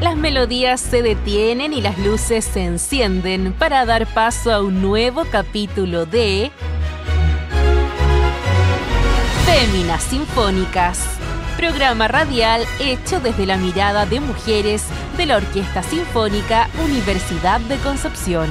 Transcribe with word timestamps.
Las 0.00 0.16
melodías 0.16 0.80
se 0.80 1.02
detienen 1.02 1.74
y 1.74 1.82
las 1.82 1.98
luces 1.98 2.46
se 2.46 2.64
encienden 2.64 3.52
para 3.52 3.84
dar 3.84 4.06
paso 4.06 4.50
a 4.50 4.62
un 4.62 4.80
nuevo 4.80 5.26
capítulo 5.30 6.06
de 6.06 6.50
Féminas 9.44 10.02
Sinfónicas, 10.04 11.04
programa 11.58 12.08
radial 12.08 12.64
hecho 12.80 13.20
desde 13.20 13.44
la 13.44 13.58
mirada 13.58 14.06
de 14.06 14.20
mujeres 14.20 14.84
de 15.18 15.26
la 15.26 15.36
Orquesta 15.36 15.82
Sinfónica 15.82 16.70
Universidad 16.82 17.60
de 17.60 17.76
Concepción. 17.76 18.48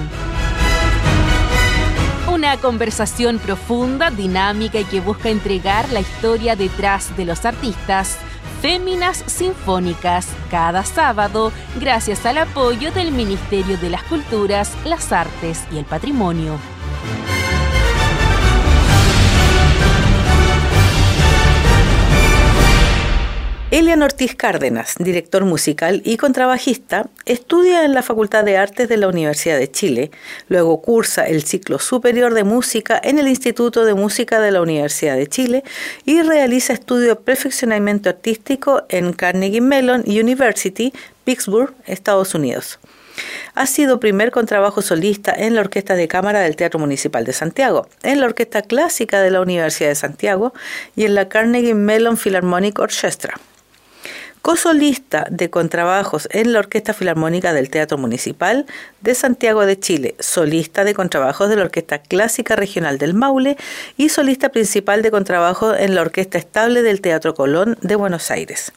Una 2.31 2.57
conversación 2.57 3.39
profunda, 3.39 4.11
dinámica 4.11 4.81
y 4.81 4.83
que 4.83 5.01
busca 5.01 5.29
entregar 5.29 5.91
la 5.91 6.01
historia 6.01 6.55
detrás 6.55 7.17
de 7.17 7.25
los 7.25 7.43
artistas 7.43 8.19
Féminas 8.61 9.23
Sinfónicas 9.27 10.27
cada 10.51 10.83
sábado 10.83 11.53
gracias 11.79 12.25
al 12.25 12.39
apoyo 12.39 12.91
del 12.91 13.11
Ministerio 13.11 13.77
de 13.77 13.89
las 13.89 14.03
Culturas, 14.03 14.75
las 14.83 15.13
Artes 15.13 15.63
y 15.71 15.77
el 15.77 15.85
Patrimonio. 15.85 16.59
Elian 23.79 24.01
Ortiz 24.01 24.35
Cárdenas, 24.35 24.95
director 24.99 25.45
musical 25.45 26.01
y 26.03 26.17
contrabajista, 26.17 27.07
estudia 27.25 27.85
en 27.85 27.93
la 27.93 28.03
Facultad 28.03 28.43
de 28.43 28.57
Artes 28.57 28.89
de 28.89 28.97
la 28.97 29.07
Universidad 29.07 29.57
de 29.57 29.71
Chile, 29.71 30.11
luego 30.49 30.81
cursa 30.81 31.25
el 31.25 31.43
ciclo 31.43 31.79
superior 31.79 32.33
de 32.33 32.43
música 32.43 32.99
en 33.01 33.19
el 33.19 33.29
Instituto 33.29 33.85
de 33.85 33.93
Música 33.93 34.41
de 34.41 34.51
la 34.51 34.61
Universidad 34.61 35.15
de 35.15 35.27
Chile 35.27 35.63
y 36.03 36.21
realiza 36.23 36.73
estudios 36.73 37.07
de 37.07 37.15
perfeccionamiento 37.15 38.09
artístico 38.09 38.83
en 38.89 39.13
Carnegie 39.13 39.61
Mellon 39.61 40.03
University, 40.05 40.91
Pittsburgh, 41.23 41.73
Estados 41.85 42.35
Unidos. 42.35 42.79
Ha 43.55 43.65
sido 43.65 44.01
primer 44.01 44.31
contrabajo 44.31 44.81
solista 44.81 45.33
en 45.33 45.55
la 45.55 45.61
Orquesta 45.61 45.95
de 45.95 46.09
Cámara 46.09 46.41
del 46.41 46.57
Teatro 46.57 46.81
Municipal 46.81 47.23
de 47.23 47.31
Santiago, 47.31 47.87
en 48.03 48.19
la 48.19 48.25
Orquesta 48.25 48.61
Clásica 48.61 49.21
de 49.21 49.31
la 49.31 49.39
Universidad 49.39 49.87
de 49.87 49.95
Santiago 49.95 50.53
y 50.97 51.05
en 51.05 51.15
la 51.15 51.29
Carnegie 51.29 51.75
Mellon 51.75 52.17
Philharmonic 52.17 52.77
Orchestra 52.79 53.39
cosolista 54.41 55.25
de 55.29 55.49
contrabajos 55.49 56.27
en 56.31 56.53
la 56.53 56.59
Orquesta 56.59 56.93
Filarmónica 56.93 57.53
del 57.53 57.69
Teatro 57.69 57.97
Municipal 57.97 58.65
de 59.01 59.15
Santiago 59.15 59.65
de 59.65 59.79
Chile, 59.79 60.15
solista 60.19 60.83
de 60.83 60.93
contrabajos 60.93 61.49
de 61.49 61.55
la 61.55 61.63
Orquesta 61.63 61.99
Clásica 61.99 62.55
Regional 62.55 62.97
del 62.97 63.13
Maule 63.13 63.57
y 63.97 64.09
solista 64.09 64.49
principal 64.49 65.01
de 65.01 65.11
contrabajo 65.11 65.75
en 65.75 65.95
la 65.95 66.01
Orquesta 66.01 66.37
Estable 66.37 66.81
del 66.81 67.01
Teatro 67.01 67.33
Colón 67.33 67.77
de 67.81 67.95
Buenos 67.95 68.31
Aires. 68.31 68.71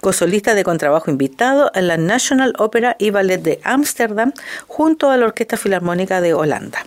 Cosolista 0.00 0.54
de 0.54 0.64
contrabajo 0.64 1.10
invitado 1.10 1.70
en 1.74 1.86
la 1.86 1.96
National 1.96 2.54
Opera 2.58 2.96
y 2.98 3.10
Ballet 3.10 3.40
de 3.42 3.60
Ámsterdam 3.64 4.32
junto 4.66 5.10
a 5.10 5.16
la 5.16 5.26
Orquesta 5.26 5.56
Filarmónica 5.56 6.20
de 6.20 6.34
Holanda. 6.34 6.84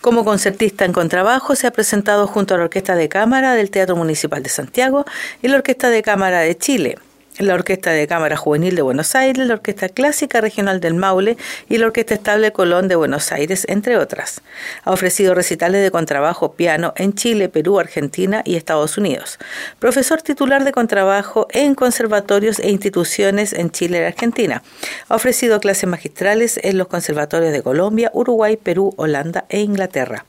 Como 0.00 0.24
concertista 0.24 0.84
en 0.84 0.92
contrabajo 0.92 1.54
se 1.54 1.66
ha 1.66 1.70
presentado 1.70 2.26
junto 2.26 2.54
a 2.54 2.58
la 2.58 2.64
Orquesta 2.64 2.94
de 2.96 3.08
Cámara 3.08 3.54
del 3.54 3.70
Teatro 3.70 3.96
Municipal 3.96 4.42
de 4.42 4.48
Santiago 4.48 5.04
y 5.42 5.48
la 5.48 5.56
Orquesta 5.56 5.90
de 5.90 6.02
Cámara 6.02 6.40
de 6.40 6.56
Chile, 6.56 6.98
la 7.38 7.54
Orquesta 7.54 7.90
de 7.90 8.06
Cámara 8.06 8.36
Juvenil 8.36 8.76
de 8.76 8.82
Buenos 8.82 9.14
Aires, 9.14 9.46
la 9.46 9.54
Orquesta 9.54 9.88
Clásica 9.88 10.40
Regional 10.40 10.80
del 10.80 10.94
Maule 10.94 11.36
y 11.68 11.78
la 11.78 11.86
Orquesta 11.86 12.14
Estable 12.14 12.52
Colón 12.52 12.88
de 12.88 12.96
Buenos 12.96 13.32
Aires, 13.32 13.64
entre 13.68 13.96
otras. 13.96 14.42
Ha 14.84 14.92
ofrecido 14.92 15.34
recitales 15.34 15.82
de 15.82 15.90
contrabajo 15.90 16.52
piano 16.52 16.92
en 16.96 17.14
Chile, 17.14 17.48
Perú, 17.48 17.78
Argentina 17.78 18.42
y 18.44 18.56
Estados 18.56 18.98
Unidos. 18.98 19.38
Profesor 19.78 20.22
titular 20.22 20.64
de 20.64 20.72
contrabajo 20.72 21.46
en 21.50 21.74
conservatorios 21.74 22.58
e 22.58 22.70
instituciones 22.70 23.52
en 23.52 23.70
Chile 23.70 24.00
y 24.00 24.04
Argentina. 24.04 24.62
Ha 25.08 25.14
ofrecido 25.14 25.60
clases 25.60 25.88
magistrales 25.88 26.60
en 26.62 26.78
los 26.78 26.88
conservatorios 26.88 27.52
de 27.52 27.62
Colombia, 27.62 28.10
Uruguay, 28.14 28.56
Perú, 28.56 28.94
Holanda 28.96 29.44
e 29.48 29.60
Inglaterra. 29.60 30.24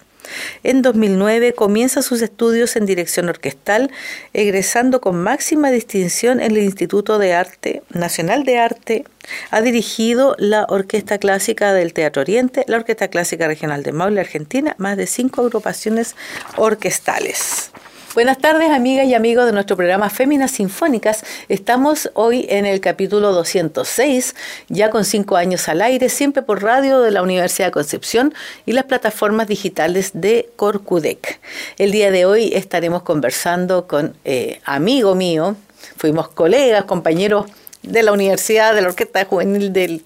En 0.63 0.81
2009 0.81 1.53
comienza 1.53 2.01
sus 2.01 2.21
estudios 2.21 2.75
en 2.75 2.85
dirección 2.85 3.29
orquestal, 3.29 3.91
egresando 4.33 5.01
con 5.01 5.21
máxima 5.21 5.71
distinción 5.71 6.39
en 6.39 6.51
el 6.51 6.63
Instituto 6.63 7.19
de 7.19 7.33
Arte 7.33 7.83
Nacional 7.89 8.43
de 8.43 8.57
Arte. 8.57 9.05
Ha 9.51 9.61
dirigido 9.61 10.35
la 10.37 10.65
Orquesta 10.69 11.17
Clásica 11.17 11.73
del 11.73 11.93
Teatro 11.93 12.21
Oriente, 12.21 12.65
la 12.67 12.77
Orquesta 12.77 13.07
Clásica 13.07 13.47
Regional 13.47 13.83
de 13.83 13.91
Maule, 13.91 14.19
Argentina, 14.19 14.75
más 14.77 14.97
de 14.97 15.07
cinco 15.07 15.41
agrupaciones 15.41 16.15
orquestales. 16.57 17.71
Buenas 18.13 18.37
tardes, 18.37 18.69
amigas 18.69 19.07
y 19.07 19.15
amigos 19.15 19.47
de 19.47 19.53
nuestro 19.53 19.75
programa 19.75 20.07
Féminas 20.07 20.51
Sinfónicas. 20.51 21.23
Estamos 21.49 22.11
hoy 22.13 22.45
en 22.47 22.67
el 22.67 22.79
capítulo 22.79 23.31
206, 23.31 24.35
ya 24.69 24.91
con 24.91 25.03
cinco 25.03 25.35
años 25.35 25.67
al 25.67 25.81
aire, 25.81 26.09
siempre 26.09 26.43
por 26.43 26.61
radio 26.61 27.01
de 27.01 27.09
la 27.09 27.23
Universidad 27.23 27.69
de 27.69 27.71
Concepción 27.71 28.31
y 28.67 28.73
las 28.73 28.83
plataformas 28.83 29.47
digitales 29.47 30.11
de 30.13 30.47
Corcudec. 30.57 31.39
El 31.79 31.91
día 31.91 32.11
de 32.11 32.25
hoy 32.25 32.51
estaremos 32.53 33.01
conversando 33.01 33.87
con 33.87 34.15
eh, 34.25 34.61
amigo 34.63 35.15
mío, 35.15 35.55
fuimos 35.97 36.27
colegas, 36.27 36.83
compañeros 36.83 37.47
de 37.81 38.03
la 38.03 38.11
Universidad, 38.11 38.75
de 38.75 38.81
la 38.83 38.89
Orquesta 38.89 39.25
Juvenil 39.25 39.73
del 39.73 40.03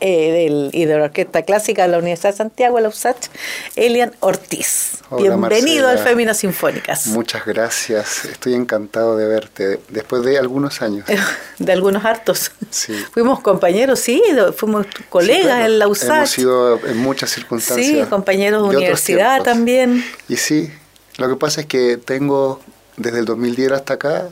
eh, 0.00 0.32
del, 0.32 0.70
y 0.72 0.84
de 0.84 0.98
la 0.98 1.04
Orquesta 1.04 1.42
Clásica 1.42 1.82
de 1.82 1.88
la 1.88 1.98
Universidad 1.98 2.30
de 2.30 2.36
Santiago, 2.36 2.80
la 2.80 2.88
USACH, 2.88 3.28
Elian 3.76 4.12
Ortiz. 4.20 4.98
Bienvenido 5.16 5.88
al 5.88 5.98
Féminas 5.98 6.38
Sinfónicas. 6.38 7.06
Muchas 7.08 7.44
gracias, 7.46 8.24
estoy 8.24 8.54
encantado 8.54 9.16
de 9.16 9.26
verte 9.26 9.80
después 9.88 10.22
de 10.22 10.38
algunos 10.38 10.82
años. 10.82 11.06
De 11.58 11.72
algunos 11.72 12.04
hartos. 12.04 12.52
Sí. 12.70 12.92
Fuimos 13.12 13.40
compañeros, 13.40 13.98
sí, 13.98 14.22
fuimos 14.56 14.86
colegas 15.08 15.64
en 15.64 15.78
la 15.78 15.88
USACH. 15.88 16.16
Hemos 16.16 16.30
sido 16.30 16.86
en 16.86 16.98
muchas 16.98 17.30
circunstancias. 17.30 18.04
Sí, 18.04 18.10
compañeros 18.10 18.68
de, 18.68 18.76
universidad 18.76 19.42
también. 19.42 20.04
Y 20.28 20.36
sí, 20.36 20.70
lo 21.16 21.28
que 21.28 21.36
pasa 21.36 21.62
es 21.62 21.66
que 21.66 21.96
tengo 21.96 22.60
desde 22.96 23.20
el 23.20 23.24
2010 23.24 23.72
hasta 23.72 23.94
acá 23.94 24.28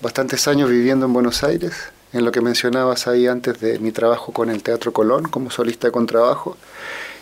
bastantes 0.00 0.48
años 0.48 0.68
viviendo 0.68 1.06
en 1.06 1.12
Buenos 1.12 1.44
Aires 1.44 1.74
en 2.12 2.24
lo 2.24 2.32
que 2.32 2.40
mencionabas 2.40 3.06
ahí 3.06 3.26
antes 3.26 3.60
de 3.60 3.78
mi 3.78 3.92
trabajo 3.92 4.32
con 4.32 4.50
el 4.50 4.62
Teatro 4.62 4.92
Colón 4.92 5.24
como 5.24 5.50
solista 5.50 5.88
de 5.88 5.92
contrabajo. 5.92 6.56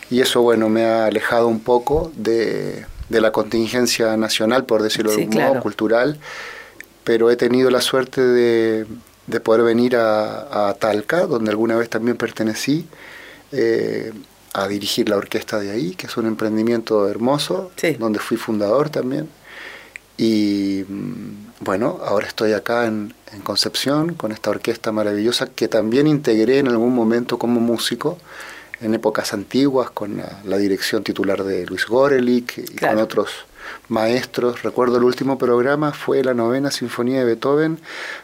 Y 0.09 0.21
eso, 0.21 0.41
bueno, 0.41 0.69
me 0.69 0.85
ha 0.85 1.05
alejado 1.05 1.47
un 1.47 1.59
poco 1.59 2.11
de, 2.15 2.85
la 3.09 3.31
contingencia 3.31 4.17
nacional, 4.17 4.65
por 4.65 4.81
decirlo 4.81 5.11
de 5.11 5.25
un 5.25 5.29
modo, 5.29 5.61
cultural. 5.61 6.19
Pero 7.03 7.29
he 7.29 7.35
tenido 7.35 7.69
la 7.69 7.81
suerte 7.81 8.21
de, 8.21 8.85
poder 9.43 9.61
venir 9.61 9.95
a, 9.95 10.75
Talca, 10.79 11.27
donde 11.27 11.51
alguna 11.51 11.75
vez 11.75 11.89
también 11.89 12.17
pertenecí, 12.17 12.87
eh, 13.51 14.11
a 14.53 14.67
dirigir 14.67 15.09
la 15.09 15.17
orquesta 15.17 15.59
de 15.59 15.69
ahí, 15.69 15.93
que 15.93 16.07
es 16.07 16.17
un 16.17 16.25
emprendimiento 16.25 17.07
hermoso, 17.07 17.71
donde 17.99 18.17
fui 18.19 18.37
fundador 18.37 18.89
también. 18.89 19.29
Y 20.17 20.83
mm, 20.87 21.48
bueno, 21.59 21.99
ahora 22.05 22.27
estoy 22.27 22.53
acá 22.53 22.85
en, 22.85 23.13
en 23.33 23.41
Concepción 23.41 24.13
con 24.13 24.31
esta 24.31 24.49
orquesta 24.49 24.91
maravillosa 24.91 25.47
que 25.47 25.67
también 25.67 26.07
integré 26.07 26.59
en 26.59 26.67
algún 26.67 26.93
momento 26.95 27.37
como 27.37 27.59
músico 27.59 28.17
en 28.81 28.93
épocas 28.93 29.33
antiguas 29.33 29.91
con 29.91 30.21
la, 30.45 30.57
dirección 30.57 31.03
titular 31.03 31.43
de 31.43 31.65
Luis 31.65 31.85
Gorelik 31.85 32.57
y 32.57 32.75
con 32.75 32.97
otros 32.97 33.29
maestros. 33.89 34.63
Recuerdo 34.63 34.97
el 34.97 35.03
último 35.03 35.37
programa 35.37 35.91
fue 35.91 36.23
la 36.23 36.33
novena 36.33 36.71
sinfonía 36.71 37.19
de 37.19 37.25
Beethoven 37.25 37.79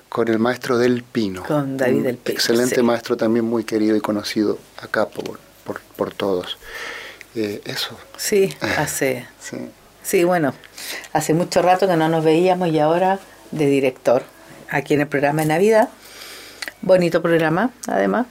con 0.10 0.28
el 0.28 0.40
maestro 0.40 0.78
Del 0.78 1.04
Pino. 1.04 1.44
Con 1.44 1.78
David 1.78 2.04
Del 2.04 2.18
Pino. 2.18 2.36
Excelente 2.36 2.82
maestro 2.84 3.18
también 3.18 3.46
muy 3.46 3.64
querido 3.64 3.96
y 3.96 4.02
conocido 4.02 4.58
acá 4.82 5.08
por, 5.08 5.40
por, 5.98 6.14
todos. 6.14 6.58
Eh, 7.36 7.62
eso. 7.66 7.98
Sí, 8.18 8.56
hace... 8.62 9.28
sí. 9.40 9.58
Sí, 10.06 10.24
bueno, 10.24 10.54
hace 11.12 11.34
mucho 11.34 11.62
rato 11.62 11.88
que 11.88 11.98
no 11.98 12.08
nos 12.08 12.24
veíamos 12.24 12.70
y 12.70 12.80
ahora 12.80 13.20
de 13.52 13.66
director 13.66 14.24
aquí 14.70 14.94
en 14.94 15.02
el 15.02 15.08
programa 15.08 15.42
de 15.42 15.48
Navidad. 15.48 15.90
Bonito 16.82 17.22
programa, 17.22 17.72
además. 17.88 18.28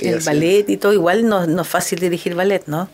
el 0.00 0.20
ballet 0.20 0.68
y 0.68 0.76
todo, 0.76 0.92
igual 0.92 1.28
no, 1.28 1.46
no, 1.46 1.62
es 1.62 1.68
fácil 1.68 2.00
dirigir 2.00 2.34
ballet, 2.34 2.66
¿no? 2.66 2.88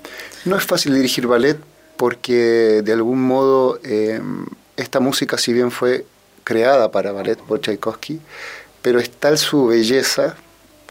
No 0.44 0.56
es 0.56 0.64
fácil 0.64 0.94
dirigir 0.94 1.26
ballet 1.26 1.58
porque 1.96 2.82
de 2.84 2.92
algún 2.92 3.22
modo 3.22 3.78
em, 3.84 4.46
esta 4.76 5.00
música, 5.00 5.38
si 5.38 5.52
bien 5.52 5.70
fue 5.70 6.04
creada 6.44 6.90
para 6.90 7.12
ballet 7.12 7.38
por 7.38 7.60
Tchaikovsky, 7.60 8.20
pero 8.82 8.98
es 8.98 9.10
tal 9.10 9.38
su 9.38 9.66
belleza, 9.66 10.36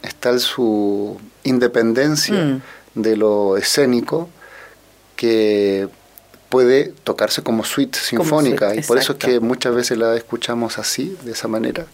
es 0.01 0.15
tal 0.15 0.39
su 0.39 1.19
independencia 1.44 2.35
mm. 2.35 2.62
de 2.95 3.18
lo 3.18 3.57
escénico 3.57 4.30
que 5.15 5.89
puede 6.49 6.93
tocarse 7.03 7.43
como 7.43 7.63
suite 7.63 7.97
sinfónica 7.97 8.75
y 8.75 8.81
por 8.81 8.97
eso 8.97 9.13
es 9.13 9.19
que 9.19 9.39
muchas 9.39 9.73
veces 9.73 9.97
la 9.97 10.15
escuchamos 10.15 10.77
así, 10.77 11.15
de 11.23 11.31
esa 11.31 11.47
manera. 11.47 11.85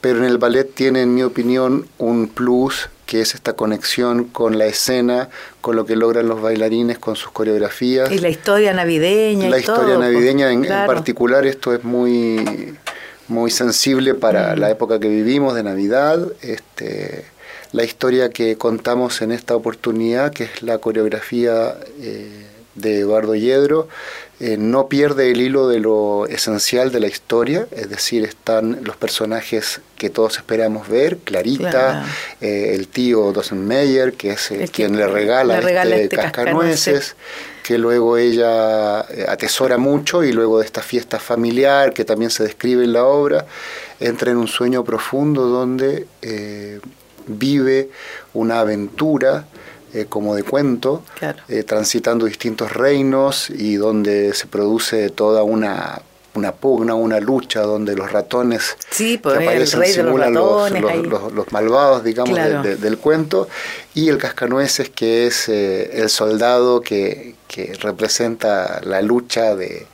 Pero 0.00 0.18
en 0.18 0.24
el 0.24 0.38
ballet 0.38 0.72
tiene, 0.74 1.02
en 1.02 1.14
mi 1.14 1.22
opinión, 1.22 1.88
un 1.98 2.28
plus 2.28 2.90
que 3.06 3.20
es 3.20 3.34
esta 3.34 3.52
conexión 3.52 4.24
con 4.24 4.58
la 4.58 4.66
escena, 4.66 5.28
con 5.60 5.76
lo 5.76 5.86
que 5.86 5.94
logran 5.94 6.26
los 6.26 6.42
bailarines, 6.42 6.98
con 6.98 7.14
sus 7.14 7.30
coreografías. 7.30 8.10
Y 8.10 8.18
la 8.18 8.28
historia 8.28 8.72
navideña. 8.72 9.48
La 9.48 9.58
historia 9.58 9.96
navideña 9.96 10.50
en, 10.50 10.66
particular, 10.66 11.46
esto 11.46 11.72
es 11.72 11.84
muy 11.84 12.76
muy 13.28 13.50
sensible 13.50 14.14
para 14.14 14.54
la 14.54 14.70
época 14.70 15.00
que 15.00 15.08
vivimos 15.08 15.54
de 15.54 15.62
Navidad. 15.62 16.20
Este, 16.42 17.24
la 17.72 17.84
historia 17.84 18.30
que 18.30 18.56
contamos 18.56 19.22
en 19.22 19.32
esta 19.32 19.56
oportunidad, 19.56 20.32
que 20.32 20.44
es 20.44 20.62
la 20.62 20.78
coreografía 20.78 21.76
eh, 22.00 22.46
de 22.76 23.00
Eduardo 23.00 23.34
Yedro, 23.34 23.88
eh, 24.38 24.58
no 24.58 24.88
pierde 24.88 25.30
el 25.30 25.40
hilo 25.40 25.66
de 25.66 25.80
lo 25.80 26.26
esencial 26.26 26.92
de 26.92 27.00
la 27.00 27.06
historia, 27.06 27.66
es 27.70 27.88
decir, 27.88 28.22
están 28.22 28.80
los 28.84 28.94
personajes 28.96 29.80
que 29.96 30.10
todos 30.10 30.36
esperamos 30.36 30.88
ver, 30.88 31.16
Clarita, 31.18 32.04
eh, 32.42 32.72
el 32.74 32.86
tío 32.88 33.32
Dosenmeyer, 33.32 34.12
que 34.12 34.32
es 34.32 34.52
quien 34.72 34.98
le 34.98 35.06
regala, 35.06 35.58
este, 35.58 36.02
este 36.04 36.16
cascanueces, 36.16 37.16
que 37.62 37.78
luego 37.78 38.18
ella 38.18 39.00
atesora 39.26 39.78
mucho 39.78 40.22
y 40.22 40.32
luego 40.32 40.58
de 40.58 40.66
esta 40.66 40.82
fiesta 40.82 41.18
familiar 41.18 41.94
que 41.94 42.04
también 42.04 42.30
se 42.30 42.42
describe 42.42 42.84
en 42.84 42.92
la 42.92 43.04
obra, 43.04 43.46
entra 44.00 44.30
en 44.30 44.36
un 44.36 44.48
sueño 44.48 44.84
profundo 44.84 45.46
donde 45.46 46.06
vive 47.26 47.88
una 48.34 48.60
aventura 48.60 49.46
eh, 49.96 50.06
como 50.06 50.34
de 50.34 50.42
cuento, 50.42 51.02
eh, 51.48 51.62
transitando 51.62 52.26
distintos 52.26 52.70
reinos 52.72 53.48
y 53.48 53.76
donde 53.76 54.34
se 54.34 54.46
produce 54.46 55.08
toda 55.08 55.42
una, 55.42 56.02
una 56.34 56.52
pugna, 56.52 56.94
una 56.94 57.18
lucha, 57.18 57.62
donde 57.62 57.96
los 57.96 58.12
ratones 58.12 58.76
sí, 58.90 59.16
que 59.16 59.30
aparecen 59.30 59.84
simulan 59.86 60.34
los, 60.34 60.70
los, 61.32 61.50
malvados, 61.50 62.04
digamos, 62.04 62.38
del 62.62 62.98
cuento, 62.98 63.48
y 63.94 64.10
el 64.10 64.18
cascanueces, 64.18 64.90
que 64.90 65.28
es 65.28 65.48
eh, 65.48 65.90
el 65.94 66.10
soldado 66.10 66.82
que, 66.82 67.34
que 67.48 67.72
representa 67.80 68.82
la 68.84 69.00
lucha 69.00 69.56
de 69.56 69.86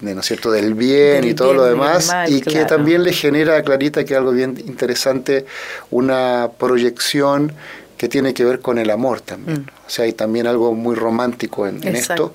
de, 0.00 0.14
¿no 0.14 0.20
es 0.20 0.26
cierto? 0.26 0.50
del 0.50 0.74
bien 0.74 1.24
y 1.24 1.34
todo 1.34 1.52
lo 1.52 1.64
demás, 1.64 2.10
y 2.28 2.40
que 2.40 2.64
también 2.64 3.02
le 3.02 3.12
genera 3.12 3.56
a 3.56 3.62
Clarita, 3.62 4.04
que 4.04 4.14
es 4.14 4.18
algo 4.18 4.32
bien 4.32 4.56
interesante, 4.66 5.46
una 5.90 6.50
proyección 6.58 7.52
que 8.00 8.08
tiene 8.08 8.32
que 8.32 8.46
ver 8.46 8.60
con 8.60 8.78
el 8.78 8.88
amor 8.88 9.20
también. 9.20 9.58
Mm. 9.60 9.86
O 9.86 9.90
sea, 9.90 10.06
hay 10.06 10.14
también 10.14 10.46
algo 10.46 10.72
muy 10.72 10.96
romántico 10.96 11.66
en, 11.66 11.86
esto, 11.86 12.32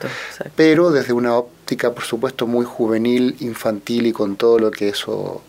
pero 0.56 0.92
desde 0.92 1.12
una 1.12 1.36
óptica, 1.36 1.92
por 1.92 2.04
supuesto, 2.04 2.46
muy 2.46 2.66
juvenil, 2.66 3.36
infantil 3.40 4.06
y 4.06 4.12
con 4.12 4.36
todo 4.36 4.60
lo 4.60 4.70
que 4.70 4.90
eso 4.90 5.42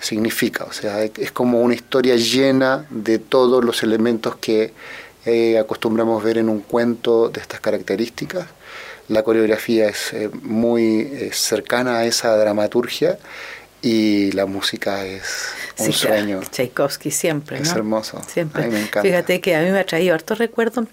significa. 0.00 0.62
O 0.62 0.72
sea, 0.72 1.02
es 1.02 1.32
como 1.32 1.62
una 1.62 1.74
historia 1.74 2.14
llena 2.14 2.86
de 2.90 3.18
todos 3.18 3.64
los 3.64 3.82
elementos 3.82 4.36
que 4.36 4.72
eh, 5.24 5.58
acostumbramos 5.58 6.22
ver 6.22 6.38
en 6.38 6.48
un 6.48 6.60
cuento 6.60 7.28
de 7.28 7.40
estas 7.40 7.58
características 7.58 8.46
la 9.08 9.22
coreografía 9.22 9.88
es 9.88 10.12
eh, 10.12 10.30
muy 10.42 11.00
eh, 11.00 11.30
cercana 11.32 11.98
a 11.98 12.04
esa 12.06 12.36
dramaturgia 12.36 13.18
y 13.86 14.32
la 14.32 14.46
música 14.46 15.06
es 15.06 15.52
un 15.78 15.92
sueño. 15.92 16.40
Tchaikovsky 16.50 17.12
siempre, 17.12 17.60
Es 17.60 17.70
hermoso. 17.70 18.20
Siempre. 18.26 18.66
me 18.66 18.80
encanta. 18.80 19.02
Fíjate 19.02 19.40
que 19.40 19.54
a 19.54 19.62
mí 19.62 19.70
me 19.70 19.78
ha 19.78 19.86
traído 19.86 20.12
harto 20.12 20.34
recuerdo 20.34 20.88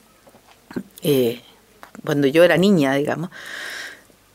eh, 1.02 1.42
cuando 2.06 2.28
yo 2.28 2.44
era 2.44 2.56
niña, 2.56 2.94
digamos. 2.94 3.32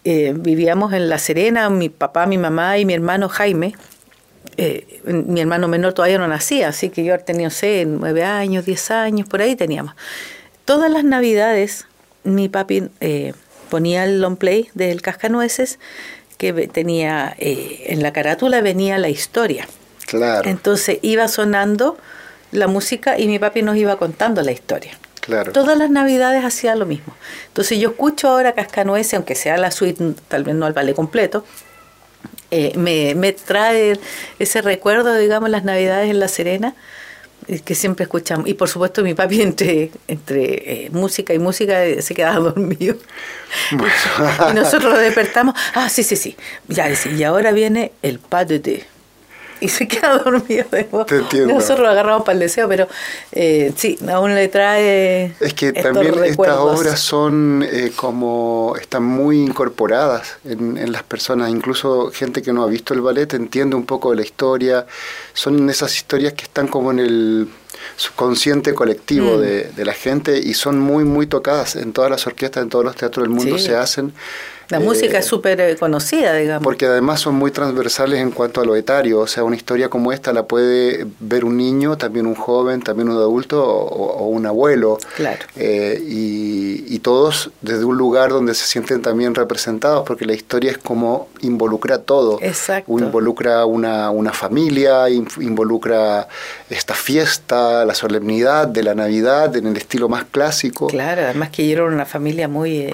vivíamos 0.02 0.93
en 0.93 1.08
La 1.08 1.19
Serena, 1.19 1.70
mi 1.70 1.88
papá, 1.88 2.26
mi 2.26 2.37
mamá 2.37 2.78
y 2.78 2.84
mi 2.84 2.94
hermano 2.94 3.28
Jaime. 3.28 3.76
mi 5.04 5.40
hermano 5.40 5.69
menor 5.69 5.93
todavía 5.93 6.19
no 6.19 6.26
nacía, 6.26 6.69
así 6.69 6.88
que 6.88 7.04
yo 7.04 7.16
tenía, 7.20 7.50
sé, 7.50 7.84
nueve 7.87 8.25
años, 8.25 8.66
diez 8.66 8.90
años, 8.90 9.28
por 9.28 9.40
ahí 9.40 9.54
teníamos. 9.54 9.94
Todas 10.64 10.90
las 10.90 11.04
navidades, 11.04 11.87
mi 12.25 12.49
papi 12.49 12.88
ponía 13.70 14.02
el 14.02 14.20
long 14.20 14.37
play 14.37 14.69
del 14.75 15.00
Cascanueces 15.00 15.78
que 16.38 16.69
tenía 16.69 17.35
eh, 17.38 17.87
en 17.88 18.02
la 18.02 18.12
carátula 18.12 18.61
venía 18.62 18.96
la 18.99 19.11
historia. 19.11 19.69
Claro. 20.06 20.49
Entonces 20.49 20.99
iba 21.02 21.29
sonando 21.29 21.99
la 22.52 22.67
música 22.67 23.19
y 23.19 23.26
mi 23.26 23.38
papi 23.38 23.62
nos 23.62 23.76
iba 23.76 23.99
contando 23.99 24.40
la 24.43 24.52
historia. 24.52 24.99
Claro. 25.20 25.52
Todas 25.52 25.76
las 25.76 25.90
navidades 25.90 26.44
hacía 26.44 26.75
lo 26.75 26.87
mismo. 26.87 27.14
Entonces 27.49 27.79
yo 27.79 27.90
escucho 27.90 28.29
ahora 28.29 28.52
Cascanueces, 28.52 29.12
aunque 29.14 29.35
sea 29.35 29.58
la 29.58 29.70
suite, 29.70 30.14
tal 30.29 30.44
vez 30.44 30.55
no 30.55 30.64
al 30.64 30.73
ballet 30.73 30.94
completo, 30.94 31.44
eh, 32.50 32.73
me, 32.76 33.14
me 33.14 33.32
trae 33.32 33.99
ese 34.38 34.62
recuerdo, 34.62 35.14
digamos, 35.17 35.50
las 35.50 35.64
navidades 35.64 36.08
en 36.08 36.19
La 36.19 36.29
Serena 36.29 36.75
que 37.64 37.74
siempre 37.74 38.04
escuchamos. 38.04 38.48
Y 38.48 38.54
por 38.54 38.68
supuesto 38.68 39.02
mi 39.02 39.14
papi 39.14 39.42
entre, 39.42 39.90
entre 40.06 40.84
eh, 40.84 40.90
música 40.90 41.32
y 41.34 41.38
música 41.38 41.84
eh, 41.84 42.02
se 42.02 42.14
quedaba 42.14 42.38
dormido. 42.50 42.96
y 43.72 44.54
nosotros 44.54 44.92
lo 44.92 44.98
despertamos. 44.98 45.54
Ah, 45.74 45.88
sí, 45.88 46.02
sí, 46.02 46.16
sí. 46.16 46.36
Ya, 46.68 46.88
y 46.90 47.22
ahora 47.22 47.52
viene 47.52 47.92
el 48.02 48.18
pas 48.18 48.46
de 48.46 48.60
té 48.60 48.97
y 49.60 49.69
se 49.69 49.88
queda 49.88 50.19
dormido 50.25 50.66
Nosotros 51.46 51.81
lo 51.81 51.88
agarramos 51.88 52.25
para 52.25 52.34
el 52.34 52.40
deseo, 52.40 52.69
pero 52.69 52.88
eh, 53.32 53.72
sí, 53.76 53.99
aún 54.10 54.34
le 54.34 54.49
trae. 54.49 55.34
Es 55.40 55.55
que 55.55 55.72
también 55.72 56.22
estas 56.25 56.56
obras 56.58 57.00
son 57.00 57.64
eh, 57.70 57.93
como. 57.94 58.75
están 58.81 59.05
muy 59.05 59.40
incorporadas 59.40 60.38
en, 60.44 60.76
en, 60.76 60.93
las 60.93 61.02
personas, 61.02 61.50
incluso 61.50 62.10
gente 62.12 62.43
que 62.43 62.52
no 62.52 62.62
ha 62.62 62.66
visto 62.66 62.94
el 62.94 63.00
ballet 63.00 63.32
entiende 63.34 63.76
un 63.76 63.87
poco 63.87 64.10
de 64.10 64.16
la 64.16 64.22
historia. 64.22 64.87
Son 65.32 65.69
esas 65.70 65.94
historias 65.94 66.32
que 66.34 66.44
están 66.44 66.69
como 66.69 66.90
en 66.90 66.99
el 66.99 67.49
subconsciente 67.96 68.75
colectivo 68.75 69.37
mm. 69.37 69.40
de, 69.40 69.64
de, 69.64 69.84
la 69.84 69.93
gente 69.93 70.38
y 70.38 70.54
son 70.54 70.78
muy, 70.78 71.04
muy 71.04 71.26
tocadas 71.26 71.76
en 71.76 71.93
todas 71.93 72.11
las 72.11 72.26
orquestas, 72.26 72.62
en 72.62 72.69
todos 72.69 72.84
los 72.84 72.96
teatros 72.96 73.25
del 73.25 73.34
mundo 73.34 73.58
se 73.58 73.76
hacen. 73.76 74.12
La 74.68 74.80
música 74.80 75.18
es 75.18 75.26
eh, 75.26 75.28
súper 75.28 75.60
eh, 75.60 75.76
conocida, 75.76 76.34
digamos. 76.34 76.62
Porque 76.62 76.86
además 76.86 77.20
son 77.20 77.34
muy 77.36 77.50
transversales 77.50 78.20
en 78.20 78.30
cuanto 78.30 78.60
a 78.60 78.64
lo 78.64 78.76
etario. 78.76 79.20
O 79.20 79.26
sea, 79.26 79.44
una 79.44 79.56
historia 79.56 79.88
como 79.88 80.12
esta 80.12 80.32
la 80.32 80.44
puede 80.44 81.06
ver 81.20 81.44
un 81.44 81.56
niño, 81.56 81.96
también 81.96 82.26
un 82.26 82.34
joven, 82.34 82.82
también 82.82 83.08
un 83.08 83.16
adulto 83.16 83.64
o, 83.64 84.26
un 84.26 84.44
abuelo. 84.44 84.98
Claro. 85.16 85.44
Eh, 85.56 86.02
y, 86.06 86.98
todos 86.98 87.52
desde 87.62 87.84
un 87.84 87.96
lugar 87.96 88.30
donde 88.30 88.54
se 88.54 88.66
sienten 88.66 89.00
también 89.00 89.34
representados, 89.34 90.04
porque 90.04 90.26
la 90.26 90.34
historia 90.34 90.72
es 90.72 90.78
como 90.78 91.28
involucra 91.40 91.98
todo. 91.98 92.38
Exacto. 92.42 92.92
Involucra 92.98 93.64
una, 93.64 94.10
una 94.10 94.32
familia, 94.32 95.08
involucra 95.08 96.26
esta 96.68 96.94
fiesta, 96.94 97.84
la 97.84 97.94
solemnidad 97.94 98.66
de 98.66 98.82
la 98.82 98.96
Navidad 98.96 99.56
en 99.56 99.68
el 99.68 99.76
estilo 99.76 100.08
más 100.08 100.24
clásico. 100.24 100.88
Claro, 100.88 101.22
además 101.22 101.50
que 101.50 101.66
yo 101.66 101.74
era 101.74 101.84
una 101.84 102.04
familia 102.04 102.48
muy 102.48 102.92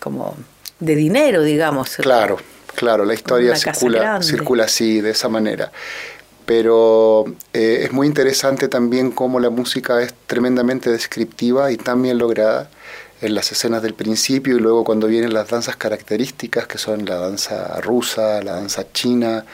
como 0.00 0.34
de 0.80 0.96
dinero, 0.96 1.42
digamos. 1.42 1.96
Claro, 1.96 2.38
claro, 2.74 3.04
la 3.04 3.14
historia 3.14 3.56
circula, 3.56 4.22
circula 4.22 4.64
así, 4.64 5.00
de 5.00 5.10
esa 5.10 5.28
manera. 5.28 5.70
Pero 6.46 7.24
eh, 7.54 7.80
es 7.84 7.92
muy 7.92 8.06
interesante 8.06 8.68
también 8.68 9.10
cómo 9.10 9.40
la 9.40 9.48
música 9.48 10.02
es 10.02 10.14
tremendamente 10.26 10.90
descriptiva 10.90 11.72
y 11.72 11.76
tan 11.76 12.02
bien 12.02 12.18
lograda 12.18 12.68
en 13.24 13.34
las 13.34 13.50
escenas 13.52 13.82
del 13.82 13.94
principio 13.94 14.56
y 14.56 14.60
luego 14.60 14.84
cuando 14.84 15.06
vienen 15.06 15.32
las 15.32 15.48
danzas 15.48 15.76
características 15.76 16.66
que 16.66 16.78
son 16.78 17.06
la 17.06 17.16
danza 17.16 17.80
rusa, 17.80 18.42
la 18.42 18.52
danza 18.52 18.84
china, 18.92 19.44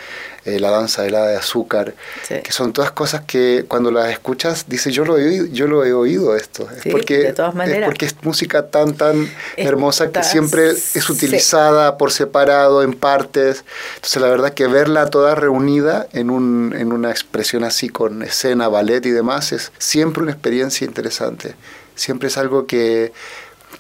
eh, 0.45 0.59
la 0.59 0.71
danza 0.71 1.07
helada 1.07 1.29
de 1.29 1.37
azúcar, 1.37 1.95
que 2.27 2.51
son 2.51 2.73
todas 2.73 2.91
cosas 2.91 3.23
que 3.27 3.67
cuando 3.69 3.91
las 3.91 4.11
escuchas 4.11 4.65
dices 4.69 4.95
yo 4.95 5.05
lo 5.05 5.19
he 5.19 5.27
oído, 5.27 5.47
yo 5.47 5.67
lo 5.67 5.85
he 5.85 5.93
oído 5.93 6.35
esto, 6.35 6.69
es 6.71 6.91
porque 6.91 7.29
es 7.29 7.85
porque 7.85 8.07
es 8.07 8.17
música 8.23 8.67
tan 8.69 8.95
tan 8.95 9.31
hermosa 9.57 10.11
que 10.11 10.25
siempre 10.25 10.71
es 10.71 11.11
utilizada 11.11 11.99
por 11.99 12.11
separado 12.11 12.83
en 12.83 12.95
partes, 12.95 13.65
entonces 13.97 14.23
la 14.23 14.29
verdad 14.29 14.55
que 14.55 14.67
verla 14.67 15.11
toda 15.11 15.35
reunida 15.35 16.09
en 16.13 16.31
un 16.31 16.75
en 16.77 16.93
una 16.93 17.11
expresión 17.11 17.63
así 17.63 17.89
con 17.89 18.23
escena, 18.23 18.69
ballet 18.69 19.05
y 19.07 19.11
demás 19.11 19.53
es 19.53 19.73
siempre 19.79 20.23
una 20.23 20.33
experiencia 20.33 20.87
interesante, 20.87 21.55
siempre 21.95 22.29
es 22.29 22.39
algo 22.39 22.67
que 22.67 23.13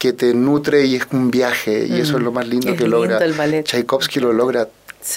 que 0.01 0.15
te 0.15 0.33
nutre 0.33 0.87
y 0.87 0.97
es 0.97 1.07
un 1.13 1.31
viaje 1.31 1.87
y 1.87 2.01
eso 2.01 2.17
es 2.17 2.23
lo 2.23 2.33
más 2.33 2.49
lindo 2.49 2.75
que 2.75 2.89
logra. 2.89 3.21
Tchaikovsky 3.63 4.19
lo 4.19 4.33
logra 4.33 4.67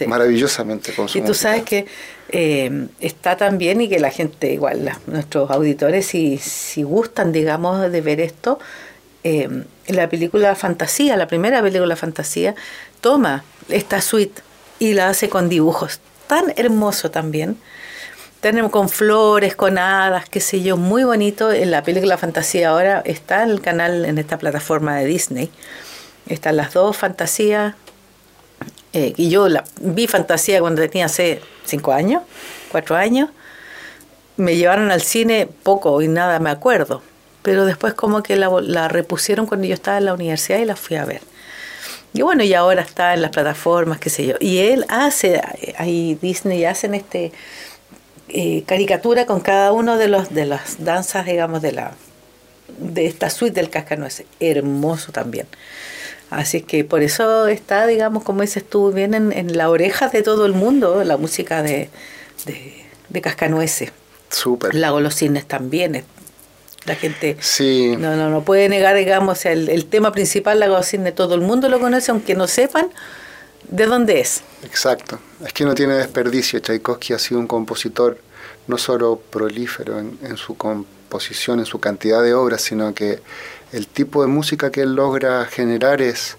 maravillosamente 0.08 0.94
con 0.94 1.08
su 1.08 1.20
Y 1.20 1.22
tú 1.22 1.34
sabes 1.34 1.64
que 1.64 1.86
eh, 2.28 2.88
está 3.00 3.38
también 3.38 3.80
y 3.80 3.88
que 3.88 4.00
la 4.00 4.12
gente, 4.12 4.52
igual, 4.52 4.92
nuestros 5.08 5.50
auditores, 5.50 6.08
si, 6.08 6.38
si 6.38 6.84
gustan, 6.84 7.32
digamos, 7.32 7.90
de 7.90 8.02
ver 8.02 8.20
esto, 8.20 8.60
eh, 9.24 9.64
la 9.88 10.10
película 10.10 10.54
Fantasía, 10.54 11.16
la 11.16 11.28
primera 11.28 11.62
película 11.62 11.96
Fantasía, 11.96 12.54
toma 13.00 13.46
esta 13.70 14.02
suite 14.02 14.42
y 14.80 14.96
la 14.96 15.08
hace 15.08 15.30
con 15.30 15.48
dibujos 15.48 16.02
tan 16.28 16.52
hermoso 16.58 17.10
también. 17.10 17.56
Tenemos 18.44 18.72
con 18.72 18.90
flores, 18.90 19.56
con 19.56 19.78
hadas, 19.78 20.28
qué 20.28 20.42
sé 20.42 20.62
yo, 20.62 20.76
muy 20.76 21.06
bonito. 21.06 21.54
En 21.54 21.72
la 21.72 21.82
película 21.82 22.18
Fantasía 22.18 22.72
ahora 22.72 23.02
está 23.06 23.44
el 23.44 23.62
canal, 23.62 24.04
en 24.04 24.18
esta 24.18 24.38
plataforma 24.38 24.98
de 24.98 25.06
Disney. 25.06 25.50
Están 26.28 26.58
las 26.58 26.74
dos 26.74 26.98
fantasías 26.98 27.76
eh, 28.92 29.14
y 29.16 29.30
yo 29.30 29.48
la, 29.48 29.64
vi 29.80 30.08
fantasía 30.08 30.60
cuando 30.60 30.82
tenía 30.82 31.06
hace 31.06 31.40
cinco 31.64 31.94
años, 31.94 32.22
cuatro 32.70 32.98
años. 32.98 33.30
Me 34.36 34.58
llevaron 34.58 34.92
al 34.92 35.04
cine 35.04 35.48
poco 35.64 36.02
y 36.02 36.10
nada 36.10 36.40
me 36.40 36.50
acuerdo. 36.50 37.02
Pero 37.44 37.64
después 37.64 37.94
como 37.94 38.24
que 38.24 38.36
la, 38.36 38.50
la 38.60 38.90
repusieron 38.90 39.46
cuando 39.46 39.68
yo 39.68 39.74
estaba 39.74 40.00
en 40.00 40.04
la 40.04 40.14
universidad 40.14 40.60
y 40.60 40.66
la 40.66 40.76
fui 40.76 40.98
a 40.98 41.06
ver. 41.06 41.22
Y 42.12 42.24
bueno, 42.24 42.44
y 42.44 42.54
ahora 42.54 42.82
está 42.82 43.14
en 43.14 43.22
las 43.22 43.32
plataformas, 43.32 44.00
qué 44.00 44.10
sé 44.10 44.26
yo. 44.26 44.36
Y 44.42 44.58
él 44.58 44.86
hace, 44.90 45.42
ahí 45.78 46.18
Disney 46.22 46.66
hacen 46.66 46.94
este 46.94 47.32
eh, 48.30 48.64
caricatura 48.66 49.26
con 49.26 49.40
cada 49.40 49.72
uno 49.72 49.98
de 49.98 50.08
los 50.08 50.34
de 50.34 50.46
las 50.46 50.84
danzas, 50.84 51.26
digamos, 51.26 51.62
de 51.62 51.72
la 51.72 51.92
de 52.80 53.06
esta 53.06 53.30
suite 53.30 53.60
del 53.60 53.70
cascanueces. 53.70 54.26
Hermoso 54.40 55.12
también. 55.12 55.48
Así 56.30 56.62
que 56.62 56.84
por 56.84 57.04
eso 57.04 57.48
está, 57.48 57.86
digamos, 57.86 58.24
como 58.24 58.42
dices 58.42 58.68
tú, 58.68 58.92
bien 58.92 59.14
en, 59.14 59.32
en 59.32 59.56
la 59.56 59.70
oreja 59.70 60.10
de 60.10 60.24
todo 60.24 60.46
el 60.48 60.54
mundo 60.54 61.04
la 61.04 61.18
música 61.18 61.62
de, 61.62 61.90
de, 62.46 62.74
de 63.10 63.22
Cascanueces. 63.22 63.92
Súper. 64.32 64.74
La 64.74 64.90
Golosines 64.90 65.46
también. 65.46 66.04
La 66.86 66.96
gente 66.96 67.38
sí. 67.40 67.96
no, 67.98 68.16
no, 68.16 68.30
no 68.30 68.42
puede 68.44 68.68
negar, 68.68 68.96
digamos, 68.96 69.46
el, 69.46 69.70
el 69.70 69.86
tema 69.86 70.12
principal, 70.12 70.60
la 70.60 70.68
Golosines, 70.68 71.14
todo 71.14 71.36
el 71.36 71.42
mundo 71.42 71.70
lo 71.70 71.80
conoce, 71.80 72.10
aunque 72.10 72.34
no 72.34 72.48
sepan 72.48 72.88
de 73.70 73.86
dónde 73.86 74.20
es. 74.20 74.42
Exacto. 74.64 75.20
Es 75.46 75.54
que 75.54 75.66
no 75.66 75.74
tiene 75.76 75.96
desperdicio. 75.96 76.60
Tchaikovsky 76.60 77.14
ha 77.14 77.20
sido 77.20 77.40
un 77.40 77.48
compositor 77.48 78.18
no 78.68 78.78
solo 78.78 79.22
prolífero 79.30 80.00
en, 80.00 80.18
en 80.24 80.38
su 80.38 80.56
composición, 80.56 81.60
en 81.60 81.66
su 81.66 81.80
cantidad 81.80 82.22
de 82.24 82.34
obras, 82.34 82.62
sino 82.62 82.94
que 82.94 83.20
el 83.72 83.88
tipo 83.88 84.22
de 84.22 84.28
música 84.28 84.72
que 84.72 84.82
él 84.82 84.96
logra 84.96 85.46
generar 85.46 86.02
es 86.02 86.38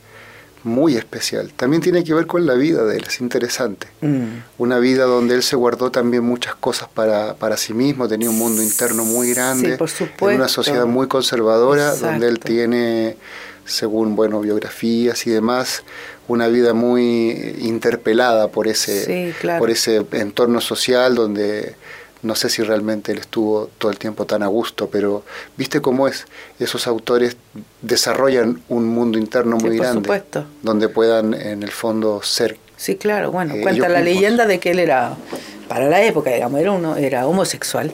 muy 0.62 0.97
especial. 0.97 1.52
También 1.54 1.83
tiene 1.83 2.02
que 2.04 2.14
ver 2.14 2.26
con 2.26 2.47
la 2.47 2.54
vida 2.54 2.85
de 2.85 2.97
él, 2.97 3.04
es 3.07 3.21
interesante. 3.21 3.87
Mm. 4.00 4.25
Una 4.57 4.78
vida 4.78 5.04
donde 5.04 5.35
él 5.35 5.43
se 5.43 5.57
guardó 5.57 5.90
también 5.90 6.25
muchas 6.25 6.54
cosas 6.54 6.88
para, 6.88 7.35
para 7.35 7.59
sí 7.59 7.75
mismo, 7.75 8.09
tenía 8.09 8.31
un 8.31 8.38
mundo 8.38 8.62
interno 8.62 9.04
muy 9.04 9.35
grande, 9.35 9.73
Sí, 9.73 9.76
por 9.76 9.90
supuesto. 9.90 10.31
en 10.31 10.37
una 10.37 10.49
sociedad 10.49 10.87
muy 10.87 11.07
conservadora, 11.07 11.88
Exacto. 11.88 12.07
donde 12.07 12.28
él 12.28 12.38
tiene, 12.38 13.19
según 13.66 14.16
bueno, 14.16 14.40
biografías 14.40 15.26
y 15.26 15.31
demás, 15.31 15.83
una 16.28 16.49
vida 16.49 16.73
muy 16.75 17.31
interpelada 17.61 18.49
por 18.49 18.66
ese, 18.69 19.04
Sí, 19.04 19.35
claro. 19.40 19.59
por 19.61 19.71
ese 19.71 20.04
entorno 20.12 20.61
social 20.61 21.14
donde 21.14 21.75
no 22.23 22.35
sé 22.35 22.49
si 22.49 22.62
realmente 22.62 23.12
él 23.12 23.19
estuvo 23.19 23.69
todo 23.76 23.90
el 23.90 23.99
tiempo 23.99 24.25
tan 24.25 24.43
a 24.43 24.47
gusto, 24.47 24.88
pero 24.88 25.23
viste 25.59 25.83
cómo 25.83 26.09
es, 26.09 26.25
esos 26.59 26.87
autores 26.87 27.37
desarrollan 27.83 28.62
un 28.71 28.87
mundo 28.88 29.19
interno 29.19 29.59
Sí, 29.59 29.64
muy 29.66 29.76
por 29.76 29.85
grande, 29.87 30.00
supuesto. 30.07 30.47
donde 30.62 30.88
puedan 30.88 31.35
en 31.35 31.62
el 31.62 31.71
fondo 31.71 32.23
ser 32.23 32.57
Sí, 32.76 32.97
claro, 32.97 33.31
bueno, 33.31 33.54
Eh, 33.54 33.61
cuenta 33.61 33.88
la 33.90 34.00
mismos. 34.00 34.14
leyenda 34.14 34.47
de 34.47 34.59
que 34.59 34.71
él 34.71 34.78
era, 34.78 35.14
para 35.69 35.87
la 35.88 36.02
época, 36.02 36.31
digamos, 36.31 36.59
era, 36.61 36.73
uno, 36.73 36.97
era 36.97 37.26
homosexual, 37.26 37.93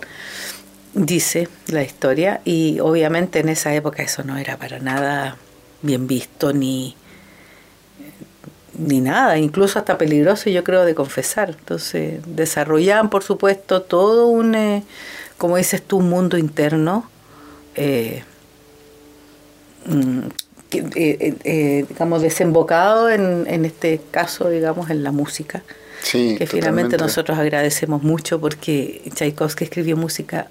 dice 0.95 1.49
la 1.67 1.83
historia, 1.83 2.41
y 2.45 2.79
obviamente 2.81 3.41
en 3.41 3.49
esa 3.49 3.75
época 3.75 4.03
eso 4.03 4.23
no 4.25 4.37
era 4.39 4.57
para 4.57 4.79
nada 4.79 5.37
bien 5.83 6.07
visto 6.07 6.53
ni, 6.53 6.97
ni 8.81 9.01
nada, 9.01 9.39
incluso 9.39 9.79
hasta 9.79 9.99
peligroso 9.99 10.51
yo 10.51 10.65
creo 10.65 10.85
de 10.85 10.95
confesar. 10.95 11.51
Entonces 11.59 12.21
desarrollaban 12.27 13.11
por 13.11 13.23
supuesto 13.23 13.83
todo 13.83 14.27
un, 14.29 14.55
eh, 14.55 14.85
como 15.39 15.57
dices 15.57 15.83
tú, 15.83 15.99
un 15.99 16.11
mundo 16.11 16.39
interno. 16.39 17.09
eh, 17.77 18.25
mm, 19.87 20.21
que, 20.71 20.79
eh, 20.79 20.89
eh, 20.95 21.35
eh, 21.45 21.85
digamos, 21.89 22.23
desembocado 22.23 23.11
en, 23.11 23.45
en 23.49 23.65
este 23.65 24.01
caso, 24.13 24.49
digamos, 24.51 24.89
en 24.91 25.03
la 25.03 25.11
música, 25.13 25.65
Sí, 26.03 26.37
que 26.39 26.47
finalmente 26.47 26.97
totalmente. 26.97 26.99
nosotros 26.99 27.39
agradecemos 27.39 28.03
mucho 28.03 28.41
porque 28.41 29.03
Tchaikovsky 29.15 29.65
escribió 29.65 29.97
música 29.97 30.49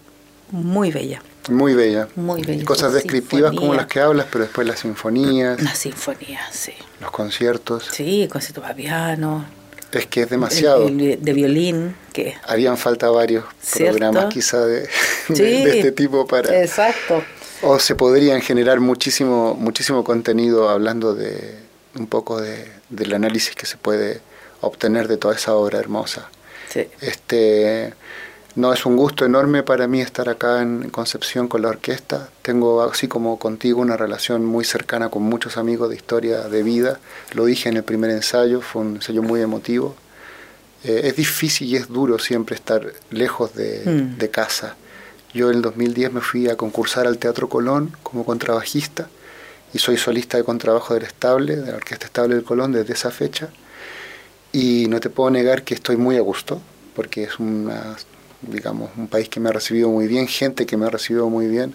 muy 0.52 0.92
bella, 0.92 1.24
Muy 1.50 1.74
bella. 1.74 2.08
muy 2.16 2.42
bella. 2.44 2.64
Cosas 2.66 2.94
descriptivas 2.94 3.54
como 3.56 3.74
las 3.74 3.88
que 3.88 4.00
hablas, 4.00 4.28
pero 4.32 4.44
después 4.46 4.68
las 4.68 4.80
sinfonías, 4.80 5.60
Una 5.60 5.76
sinfonía, 5.76 6.40
sí. 6.52 6.74
los 7.02 7.12
conciertos. 7.12 7.88
Sí, 7.92 8.28
concierto 8.32 8.62
para 8.62 8.76
piano, 8.76 9.46
Es 9.92 10.06
que 10.06 10.22
es 10.22 10.30
demasiado. 10.30 10.88
el- 10.88 11.02
el 11.02 11.22
de 11.24 11.34
violín, 11.34 11.96
que... 12.14 12.36
Harían 12.48 12.78
falta 12.78 13.10
varios 13.10 13.44
¿Cierto? 13.62 13.98
programas 13.98 14.34
quizá 14.34 14.66
de, 14.66 14.88
de 15.30 15.78
este 15.80 15.92
tipo 15.92 16.28
para... 16.28 16.62
Exacto. 16.62 17.24
O 17.62 17.78
se 17.80 17.96
podrían 17.96 18.40
generar 18.42 18.80
muchísimo, 18.80 19.54
muchísimo 19.56 20.04
contenido 20.04 20.70
hablando 20.70 21.14
de 21.16 21.56
un 21.96 22.08
poco 22.08 22.40
de, 22.40 22.72
del 22.90 23.14
análisis 23.14 23.54
que 23.56 23.66
se 23.66 23.76
puede 23.78 24.22
obtener 24.62 25.08
de 25.08 25.18
toda 25.18 25.36
esa 25.36 25.56
obra 25.56 25.80
hermosa. 25.80 26.30
Sí. 26.70 26.88
Este, 27.02 27.94
no 28.56 28.74
es 28.74 28.86
un 28.86 28.98
gusto 28.98 29.26
enorme 29.26 29.64
para 29.64 29.88
mí 29.88 30.02
estar 30.02 30.28
acá 30.30 30.62
en 30.62 30.90
Concepción 30.90 31.48
con 31.48 31.62
la 31.62 31.70
orquesta. 31.70 32.30
Tengo, 32.42 32.82
así 32.84 33.08
como 33.08 33.38
contigo, 33.40 33.80
una 33.82 33.96
relación 33.96 34.44
muy 34.46 34.66
cercana 34.66 35.10
con 35.10 35.24
muchos 35.24 35.58
amigos 35.58 35.90
de 35.90 35.96
historia 35.96 36.42
de 36.42 36.64
vida. 36.64 37.00
Lo 37.34 37.46
dije 37.46 37.70
en 37.70 37.78
el 37.78 37.84
primer 37.84 38.10
ensayo, 38.12 38.62
fue 38.62 38.82
un 38.82 38.96
ensayo 38.98 39.22
muy 39.24 39.42
emotivo. 39.42 39.96
Eh, 40.84 41.02
es 41.06 41.16
difícil 41.16 41.68
y 41.68 41.76
es 41.76 41.88
duro 41.90 42.20
siempre 42.20 42.56
estar 42.56 42.92
lejos 43.12 43.54
de, 43.54 43.84
Mm. 43.86 44.18
de 44.18 44.30
casa. 44.30 44.76
Yo 45.34 45.50
en 45.52 45.58
el 45.58 45.62
2010 45.62 46.12
me 46.12 46.22
fui 46.22 46.50
a 46.50 46.58
concursar 46.58 47.06
al 47.06 47.18
Teatro 47.20 47.50
Colón 47.50 47.96
como 48.02 48.26
contrabajista 48.26 49.08
y 49.74 49.78
soy 49.80 49.98
solista 49.98 50.38
de 50.38 50.44
contrabajo 50.44 50.96
del 50.96 51.04
Estable, 51.04 51.56
de 51.56 51.72
la 51.72 51.78
Orquesta 51.78 52.06
Estable 52.08 52.34
del 52.36 52.44
Colón 52.44 52.72
desde 52.72 52.94
esa 52.94 53.12
fecha. 53.12 53.50
Y 54.52 54.88
no 54.90 55.00
te 55.00 55.12
puedo 55.12 55.30
negar 55.30 55.64
que 55.64 55.76
estoy 55.76 55.98
muy 55.98 56.18
a 56.18 56.22
gusto, 56.22 56.60
porque 56.96 57.24
es 57.26 57.38
una, 57.40 57.96
digamos, 58.42 58.90
un 58.98 59.08
país 59.08 59.30
que 59.30 59.40
me 59.40 59.50
ha 59.50 59.52
recibido 59.52 59.90
muy 59.90 60.08
bien, 60.08 60.28
gente 60.28 60.66
que 60.66 60.78
me 60.78 60.86
ha 60.86 60.90
recibido 60.90 61.30
muy 61.30 61.48
bien, 61.48 61.74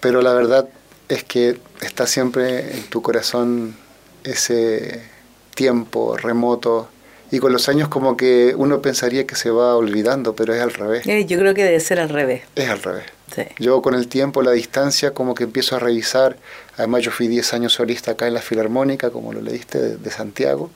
pero 0.00 0.22
la 0.22 0.32
verdad 0.32 0.68
es 1.08 1.24
que 1.24 1.58
está 1.80 2.06
siempre 2.06 2.74
en 2.76 2.82
tu 2.84 3.00
corazón 3.02 3.76
ese 4.24 5.02
tiempo 5.54 6.16
remoto 6.16 6.88
y 7.30 7.38
con 7.40 7.52
los 7.52 7.68
años 7.68 7.88
como 7.88 8.16
que 8.16 8.54
uno 8.56 8.80
pensaría 8.80 9.26
que 9.26 9.34
se 9.36 9.50
va 9.50 9.76
olvidando, 9.76 10.34
pero 10.34 10.54
es 10.54 10.62
al 10.62 10.72
revés, 10.72 11.06
Eh, 11.06 11.26
Yo 11.26 11.38
creo 11.38 11.54
que 11.54 11.64
debe 11.64 11.80
ser 11.80 12.00
al 12.00 12.08
revés. 12.08 12.42
es 12.54 12.68
al 12.68 12.82
revés. 12.82 13.04
Sí. 13.34 13.42
Yo 13.58 13.82
con 13.82 13.94
el 13.94 14.08
tiempo, 14.08 14.40
la 14.42 14.52
distancia, 14.52 15.12
como 15.12 15.34
que 15.34 15.44
empiezo 15.44 15.76
a 15.76 15.78
revisar. 15.78 16.38
Además, 16.78 17.02
yo 17.02 17.10
fui 17.10 17.28
10 17.28 17.52
años 17.52 17.74
solista 17.74 18.12
acá 18.12 18.26
en 18.26 18.32
la 18.32 18.40
Filarmónica, 18.40 19.10
como 19.10 19.34
lo 19.34 19.42
leíste, 19.42 19.78
de, 19.78 19.96
de 19.98 20.10
Santiago. 20.10 20.70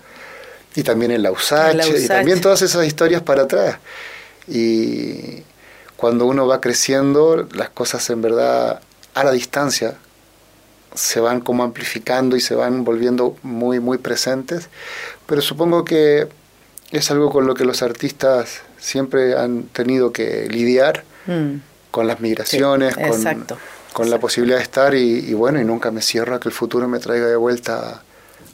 Y 0.74 0.82
también 0.82 1.12
en 1.12 1.22
la 1.22 1.32
USACH, 1.32 1.74
la 1.74 1.86
y 1.86 1.90
USACH. 1.94 2.08
también 2.08 2.40
todas 2.42 2.60
esas 2.60 2.84
historias 2.86 3.22
para 3.22 3.44
atrás. 3.44 3.78
Y 4.48 5.42
cuando 5.96 6.26
uno 6.26 6.46
va 6.46 6.60
creciendo, 6.60 7.46
las 7.54 7.70
cosas 7.70 8.08
en 8.10 8.22
verdad 8.22 8.80
a 9.14 9.24
la 9.24 9.30
distancia 9.32 9.94
se 10.94 11.20
van 11.20 11.40
como 11.40 11.62
amplificando 11.62 12.36
y 12.36 12.40
se 12.40 12.54
van 12.54 12.84
volviendo 12.84 13.36
muy, 13.42 13.80
muy 13.80 13.98
presentes. 13.98 14.68
Pero 15.26 15.40
supongo 15.40 15.84
que 15.84 16.28
es 16.90 17.10
algo 17.10 17.30
con 17.30 17.46
lo 17.46 17.54
que 17.54 17.64
los 17.64 17.82
artistas 17.82 18.60
siempre 18.78 19.36
han 19.38 19.64
tenido 19.64 20.12
que 20.12 20.48
lidiar 20.48 21.04
Mm. 21.24 21.60
con 21.92 22.08
las 22.08 22.18
migraciones, 22.18 22.94
Sí, 22.94 23.00
con, 23.00 23.46
con 23.92 24.10
la 24.10 24.18
posibilidad 24.18 24.56
de 24.56 24.64
estar 24.64 24.92
y, 24.96 25.20
y 25.20 25.34
bueno, 25.34 25.60
y 25.60 25.64
nunca 25.64 25.92
me 25.92 26.02
cierro 26.02 26.34
a 26.34 26.40
que 26.40 26.48
el 26.48 26.52
futuro 26.54 26.88
me 26.88 26.98
traiga 26.98 27.26
de 27.28 27.36
vuelta 27.36 28.02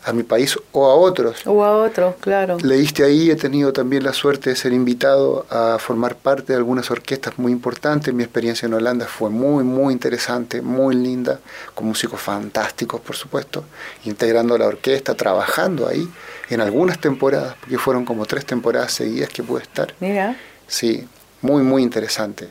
a, 0.08 0.12
mi 0.12 0.22
país 0.22 0.58
o 0.72 0.86
a 0.86 0.94
otros. 0.94 1.46
O 1.46 1.64
a 1.64 1.76
otro, 1.76 2.16
claro. 2.20 2.58
Leíste 2.62 3.04
ahí, 3.04 3.30
he 3.30 3.36
tenido 3.36 3.72
también 3.72 4.04
la 4.04 4.12
suerte 4.12 4.50
de 4.50 4.56
ser 4.56 4.72
invitado 4.72 5.46
a 5.50 5.78
formar 5.78 6.16
parte 6.16 6.52
de 6.52 6.56
algunas 6.56 6.90
orquestas 6.90 7.38
muy 7.38 7.52
importantes. 7.52 8.12
Mi 8.12 8.22
experiencia 8.22 8.66
en 8.66 8.74
Holanda 8.74 9.06
fue 9.06 9.30
muy, 9.30 9.64
muy 9.64 9.92
interesante, 9.92 10.62
muy 10.62 10.94
linda, 10.94 11.40
con 11.74 11.86
músicos 11.86 12.20
fantásticos, 12.20 13.00
por 13.00 13.16
supuesto, 13.16 13.64
integrando 14.04 14.56
la 14.58 14.66
orquesta, 14.66 15.14
trabajando 15.14 15.86
ahí 15.86 16.08
en 16.50 16.60
algunas 16.60 17.00
temporadas, 17.00 17.56
porque 17.60 17.78
fueron 17.78 18.04
como 18.04 18.26
tres 18.26 18.46
temporadas 18.46 18.92
seguidas 18.92 19.28
que 19.28 19.42
pude 19.42 19.62
estar. 19.62 19.94
Mira. 20.00 20.36
Sí, 20.66 21.06
muy, 21.42 21.62
muy 21.62 21.82
interesante. 21.82 22.48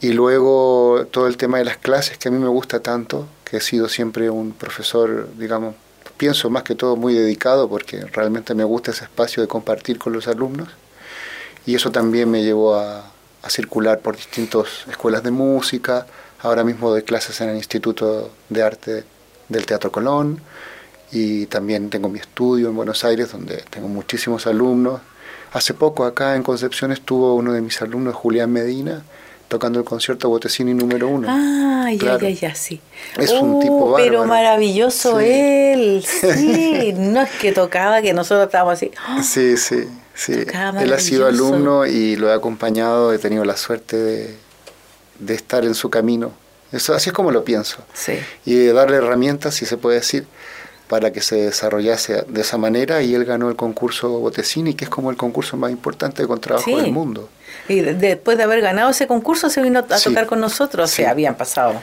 Y 0.00 0.12
luego 0.12 1.06
todo 1.10 1.26
el 1.26 1.36
tema 1.36 1.58
de 1.58 1.64
las 1.64 1.78
clases, 1.78 2.18
que 2.18 2.28
a 2.28 2.30
mí 2.30 2.38
me 2.38 2.48
gusta 2.48 2.80
tanto, 2.80 3.26
que 3.44 3.56
he 3.58 3.60
sido 3.60 3.88
siempre 3.88 4.28
un 4.28 4.52
profesor, 4.52 5.28
digamos, 5.38 5.74
pienso 6.16 6.50
más 6.50 6.62
que 6.62 6.74
todo 6.74 6.96
muy 6.96 7.14
dedicado, 7.14 7.68
porque 7.68 8.04
realmente 8.06 8.54
me 8.54 8.64
gusta 8.64 8.90
ese 8.90 9.04
espacio 9.04 9.42
de 9.42 9.48
compartir 9.48 9.98
con 9.98 10.12
los 10.12 10.28
alumnos. 10.28 10.68
Y 11.66 11.74
eso 11.74 11.90
también 11.90 12.30
me 12.30 12.42
llevó 12.42 12.76
a, 12.76 13.04
a 13.42 13.50
circular 13.50 14.00
por 14.00 14.16
distintas 14.16 14.86
escuelas 14.88 15.22
de 15.22 15.30
música, 15.30 16.06
ahora 16.42 16.64
mismo 16.64 16.90
doy 16.90 17.02
clases 17.02 17.40
en 17.40 17.50
el 17.50 17.56
Instituto 17.56 18.30
de 18.48 18.62
Arte 18.62 19.04
del 19.48 19.66
Teatro 19.66 19.92
Colón, 19.92 20.40
y 21.12 21.46
también 21.46 21.90
tengo 21.90 22.08
mi 22.08 22.18
estudio 22.18 22.68
en 22.68 22.76
Buenos 22.76 23.04
Aires, 23.04 23.30
donde 23.32 23.62
tengo 23.70 23.88
muchísimos 23.88 24.46
alumnos. 24.46 25.00
Hace 25.52 25.74
poco 25.74 26.04
acá 26.04 26.34
en 26.34 26.42
Concepción 26.42 26.90
estuvo 26.90 27.34
uno 27.34 27.52
de 27.52 27.60
mis 27.60 27.80
alumnos, 27.80 28.14
Julián 28.14 28.50
Medina, 28.50 29.04
tocando 29.54 29.78
el 29.78 29.84
concierto 29.84 30.28
Botecini 30.28 30.74
número 30.74 31.08
uno. 31.08 31.28
Ah, 31.30 31.88
ya, 31.92 31.98
Claro. 31.98 32.28
ya, 32.28 32.48
ya, 32.48 32.54
sí. 32.54 32.80
Es 33.16 33.30
un 33.30 33.54
Oh, 33.56 33.60
tipo 33.60 33.94
Pero 33.96 34.20
bárbaro. 34.20 34.24
maravilloso 34.26 35.20
Sí. 35.20 35.26
él, 35.28 36.04
sí. 36.04 36.92
No 36.98 37.22
es 37.22 37.30
que 37.40 37.52
tocaba, 37.52 38.02
que 38.02 38.12
nosotros 38.12 38.46
estábamos 38.46 38.74
así. 38.74 38.90
¡ah! 39.06 39.22
Sí, 39.22 39.56
sí, 39.56 39.84
sí. 40.14 40.44
Tocaba 40.44 40.82
Él 40.82 40.92
ha 40.92 40.98
sido 40.98 41.26
alumno 41.26 41.86
y 41.86 42.16
lo 42.16 42.28
he 42.30 42.32
acompañado, 42.34 43.12
he 43.12 43.18
tenido 43.18 43.44
la 43.44 43.56
suerte 43.56 43.96
de, 43.96 44.34
de 45.20 45.34
estar 45.34 45.64
en 45.64 45.74
su 45.74 45.88
camino. 45.88 46.32
Eso, 46.72 46.92
así 46.94 47.10
es 47.10 47.12
como 47.14 47.30
lo 47.30 47.44
pienso. 47.44 47.78
Sí. 47.92 48.14
Y 48.44 48.54
de 48.56 48.72
darle 48.72 48.96
herramientas, 48.96 49.54
si 49.54 49.66
se 49.66 49.76
puede 49.76 49.98
decir, 50.00 50.26
para 50.88 51.12
que 51.12 51.20
se 51.20 51.36
desarrollase 51.36 52.24
de 52.28 52.40
esa 52.40 52.58
manera 52.58 53.02
y 53.02 53.14
él 53.14 53.24
ganó 53.24 53.48
el 53.48 53.56
concurso 53.56 54.08
Botesini, 54.20 54.74
que 54.74 54.84
es 54.84 54.90
como 54.90 55.10
el 55.10 55.16
concurso 55.16 55.56
más 55.56 55.70
importante 55.70 56.22
de 56.22 56.28
contrabajo 56.28 56.76
del 56.76 56.92
mundo. 56.92 57.28
Y 57.68 57.80
después 57.80 58.36
de 58.36 58.44
haber 58.44 58.60
ganado 58.60 58.90
ese 58.90 59.06
concurso 59.06 59.48
se 59.48 59.62
vino 59.62 59.78
a 59.78 59.82
tocar 59.82 60.26
con 60.26 60.40
nosotros, 60.40 60.90
o 60.90 60.94
sea, 60.94 61.10
habían 61.10 61.36
pasado 61.36 61.74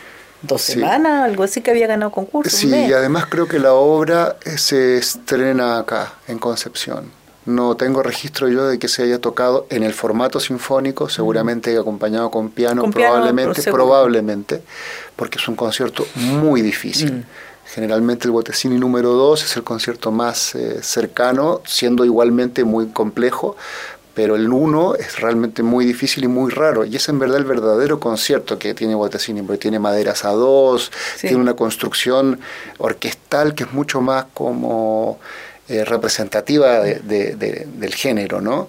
dos 0.41 0.61
semanas, 0.61 1.23
algo 1.23 1.43
así 1.43 1.61
que 1.61 1.71
había 1.71 1.87
ganado 1.87 2.11
concurso. 2.11 2.55
Sí, 2.55 2.69
y 2.69 2.93
además 2.93 3.25
creo 3.27 3.47
que 3.47 3.59
la 3.59 3.73
obra 3.73 4.37
eh, 4.45 4.57
se 4.57 4.97
estrena 4.97 5.79
acá, 5.79 6.13
en 6.27 6.39
Concepción. 6.39 7.11
No 7.45 7.75
tengo 7.75 8.03
registro 8.03 8.49
yo 8.49 8.67
de 8.67 8.77
que 8.77 8.87
se 8.87 9.01
haya 9.01 9.19
tocado 9.19 9.65
en 9.71 9.81
el 9.81 9.93
formato 9.93 10.39
sinfónico, 10.39 11.09
seguramente 11.09 11.75
acompañado 11.75 12.29
con 12.29 12.51
piano, 12.51 12.83
probablemente, 12.91 13.63
probablemente, 13.63 14.61
porque 15.15 15.39
es 15.39 15.47
un 15.47 15.55
concierto 15.55 16.05
muy 16.15 16.61
difícil. 16.61 17.13
Mm. 17.13 17.23
Generalmente 17.73 18.25
el 18.27 18.31
Botecini 18.31 18.77
número 18.77 19.13
2 19.13 19.45
es 19.45 19.55
el 19.55 19.63
concierto 19.63 20.11
más 20.11 20.55
eh, 20.55 20.83
cercano, 20.83 21.61
siendo 21.65 22.03
igualmente 22.03 22.65
muy 22.65 22.87
complejo, 22.87 23.55
pero 24.13 24.35
el 24.35 24.51
1 24.51 24.95
es 24.95 25.21
realmente 25.21 25.63
muy 25.63 25.85
difícil 25.85 26.25
y 26.25 26.27
muy 26.27 26.51
raro. 26.51 26.83
Y 26.83 26.97
es 26.97 27.07
en 27.07 27.17
verdad 27.17 27.37
el 27.37 27.45
verdadero 27.45 27.97
concierto 28.01 28.59
que 28.59 28.73
tiene 28.73 28.93
Botecini, 28.93 29.41
porque 29.41 29.59
tiene 29.59 29.79
maderas 29.79 30.25
a 30.25 30.31
dos, 30.31 30.91
tiene 31.21 31.37
una 31.37 31.53
construcción 31.53 32.41
orquestal 32.77 33.55
que 33.55 33.63
es 33.63 33.71
mucho 33.71 34.01
más 34.01 34.25
como 34.33 35.19
eh, 35.69 35.85
representativa 35.85 36.81
del 36.81 37.95
género, 37.95 38.41
¿no? 38.41 38.67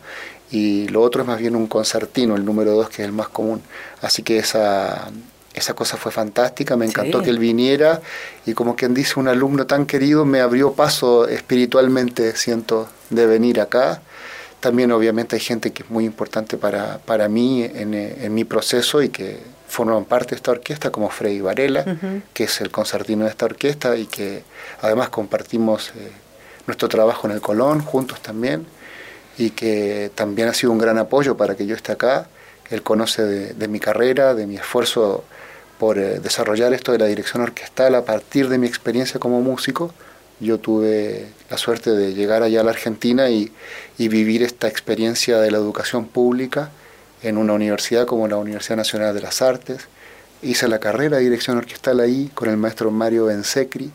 Y 0.52 0.86
lo 0.88 1.00
otro 1.02 1.22
es 1.22 1.26
más 1.26 1.40
bien 1.40 1.56
un 1.56 1.66
concertino, 1.66 2.36
el 2.36 2.44
número 2.44 2.72
2, 2.76 2.88
que 2.90 3.02
es 3.02 3.08
el 3.08 3.12
más 3.12 3.28
común. 3.28 3.62
Así 4.00 4.22
que 4.22 4.38
esa, 4.38 5.10
esa 5.54 5.74
cosa 5.74 5.96
fue 5.96 6.12
fantástica, 6.12 6.76
me 6.76 6.86
encantó 6.86 7.22
que 7.22 7.30
él 7.30 7.38
viniera 7.38 8.00
y 8.46 8.54
como 8.54 8.74
quien 8.74 8.94
dice, 8.94 9.20
un 9.20 9.28
alumno 9.28 9.66
tan 9.66 9.86
querido 9.86 10.24
me 10.24 10.40
abrió 10.40 10.72
paso 10.72 11.28
espiritualmente, 11.28 12.34
siento, 12.36 12.88
de 13.10 13.26
venir 13.26 13.60
acá. 13.60 14.00
También 14.60 14.92
obviamente 14.92 15.36
hay 15.36 15.40
gente 15.40 15.72
que 15.72 15.82
es 15.82 15.90
muy 15.90 16.04
importante 16.04 16.56
para, 16.56 16.98
para 16.98 17.28
mí 17.28 17.64
en, 17.64 17.94
en 17.94 18.34
mi 18.34 18.44
proceso 18.44 19.02
y 19.02 19.08
que 19.08 19.40
forman 19.68 20.04
parte 20.04 20.30
de 20.30 20.36
esta 20.36 20.50
orquesta, 20.50 20.90
como 20.90 21.08
Freddy 21.10 21.40
Varela, 21.40 21.84
que 22.32 22.44
es 22.44 22.60
el 22.60 22.70
concertino 22.70 23.24
de 23.24 23.30
esta 23.30 23.46
orquesta 23.46 23.96
y 23.96 24.06
que 24.06 24.44
además 24.82 25.08
compartimos 25.08 25.92
eh, 25.96 26.10
nuestro 26.66 26.88
trabajo 26.88 27.26
en 27.26 27.32
el 27.32 27.40
Colón 27.40 27.80
juntos 27.80 28.20
también 28.20 28.66
y 29.38 29.50
que 29.50 30.10
también 30.14 30.48
ha 30.48 30.54
sido 30.54 30.72
un 30.72 30.78
gran 30.78 30.98
apoyo 30.98 31.36
para 31.36 31.56
que 31.56 31.66
yo 31.66 31.74
esté 31.74 31.92
acá. 31.92 32.28
Él 32.70 32.82
conoce 32.82 33.22
de 33.54 33.68
mi 33.68 33.80
carrera, 33.80 34.34
de 34.34 34.46
mi 34.46 34.56
esfuerzo 34.56 35.24
por 35.82 35.98
eh, 35.98 36.20
desarrollar 36.20 36.72
esto 36.74 36.92
de 36.92 36.98
la 36.98 37.06
dirección 37.06 37.42
orquestal 37.42 37.96
a 37.96 38.04
partir 38.04 38.48
de 38.48 38.56
mi 38.56 38.68
experiencia 38.68 39.18
como 39.18 39.40
músico. 39.40 39.92
Yo 40.38 40.60
tuve 40.60 41.26
la 41.50 41.58
suerte 41.58 41.90
de 41.90 42.14
llegar 42.14 42.44
allá 42.44 42.60
a 42.60 42.62
la 42.62 42.70
Argentina 42.70 43.28
y, 43.30 43.50
vivir 43.98 44.44
esta 44.44 44.68
experiencia 44.68 45.40
de 45.40 45.50
la 45.50 45.58
educación 45.58 46.06
pública 46.06 46.70
en 47.24 47.36
una 47.36 47.54
universidad 47.54 48.06
como 48.06 48.28
la 48.28 48.36
Universidad 48.36 48.76
Nacional 48.76 49.12
de 49.12 49.22
las 49.22 49.42
Artes. 49.42 49.88
Hice 50.40 50.68
la 50.68 50.78
carrera 50.78 51.16
de 51.16 51.24
dirección 51.24 51.56
orquestal 51.56 51.98
ahí 51.98 52.30
con 52.32 52.48
el 52.48 52.58
maestro 52.58 52.92
Mario 52.92 53.24
Bensecri, 53.24 53.90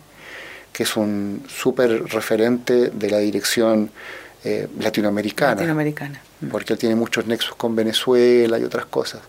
que 0.74 0.84
es 0.84 0.98
un 0.98 1.46
súper 1.48 2.04
referente 2.08 2.90
de 2.90 3.10
la 3.10 3.20
dirección 3.20 3.92
eh, 4.44 4.68
latinoamericana. 4.78 5.56
Latinoamericana. 5.56 6.22
Porque 6.52 6.74
él 6.74 6.80
tiene 6.80 6.96
muchos 6.96 7.28
nexos 7.28 7.56
con 7.56 7.78
Venezuela 7.78 8.60
y 8.60 8.66
otras 8.66 8.88
cosas. 8.88 9.22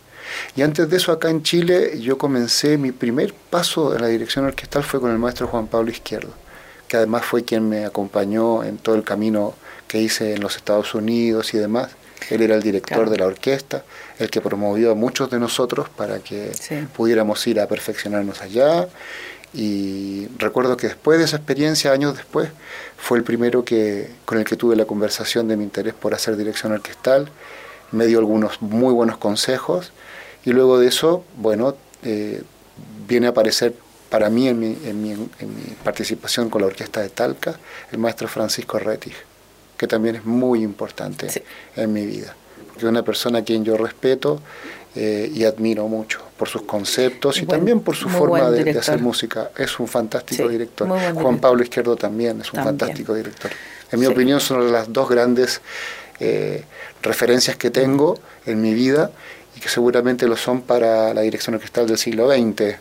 Y 0.56 0.62
antes 0.62 0.88
de 0.88 0.96
eso, 0.96 1.12
acá 1.12 1.30
en 1.30 1.42
Chile, 1.42 2.00
yo 2.00 2.18
comencé, 2.18 2.78
mi 2.78 2.92
primer 2.92 3.32
paso 3.32 3.94
en 3.94 4.02
la 4.02 4.08
dirección 4.08 4.44
orquestal 4.44 4.82
fue 4.82 5.00
con 5.00 5.10
el 5.10 5.18
maestro 5.18 5.46
Juan 5.46 5.66
Pablo 5.66 5.90
Izquierdo, 5.90 6.30
que 6.86 6.96
además 6.96 7.24
fue 7.24 7.44
quien 7.44 7.68
me 7.68 7.84
acompañó 7.84 8.64
en 8.64 8.78
todo 8.78 8.94
el 8.94 9.04
camino 9.04 9.54
que 9.86 10.00
hice 10.00 10.34
en 10.34 10.40
los 10.40 10.56
Estados 10.56 10.94
Unidos 10.94 11.54
y 11.54 11.58
demás. 11.58 11.90
Él 12.30 12.42
era 12.42 12.56
el 12.56 12.62
director 12.62 13.08
de 13.08 13.16
la 13.16 13.26
orquesta, 13.26 13.84
el 14.18 14.28
que 14.28 14.40
promovió 14.40 14.92
a 14.92 14.94
muchos 14.94 15.30
de 15.30 15.38
nosotros 15.38 15.88
para 15.88 16.18
que 16.18 16.52
pudiéramos 16.94 17.46
ir 17.46 17.60
a 17.60 17.68
perfeccionarnos 17.68 18.42
allá. 18.42 18.88
Y 19.54 20.28
recuerdo 20.36 20.76
que 20.76 20.88
después 20.88 21.18
de 21.18 21.24
esa 21.24 21.36
experiencia, 21.36 21.92
años 21.92 22.16
después, 22.16 22.50
fue 22.96 23.18
el 23.18 23.24
primero 23.24 23.64
que, 23.64 24.10
con 24.26 24.36
el 24.38 24.44
que 24.44 24.56
tuve 24.56 24.76
la 24.76 24.84
conversación 24.84 25.48
de 25.48 25.56
mi 25.56 25.64
interés 25.64 25.94
por 25.94 26.12
hacer 26.12 26.36
dirección 26.36 26.72
orquestal. 26.72 27.30
Me 27.92 28.06
dio 28.06 28.18
algunos 28.18 28.60
muy 28.60 28.92
buenos 28.92 29.16
consejos 29.16 29.92
y 30.48 30.52
luego 30.54 30.78
de 30.78 30.88
eso, 30.88 31.24
bueno, 31.36 31.76
eh, 32.02 32.40
viene 33.06 33.26
a 33.26 33.30
aparecer 33.30 33.74
para 34.08 34.30
mí 34.30 34.48
en 34.48 34.58
mi, 34.58 34.78
en, 34.82 35.02
mi, 35.02 35.10
en 35.10 35.54
mi, 35.54 35.62
participación 35.84 36.48
con 36.48 36.62
la 36.62 36.68
orquesta 36.68 37.02
de 37.02 37.10
Talca, 37.10 37.58
el 37.92 37.98
maestro 37.98 38.28
Francisco 38.28 38.78
Rettig, 38.78 39.12
que 39.76 39.86
también 39.86 40.16
es 40.16 40.24
muy 40.24 40.62
importante 40.62 41.26
en 41.76 41.92
mi 41.92 42.06
vida, 42.06 42.34
porque 42.66 42.78
es 42.78 42.90
una 42.90 43.02
persona 43.02 43.40
a 43.40 43.44
quien 43.44 43.62
yo 43.62 43.76
respeto 43.76 44.40
eh, 44.96 45.30
y 45.34 45.44
admiro 45.44 45.86
mucho 45.86 46.22
por 46.38 46.48
sus 46.48 46.62
conceptos 46.62 47.42
y 47.42 47.44
también 47.44 47.80
por 47.80 47.94
su 47.94 48.08
forma 48.08 48.50
de, 48.50 48.70
hacer 48.70 49.02
música. 49.02 49.50
Es 49.54 49.78
un 49.78 49.86
fantástico 49.86 50.48
director. 50.48 50.88
Juan 51.12 51.40
Pablo 51.40 51.62
Izquierdo 51.62 51.94
también 51.94 52.40
es 52.40 52.50
un 52.54 52.64
fantástico 52.64 53.12
director. 53.12 53.50
En 53.92 54.00
mi 54.00 54.06
opinión 54.06 54.40
son 54.40 54.72
las 54.72 54.90
dos 54.90 55.10
grandes 55.10 55.60
eh, 56.20 56.64
referencias 57.02 57.56
que 57.56 57.70
tengo 57.70 58.18
en 58.46 58.62
mi 58.62 58.72
vida 58.72 59.10
y 59.58 59.60
que 59.60 59.68
seguramente 59.68 60.28
lo 60.28 60.36
son 60.36 60.62
para 60.62 61.12
la 61.12 61.22
dirección 61.22 61.56
orquestal 61.56 61.88
del 61.88 61.98
siglo 61.98 62.30
XX. 62.30 62.76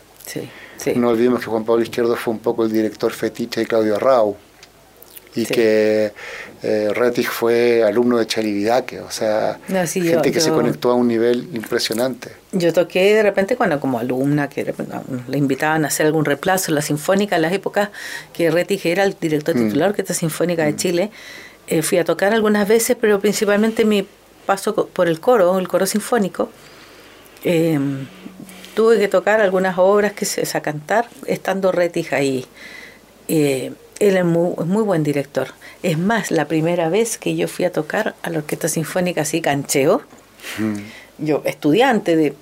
No 0.94 1.08
olvidemos 1.08 1.40
que 1.40 1.46
Juan 1.46 1.64
Pablo 1.64 1.82
Izquierdo 1.82 2.14
fue 2.14 2.34
un 2.34 2.38
poco 2.38 2.64
el 2.64 2.72
director 2.72 3.12
fetiche 3.12 3.60
de 3.60 3.66
Claudio 3.66 3.96
Arrau 3.96 4.36
y 5.34 5.44
que 5.44 6.12
eh, 6.62 6.88
Rettig 6.94 7.26
fue 7.26 7.82
alumno 7.82 8.18
de 8.18 8.26
Chalividaque, 8.26 9.00
o 9.00 9.10
sea, 9.10 9.58
gente 9.66 10.30
que 10.30 10.40
se 10.40 10.50
conectó 10.50 10.90
a 10.92 10.94
un 10.94 11.08
nivel 11.08 11.48
impresionante. 11.52 12.30
Yo 12.52 12.72
toqué 12.72 13.14
de 13.14 13.22
repente 13.24 13.56
cuando 13.56 13.80
como 13.80 13.98
alumna, 13.98 14.48
que 14.48 14.72
le 15.28 15.38
invitaban 15.38 15.84
a 15.84 15.88
hacer 15.88 16.06
algún 16.06 16.24
reemplazo 16.24 16.70
en 16.70 16.76
la 16.76 16.82
Sinfónica, 16.82 17.36
en 17.36 17.42
las 17.42 17.52
épocas 17.52 17.90
que 18.32 18.50
Rettig 18.52 18.86
era 18.86 19.02
el 19.02 19.16
director 19.20 19.56
mm. 19.56 19.64
titular 19.64 19.88
de 19.88 19.90
Orquesta 19.90 20.14
Sinfónica 20.14 20.64
de 20.64 20.72
mm. 20.72 20.76
Chile, 20.76 21.10
eh, 21.66 21.82
fui 21.82 21.98
a 21.98 22.04
tocar 22.04 22.32
algunas 22.32 22.68
veces, 22.68 22.96
pero 23.00 23.18
principalmente 23.20 23.84
mi 23.84 24.06
paso 24.48 24.74
por 24.74 25.08
el 25.08 25.20
coro, 25.20 25.58
el 25.58 25.68
coro 25.68 25.84
sinfónico, 25.84 26.48
eh, 27.44 27.78
tuve 28.74 28.98
que 28.98 29.08
tocar 29.08 29.40
algunas 29.40 29.76
obras 29.78 30.12
que 30.12 30.24
se 30.24 30.46
a 30.56 30.60
cantar 30.60 31.08
estando 31.26 31.72
Rettig 31.72 32.14
ahí. 32.14 32.46
Eh, 33.28 33.72
él 33.98 34.16
es 34.16 34.24
muy, 34.24 34.54
muy, 34.64 34.82
buen 34.82 35.02
director. 35.02 35.48
Es 35.82 35.98
más, 35.98 36.30
la 36.30 36.46
primera 36.46 36.88
vez 36.88 37.18
que 37.18 37.34
yo 37.34 37.48
fui 37.48 37.64
a 37.64 37.72
tocar 37.72 38.14
a 38.22 38.30
la 38.30 38.38
Orquesta 38.38 38.68
Sinfónica 38.68 39.22
así 39.22 39.40
cancheo, 39.40 40.02
mm. 40.58 40.76
yo 41.18 41.42
estudiante 41.44 42.14
de 42.14 42.32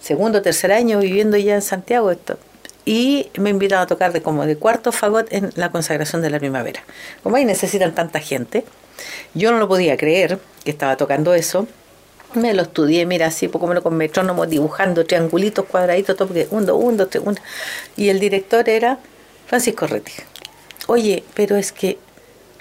segundo 0.00 0.38
o 0.38 0.42
tercer 0.42 0.72
año 0.72 0.98
viviendo 0.98 1.36
ya 1.36 1.54
en 1.54 1.62
Santiago, 1.62 2.10
esto, 2.10 2.38
y 2.84 3.30
me 3.38 3.50
invitaron 3.50 3.84
a 3.84 3.86
tocar 3.86 4.12
de 4.12 4.22
como 4.22 4.46
de 4.46 4.56
cuarto 4.56 4.92
fagot 4.92 5.32
en 5.32 5.52
la 5.56 5.70
consagración 5.70 6.22
de 6.22 6.30
la 6.30 6.38
primavera. 6.38 6.82
Como 7.22 7.36
ahí 7.36 7.44
necesitan 7.44 7.94
tanta 7.94 8.20
gente, 8.20 8.64
yo 9.34 9.52
no 9.52 9.58
lo 9.58 9.68
podía 9.68 9.96
creer 9.96 10.38
que 10.64 10.70
estaba 10.70 10.96
tocando 10.96 11.34
eso. 11.34 11.66
Me 12.34 12.52
lo 12.52 12.62
estudié, 12.62 13.06
mira, 13.06 13.26
así, 13.26 13.48
como 13.48 13.80
con 13.82 13.96
metrónomo, 13.96 14.46
dibujando 14.46 15.04
triangulitos, 15.06 15.64
cuadraditos, 15.64 16.16
todo, 16.16 16.28
porque 16.28 16.48
un, 16.50 16.66
dos, 16.66 16.82
un, 16.82 16.96
dos, 16.96 17.08
tres, 17.08 17.24
Y 17.96 18.08
el 18.08 18.20
director 18.20 18.68
era 18.68 18.98
Francisco 19.46 19.86
Retti. 19.86 20.12
Oye, 20.86 21.24
pero 21.34 21.56
es 21.56 21.72
que 21.72 21.98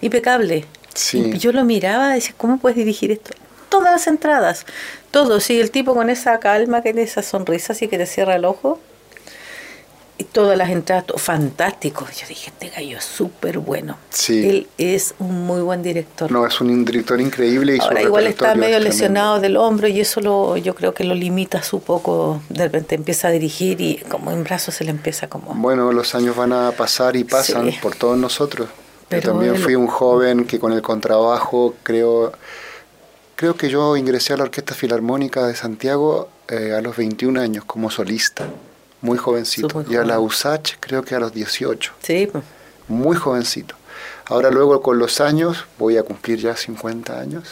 impecable. 0.01 0.65
Y 1.13 1.37
yo 1.37 1.51
lo 1.51 1.65
miraba 1.65 2.11
y 2.11 2.15
decía, 2.15 2.35
¿cómo 2.37 2.57
puedes 2.57 2.77
dirigir 2.77 3.11
esto? 3.11 3.31
Todas 3.69 3.91
las 3.91 4.07
entradas, 4.07 4.65
todo, 5.11 5.41
sí, 5.41 5.59
el 5.59 5.71
tipo 5.71 5.93
con 5.93 6.09
esa 6.09 6.39
calma, 6.39 6.81
que 6.81 6.91
esa 6.91 7.21
sonrisa 7.21 7.73
así 7.73 7.87
que 7.89 7.97
te 7.97 8.05
cierra 8.05 8.35
el 8.35 8.45
ojo 8.45 8.79
y 10.17 10.23
todas 10.23 10.57
las 10.57 10.69
entradas, 10.69 11.05
fantástico. 11.17 12.05
Yo 12.05 12.27
dije, 12.27 12.49
este 12.49 12.69
gallo 12.69 12.97
es 12.97 13.03
súper 13.03 13.59
bueno. 13.59 13.97
Sí. 14.09 14.47
Él 14.47 14.67
es 14.77 15.13
un 15.19 15.45
muy 15.45 15.61
buen 15.61 15.83
director. 15.83 16.31
No, 16.31 16.47
es 16.47 16.61
un 16.61 16.85
director 16.85 17.19
increíble. 17.19 17.75
Y 17.75 17.79
Ahora 17.81 18.01
igual 18.01 18.27
está 18.27 18.55
medio 18.55 18.79
lesionado 18.79 19.41
del 19.41 19.57
hombro 19.57 19.87
y 19.87 19.99
eso 19.99 20.21
lo, 20.21 20.55
yo 20.55 20.73
creo 20.73 20.93
que 20.93 21.03
lo 21.03 21.15
limita 21.15 21.61
su 21.63 21.81
poco. 21.81 22.41
De 22.49 22.63
repente 22.63 22.95
empieza 22.95 23.27
a 23.27 23.31
dirigir 23.31 23.81
y 23.81 23.97
como 24.09 24.31
en 24.31 24.43
brazos 24.45 24.75
se 24.75 24.85
le 24.85 24.91
empieza 24.91 25.27
como... 25.27 25.53
Bueno, 25.53 25.91
los 25.91 26.15
años 26.15 26.35
van 26.35 26.53
a 26.53 26.71
pasar 26.71 27.17
y 27.17 27.25
pasan 27.25 27.71
por 27.81 27.95
todos 27.95 28.17
nosotros. 28.17 28.69
yo 29.09 29.21
también 29.21 29.57
fui 29.57 29.75
un 29.75 29.87
joven 29.87 30.45
que 30.45 30.59
con 30.59 30.71
el 30.71 30.81
contrabajo 30.81 31.75
creo... 31.83 32.31
Creo 33.35 33.57
que 33.57 33.67
yo 33.69 33.97
ingresé 33.97 34.31
a 34.31 34.37
la 34.37 34.43
Orquesta 34.43 34.73
Filarmónica 34.73 35.45
de 35.45 35.55
Santiago 35.55 36.29
eh, 36.47 36.71
a 36.71 36.79
los 36.79 36.95
21 36.95 37.41
años 37.41 37.65
como 37.65 37.91
solista 37.91 38.47
muy 39.05 39.17
jovencito. 39.17 39.85
y 39.89 39.95
a 39.95 40.03
la 40.03 40.19
USACH 40.19 40.75
creo 40.79 41.03
que 41.03 41.15
a 41.15 41.19
los 41.19 41.33
18. 41.33 41.93
Sí. 42.01 42.27
Pues. 42.31 42.43
Muy 42.87 43.15
jovencito. 43.15 43.75
Ahora 44.25 44.49
luego 44.49 44.81
con 44.81 44.97
los 44.97 45.21
años 45.21 45.65
voy 45.77 45.97
a 45.97 46.03
cumplir 46.03 46.39
ya 46.39 46.55
50 46.55 47.19
años. 47.19 47.43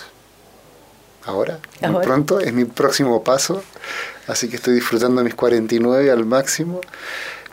Ahora, 1.26 1.60
muy 1.88 2.04
pronto, 2.04 2.40
es 2.40 2.52
mi 2.52 2.66
próximo 2.66 3.24
paso. 3.24 3.64
Así 4.28 4.50
que 4.50 4.58
estoy 4.58 4.74
disfrutando 4.74 5.24
mis 5.24 5.36
49 5.36 6.12
al 6.12 6.26
máximo. 6.26 6.82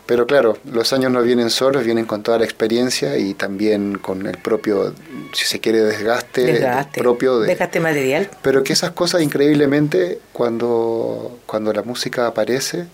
Pero 0.05 0.27
claro, 0.27 0.57
los 0.65 0.91
años 0.91 1.09
no 1.11 1.21
vienen 1.21 1.49
solos, 1.49 1.85
vienen 1.85 2.05
con 2.05 2.21
toda 2.21 2.39
la 2.39 2.43
experiencia 2.43 3.17
y 3.17 3.33
también 3.33 3.97
con 3.97 4.25
el 4.27 4.37
propio, 4.39 4.93
si 5.31 5.45
se 5.45 5.61
quiere, 5.61 5.79
desgaste, 5.81 6.65
propio. 6.95 7.39
De, 7.39 7.47
desgaste 7.47 7.79
material. 7.79 8.29
Pero 8.41 8.63
que 8.63 8.73
esas 8.73 8.91
cosas 8.91 9.21
increíblemente, 9.21 10.19
cuando, 10.33 11.39
cuando 11.45 11.71
la 11.71 11.83
música 11.83 12.27
aparece, 12.27 12.87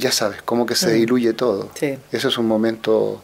ya 0.00 0.12
sabes, 0.12 0.42
como 0.42 0.66
que 0.66 0.74
se 0.74 0.88
mm. 0.88 0.94
diluye 0.94 1.32
todo. 1.32 1.70
Eso 2.10 2.28
es 2.28 2.38
un 2.38 2.46
momento 2.46 3.22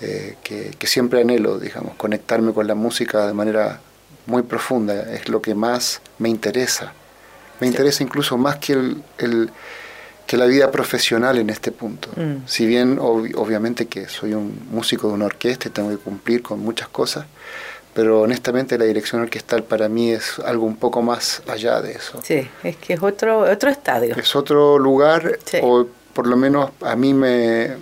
eh, 0.00 0.36
que, 0.42 0.86
siempre 0.86 1.22
anhelo, 1.22 1.58
digamos, 1.58 1.94
conectarme 1.96 2.52
con 2.52 2.66
la 2.66 2.74
música 2.74 3.26
de 3.26 3.32
manera 3.32 3.80
muy 4.26 4.42
profunda, 4.42 5.14
es 5.14 5.28
lo 5.28 5.40
que 5.40 5.54
más 5.54 6.00
me 6.18 6.28
interesa. 6.28 6.92
Me 7.60 7.66
interesa 7.66 8.02
incluso 8.02 8.36
más 8.36 8.56
que 8.56 8.72
el 8.72 9.50
que 10.26 10.36
la 10.36 10.46
vida 10.46 10.70
profesional 10.70 11.38
en 11.38 11.50
este 11.50 11.72
punto. 11.72 12.08
Mm. 12.16 12.46
Si 12.46 12.66
bien 12.66 12.98
obviamente 13.00 13.86
que 13.86 14.08
soy 14.08 14.34
un 14.34 14.66
músico 14.70 15.08
de 15.08 15.14
una 15.14 15.26
orquesta 15.26 15.68
y 15.68 15.70
tengo 15.70 15.90
que 15.90 15.98
cumplir 15.98 16.42
con 16.42 16.60
muchas 16.60 16.88
cosas, 16.88 17.26
pero 17.94 18.22
honestamente 18.22 18.78
la 18.78 18.84
dirección 18.84 19.22
orquestal 19.22 19.64
para 19.64 19.88
mí 19.88 20.10
es 20.10 20.38
algo 20.38 20.64
un 20.64 20.76
poco 20.76 21.02
más 21.02 21.42
allá 21.46 21.80
de 21.80 21.92
eso. 21.92 22.20
Sí, 22.22 22.48
es 22.62 22.76
que 22.76 22.94
es 22.94 23.02
otro, 23.02 23.40
otro 23.40 23.70
estadio. 23.70 24.16
Es 24.16 24.34
otro 24.34 24.78
lugar, 24.78 25.38
o 25.62 25.86
por 26.12 26.26
lo 26.26 26.36
menos 26.36 26.70
a 26.80 26.96
mí 26.96 27.12
me, 27.12 27.76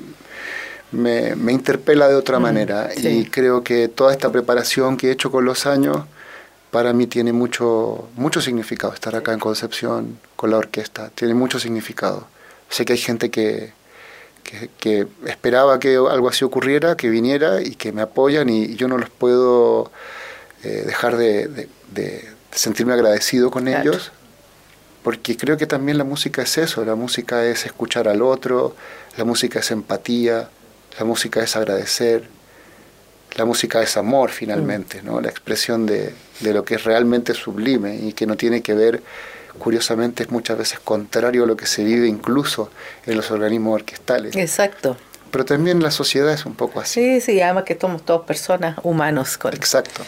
me, 0.93 1.53
interpela 1.53 2.09
de 2.09 2.15
otra 2.15 2.39
mm, 2.39 2.43
manera. 2.43 2.91
Y 2.97 3.27
creo 3.27 3.63
que 3.63 3.89
toda 3.89 4.13
esta 4.13 4.31
preparación 4.31 4.97
que 4.97 5.09
he 5.09 5.13
hecho 5.13 5.31
con 5.31 5.45
los 5.45 5.67
años, 5.67 5.99
para 6.71 6.93
mí 6.93 7.07
tiene 7.07 7.33
mucho, 7.33 8.09
mucho 8.17 8.41
significado 8.41 8.93
estar 8.93 9.15
acá 9.15 9.33
en 9.33 9.41
Concepción 9.41 10.19
con 10.37 10.51
la 10.51 10.57
orquesta, 10.57 11.11
tiene 11.15 11.35
mucho 11.35 11.59
significado. 11.59 12.27
Sé 12.69 12.85
que 12.85 12.93
hay 12.93 12.99
gente 12.99 13.31
que, 13.31 13.73
que, 14.43 15.07
esperaba 15.27 15.79
que 15.79 15.97
algo 15.97 16.29
así 16.29 16.45
ocurriera, 16.45 16.97
que 16.97 17.09
viniera 17.09 17.63
y 17.63 17.75
que 17.75 17.93
me 17.93 18.03
apoyan 18.03 18.49
y, 18.49 18.75
yo 18.77 18.89
no 18.89 18.99
los 18.99 19.11
puedo 19.11 19.91
eh, 20.65 20.83
dejar 20.87 21.17
de, 21.17 21.69
sentirme 22.53 22.93
agradecido 22.93 23.51
con 23.51 23.69
ellos, 23.69 24.13
porque 25.03 25.37
creo 25.37 25.57
que 25.57 25.67
también 25.67 25.99
la 25.99 26.05
música 26.05 26.43
es 26.43 26.59
eso, 26.59 26.85
la 26.85 26.95
música 26.95 27.45
es 27.45 27.65
escuchar 27.65 28.09
al 28.09 28.23
otro, 28.23 28.75
la 29.17 29.25
música 29.25 29.61
es 29.61 29.71
empatía, 29.71 30.51
la 30.99 31.05
música 31.05 31.43
es 31.43 31.55
agradecer, 31.57 32.29
la 33.37 33.45
música 33.45 33.81
es 33.83 33.97
amor 33.97 34.31
finalmente, 34.31 35.01
mm. 35.03 35.07
¿no? 35.07 35.21
la 35.21 35.29
expresión 35.29 35.87
de, 35.87 36.13
de 36.41 36.53
lo 36.53 36.65
que 36.65 36.75
es 36.75 36.85
realmente 36.85 37.35
sublime 37.35 37.97
y 37.97 38.13
que 38.13 38.27
no 38.27 38.37
tiene 38.37 38.63
que 38.63 38.75
ver 38.75 39.03
curiosamente 39.61 40.25
es 40.25 40.31
muchas 40.31 40.59
veces 40.59 40.81
contrario 40.81 41.45
a 41.45 41.47
lo 41.47 41.57
que 41.57 41.67
se 41.67 41.85
vive 41.85 42.09
incluso 42.09 42.71
en 43.07 43.17
los 43.17 43.31
organismos 43.31 43.75
orquestales. 43.77 44.35
Exacto. 44.35 44.97
Pero 45.31 45.45
también 45.45 45.81
la 45.81 45.93
sociedad 45.93 46.33
es 46.33 46.45
un 46.45 46.55
poco 46.55 46.81
así. 46.81 47.01
Sí, 47.01 47.21
sí, 47.21 47.41
además 47.41 47.63
que 47.63 47.79
somos 47.81 48.03
todos 48.03 48.27
personas 48.27 48.77
humanos 48.83 49.39
con, 49.39 49.55
Exacto. 49.55 50.03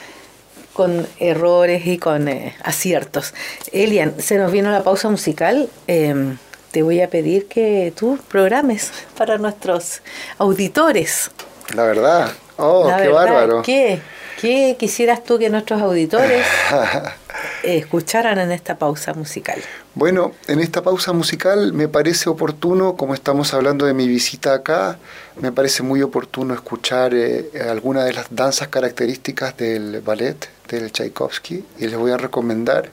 con 0.72 1.06
errores 1.20 1.86
y 1.86 1.98
con 1.98 2.26
eh, 2.26 2.56
aciertos. 2.64 3.32
Elian, 3.70 4.20
se 4.20 4.36
nos 4.36 4.50
vino 4.50 4.72
la 4.72 4.82
pausa 4.82 5.08
musical. 5.08 5.68
Em, 5.86 6.38
te 6.72 6.82
voy 6.82 7.00
a 7.02 7.08
pedir 7.08 7.46
que 7.46 7.92
tú 7.96 8.18
programes 8.28 8.90
para 9.16 9.38
nuestros 9.38 10.02
auditores. 10.38 11.30
La 11.74 11.84
verdad. 11.84 12.32
Oh, 12.56 12.90
qué 12.98 13.08
bárbaro. 13.08 13.62
¿Qué? 13.62 14.00
¿Qué 14.40 14.76
quisieras 14.78 15.22
tú 15.22 15.38
que 15.38 15.50
nuestros 15.50 15.80
auditores 15.80 16.44
escucharan 17.62 18.38
en 18.38 18.52
esta 18.52 18.76
pausa 18.76 19.14
musical? 19.14 19.60
Bueno, 19.94 20.32
en 20.46 20.60
esta 20.60 20.82
pausa 20.82 21.12
musical 21.12 21.72
me 21.72 21.88
parece 21.88 22.28
oportuno, 22.28 22.96
como 22.96 23.14
estamos 23.14 23.54
hablando 23.54 23.86
de 23.86 23.94
mi 23.94 24.08
visita 24.08 24.54
acá, 24.54 24.98
me 25.40 25.52
parece 25.52 25.82
muy 25.82 26.02
oportuno 26.02 26.54
escuchar 26.54 27.14
eh, 27.14 27.50
algunas 27.68 28.04
de 28.04 28.12
las 28.12 28.26
danzas 28.30 28.68
características 28.68 29.56
del 29.56 30.00
ballet 30.00 30.48
del 30.68 30.92
Tchaikovsky 30.92 31.64
y 31.78 31.86
les 31.86 31.96
voy 31.96 32.12
a 32.12 32.16
recomendar 32.16 32.90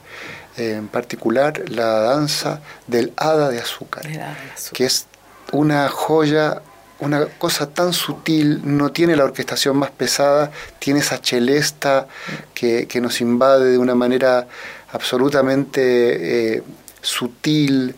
eh, 0.58 0.74
en 0.74 0.88
particular 0.88 1.70
la 1.70 2.00
danza 2.00 2.62
del 2.88 3.14
Hada 3.16 3.50
de 3.50 3.60
Azúcar, 3.60 4.04
que 4.74 4.86
es 4.86 5.08
una 5.52 5.88
joya 5.90 6.62
una 7.00 7.26
cosa 7.26 7.70
tan 7.70 7.94
sutil, 7.94 8.62
no 8.64 8.92
tiene 8.92 9.16
la 9.16 9.24
orquestación 9.24 9.78
más 9.78 9.92
pesada, 9.92 10.52
tiene 10.80 11.00
esa 11.00 11.22
chelesta 11.22 12.08
que, 12.54 12.88
nos 13.02 13.22
invade 13.22 13.72
de 13.72 13.78
una 13.78 13.96
manera 13.96 14.48
absolutamente 14.92 16.56
eh, 16.56 16.64
sutil, 17.02 17.96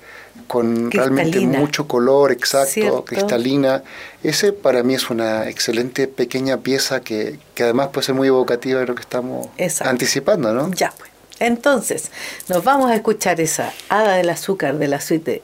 con 0.48 0.92
realmente 0.92 1.40
mucho 1.40 1.88
color, 1.88 2.32
exacto, 2.32 3.06
cristalina. 3.06 3.84
Ese 4.22 4.52
para 4.52 4.84
mí 4.84 4.96
es 4.96 5.10
una 5.10 5.48
excelente 5.48 6.08
pequeña 6.08 6.58
pieza 6.58 7.00
que, 7.00 7.40
además 7.58 7.90
puede 7.94 8.08
ser 8.08 8.16
muy 8.16 8.28
evocativa 8.28 8.82
de 8.82 8.86
lo 8.86 8.94
que 8.94 9.02
estamos 9.02 9.48
anticipando, 9.80 10.54
¿no? 10.54 10.72
Ya, 10.74 10.94
pues. 10.98 11.10
Entonces, 11.40 12.12
nos 12.50 12.64
vamos 12.64 12.92
a 12.92 12.96
escuchar 12.96 13.42
esa 13.42 13.74
Hada 13.90 14.16
del 14.16 14.30
Azúcar 14.30 14.78
de 14.78 14.88
la 14.88 15.02
suite 15.02 15.42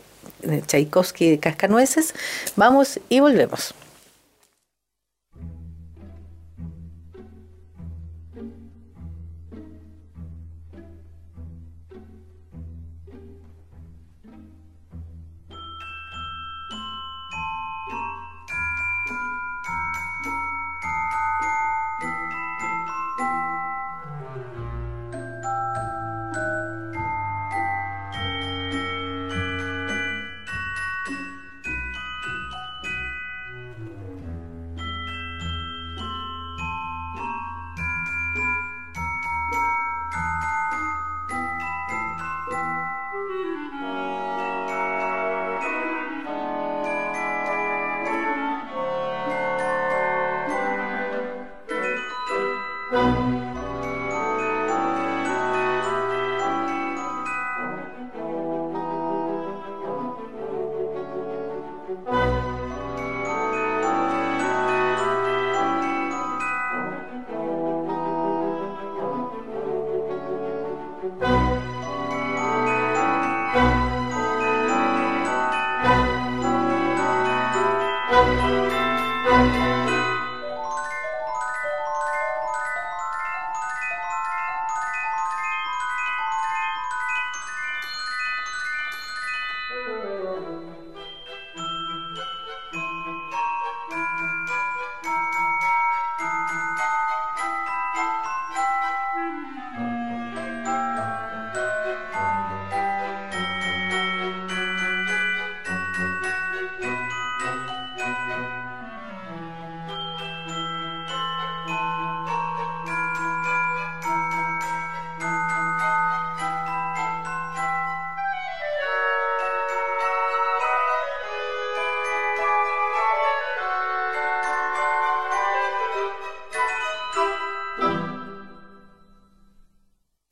Tchaikovsky 0.66 1.32
de 1.32 1.40
Cascanueces. 1.40 2.14
Vamos 2.56 3.00
y 3.10 3.20
volvemos. 3.20 3.74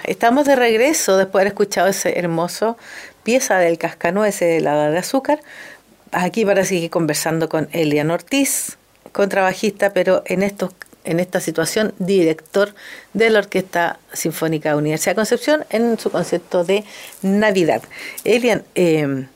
Estamos 0.08 0.46
de 0.46 0.56
regreso 0.56 1.18
después 1.18 1.34
de 1.34 1.42
haber 1.42 1.54
escuchado 1.54 1.88
ese 1.88 2.18
hermoso 2.20 2.78
pieza 3.24 3.58
del 3.58 3.78
cascanueces 3.78 4.48
de 4.48 4.62
la 4.62 4.90
de 4.90 4.98
azúcar 4.98 5.40
aquí 6.12 6.46
para 6.46 6.64
seguir 6.64 6.90
conversando 6.90 7.50
con 7.50 7.68
Elian 7.72 8.12
Ortiz, 8.12 8.78
contrabajista, 9.12 9.94
pero 9.94 10.24
en 10.26 10.44
estos 10.44 10.72
en 11.06 11.20
esta 11.20 11.40
situación 11.40 11.94
director 12.00 12.74
de 13.14 13.30
la 13.30 13.40
Orquesta 13.40 14.00
Sinfónica 14.12 14.76
Universidad 14.76 15.12
de 15.12 15.18
Concepción 15.18 15.66
en 15.70 16.00
su 16.00 16.10
concepto 16.10 16.64
de 16.64 16.84
Navidad. 17.22 17.84
Elian, 18.24 18.64
eh, 18.74 19.28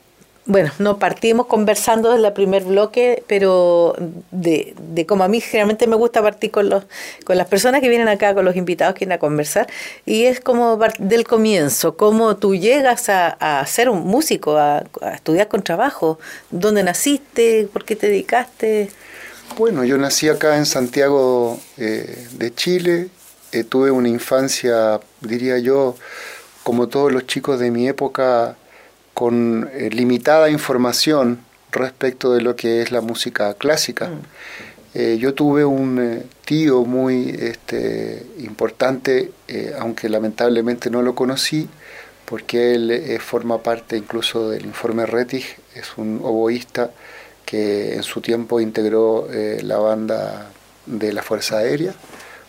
bueno, 0.46 0.70
no 0.78 0.98
partimos 0.98 1.46
conversando 1.46 2.16
en 2.16 2.24
el 2.24 2.32
primer 2.32 2.64
bloque, 2.64 3.22
pero 3.26 3.94
de, 4.30 4.74
de 4.78 5.06
como 5.06 5.22
a 5.22 5.28
mí 5.28 5.40
generalmente 5.40 5.86
me 5.86 5.96
gusta 5.96 6.22
partir 6.22 6.50
con, 6.50 6.70
los, 6.70 6.84
con 7.24 7.36
las 7.36 7.46
personas 7.46 7.80
que 7.80 7.88
vienen 7.88 8.08
acá, 8.08 8.34
con 8.34 8.44
los 8.44 8.56
invitados 8.56 8.94
que 8.94 9.00
vienen 9.00 9.16
a 9.16 9.20
conversar, 9.20 9.68
y 10.06 10.24
es 10.24 10.40
como 10.40 10.78
del 10.98 11.24
comienzo, 11.24 11.96
cómo 11.96 12.36
tú 12.36 12.54
llegas 12.54 13.08
a, 13.08 13.64
ser 13.66 13.90
un 13.90 14.06
músico, 14.06 14.56
a, 14.56 14.84
estudiar 15.14 15.48
con 15.48 15.62
trabajo, 15.62 16.18
dónde 16.50 16.82
naciste, 16.82 17.68
por 17.72 17.84
qué 17.84 17.94
te 17.94 18.08
dedicaste. 18.08 18.90
Bueno, 19.58 19.84
yo 19.84 19.98
nací 19.98 20.28
acá 20.28 20.56
en 20.56 20.64
Santiago 20.64 21.60
eh, 21.76 22.26
de 22.32 22.54
Chile, 22.54 23.08
eh, 23.52 23.64
tuve 23.64 23.90
una 23.90 24.08
infancia, 24.08 25.00
diría 25.20 25.58
yo, 25.58 25.96
como 26.62 26.88
todos 26.88 27.12
los 27.12 27.26
chicos 27.26 27.58
de 27.58 27.70
mi 27.70 27.88
época, 27.88 28.56
con 29.14 29.68
eh, 29.72 29.90
limitada 29.90 30.50
información 30.50 31.40
respecto 31.72 32.32
de 32.32 32.40
lo 32.40 32.56
que 32.56 32.82
es 32.82 32.90
la 32.90 33.00
música 33.00 33.54
clásica. 33.54 34.08
Mm. 34.08 34.20
Eh, 34.94 35.18
yo 35.20 35.34
tuve 35.34 35.64
un 35.64 35.98
eh, 36.00 36.22
tío 36.44 36.84
muy 36.84 37.30
este, 37.38 38.26
importante, 38.38 39.30
aunque 39.78 40.08
lamentablemente 40.08 40.90
no 40.90 41.02
lo 41.02 41.14
conocí, 41.14 41.68
porque 42.24 42.74
él 42.74 43.18
forma 43.20 43.62
parte 43.62 43.96
incluso 43.96 44.50
del 44.50 44.64
informe 44.64 45.06
Rettig, 45.06 45.44
es 45.74 45.96
un 45.96 46.20
oboísta 46.22 46.90
que 47.44 47.94
en 47.94 48.02
su 48.04 48.20
tiempo 48.20 48.60
integró 48.60 49.28
la 49.62 49.78
banda 49.78 50.50
de 50.86 51.12
la 51.12 51.22
Fuerza 51.22 51.58
Aérea, 51.58 51.92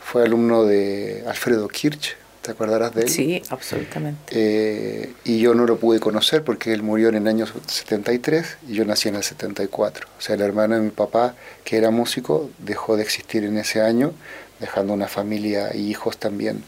fue 0.04 0.24
alumno 0.24 0.66
de 0.66 1.24
Alfredo 1.28 1.68
Kirch, 1.68 2.16
¿Te 2.42 2.52
acordarás 2.52 2.96
de 2.96 3.04
él? 3.04 3.10
Sí, 3.10 3.42
absolutamente. 3.50 4.20
Eh, 4.32 5.14
y 5.24 5.40
yo 5.40 5.54
no 5.54 5.68
lo 5.68 5.78
pude 5.78 6.00
conocer 6.00 6.44
porque 6.44 6.74
él 6.74 6.82
murió 6.82 7.10
en 7.10 7.16
el 7.16 7.28
año 7.28 7.46
73 7.68 8.58
y 8.68 8.74
yo 8.74 8.86
nací 8.86 9.10
en 9.10 9.16
el 9.16 9.24
74. 9.24 10.08
O 10.18 10.22
sea, 10.22 10.36
el 10.36 10.42
hermano 10.42 10.76
de 10.76 10.82
mi 10.82 10.90
papá, 10.90 11.36
que 11.64 11.78
era 11.78 11.92
músico, 11.92 12.50
dejó 12.58 12.98
de 12.98 13.04
existir 13.04 13.44
en 13.44 13.58
ese 13.58 13.82
año, 13.82 14.14
dejando 14.60 14.94
una 14.94 15.08
familia 15.08 15.76
y 15.76 15.88
hijos 15.90 16.18
también 16.18 16.64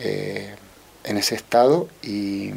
eh, 0.00 0.54
en 1.04 1.16
ese 1.18 1.36
estado. 1.36 1.88
Y 2.02 2.50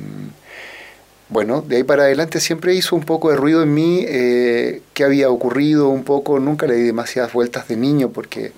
bueno, 1.30 1.62
de 1.62 1.76
ahí 1.76 1.84
para 1.84 2.04
adelante 2.04 2.40
siempre 2.40 2.74
hizo 2.74 2.96
un 2.96 3.04
poco 3.04 3.30
de 3.30 3.38
ruido 3.38 3.62
en 3.62 3.72
mí, 3.76 4.04
eh, 4.08 4.82
qué 4.96 5.04
había 5.04 5.30
ocurrido 5.30 5.90
un 5.90 6.04
poco, 6.04 6.40
nunca 6.40 6.66
le 6.66 6.74
di 6.74 6.82
demasiadas 6.82 7.32
vueltas 7.32 7.68
de 7.68 7.78
niño 7.78 8.10
porque 8.10 8.54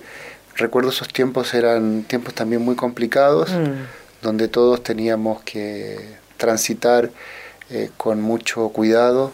recuerdo 0.56 0.90
esos 0.90 1.08
tiempos 1.08 1.54
eran 1.54 2.02
tiempos 2.04 2.34
también 2.34 2.62
muy 2.62 2.76
complicados, 2.76 3.50
mm. 3.50 4.22
donde 4.22 4.48
todos 4.48 4.82
teníamos 4.82 5.42
que 5.42 5.98
transitar 6.36 7.10
eh, 7.70 7.90
con 7.96 8.20
mucho 8.20 8.68
cuidado 8.70 9.32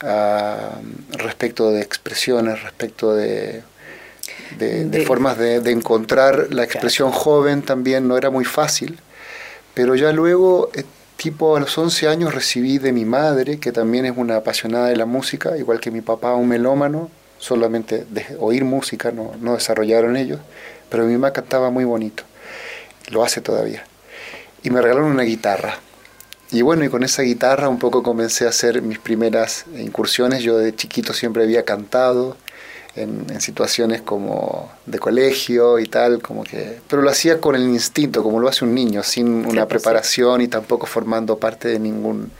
ah, 0.00 0.70
respecto 1.12 1.70
de 1.70 1.80
expresiones, 1.80 2.62
respecto 2.62 3.14
de, 3.14 3.62
de, 4.58 5.04
formas 5.06 5.38
de, 5.38 5.70
encontrar 5.70 6.48
la 6.50 6.64
expresión 6.64 7.10
joven 7.10 7.62
también 7.62 8.08
no 8.08 8.16
era 8.16 8.30
muy 8.30 8.44
fácil, 8.44 8.98
pero 9.74 9.94
ya 9.94 10.12
luego, 10.12 10.70
eh, 10.74 10.84
tipo 11.16 11.56
a 11.56 11.60
los 11.60 11.76
11 11.76 12.08
años, 12.08 12.34
recibí 12.34 12.78
de 12.78 12.92
mi 12.92 13.04
madre, 13.04 13.58
que 13.58 13.72
también 13.72 14.04
es 14.06 14.16
una 14.16 14.36
apasionada 14.36 14.88
de 14.88 14.96
la 14.96 15.06
música, 15.06 15.56
igual 15.56 15.80
que 15.80 15.90
mi 15.90 16.00
papá, 16.00 16.34
un 16.34 16.48
melómano, 16.48 17.10
solamente 17.44 18.06
de 18.08 18.24
oír 18.40 18.64
música, 18.64 19.12
no, 19.12 19.32
no 19.38 19.52
desarrollaron 19.52 20.16
ellos, 20.16 20.40
pero 20.88 21.04
mi 21.04 21.12
mamá 21.12 21.34
cantaba 21.34 21.68
muy 21.68 21.84
bonito, 21.84 22.22
lo 23.10 23.22
hace 23.22 23.42
todavía. 23.42 23.84
Y 24.62 24.70
me 24.70 24.80
regalaron 24.80 25.10
una 25.10 25.24
guitarra. 25.24 25.78
Y 26.50 26.62
bueno, 26.62 26.84
y 26.84 26.88
con 26.88 27.02
esa 27.04 27.20
guitarra 27.20 27.68
un 27.68 27.78
poco 27.78 28.02
comencé 28.02 28.46
a 28.46 28.48
hacer 28.48 28.80
mis 28.80 28.98
primeras 28.98 29.66
incursiones. 29.76 30.42
Yo 30.42 30.56
de 30.56 30.74
chiquito 30.74 31.12
siempre 31.12 31.42
había 31.42 31.64
cantado 31.64 32.38
en, 32.96 33.40
situaciones 33.42 34.00
como 34.00 34.72
de 34.86 34.98
colegio 34.98 35.78
y 35.78 35.86
tal, 35.86 36.22
como 36.22 36.44
que, 36.44 36.78
pero 36.88 37.02
lo 37.02 37.10
hacía 37.10 37.42
con 37.42 37.56
el 37.56 37.64
instinto, 37.64 38.22
como 38.22 38.40
lo 38.40 38.48
hace 38.48 38.64
un 38.64 38.74
niño, 38.74 39.02
sin 39.02 39.44
una 39.44 39.66
pues 39.66 39.82
preparación 39.82 40.40
y 40.40 40.48
tampoco 40.48 40.86
formando 40.86 41.38
parte 41.38 41.68
de, 41.68 41.78
ningún, 41.78 42.30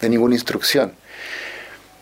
de 0.00 0.08
ninguna 0.10 0.34
instrucción. 0.34 0.92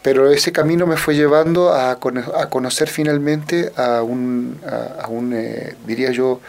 Pero 0.08 0.32
ese 0.32 0.52
camino 0.52 0.86
me 0.86 0.96
fue 0.96 1.16
llevando 1.16 1.74
a, 1.74 1.90
a 1.90 2.48
conocer 2.48 2.88
finalmente 2.88 3.70
a 3.76 4.02
un, 4.02 4.58
a, 4.66 5.06
un 5.06 5.34
eh, 5.34 5.74
diría 5.86 6.12
yo, 6.12 6.40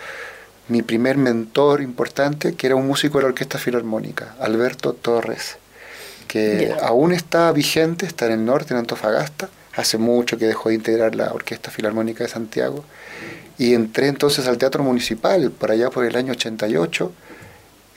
mi 0.69 0.81
primer 0.81 1.17
mentor 1.17 1.81
importante, 1.81 2.55
que 2.55 2.67
era 2.67 2.77
un 2.77 2.87
músico 2.87 3.17
de 3.17 3.23
la 3.23 3.27
Orquesta 3.31 3.57
Filarmónica, 3.57 4.33
Alberto 4.39 4.93
Torres, 4.93 5.57
que 6.29 6.73
aún 6.81 7.11
está 7.11 7.51
vigente, 7.51 8.05
está 8.05 8.27
en 8.27 8.31
el 8.31 8.45
norte, 8.45 8.73
en 8.73 8.79
Antofagasta, 8.79 9.49
hace 9.75 9.97
mucho 9.97 10.37
que 10.37 10.45
dejó 10.45 10.69
de 10.69 10.75
integrar 10.75 11.13
la 11.13 11.33
Orquesta 11.33 11.69
Filarmónica 11.69 12.23
de 12.23 12.29
Santiago, 12.29 12.85
y 13.57 13.73
entré 13.73 14.07
entonces 14.07 14.47
al 14.47 14.57
Teatro 14.57 14.85
Municipal, 14.85 15.51
por 15.51 15.71
allá 15.71 15.89
por 15.89 16.05
el 16.05 16.15
año 16.15 16.31
88, 16.31 17.11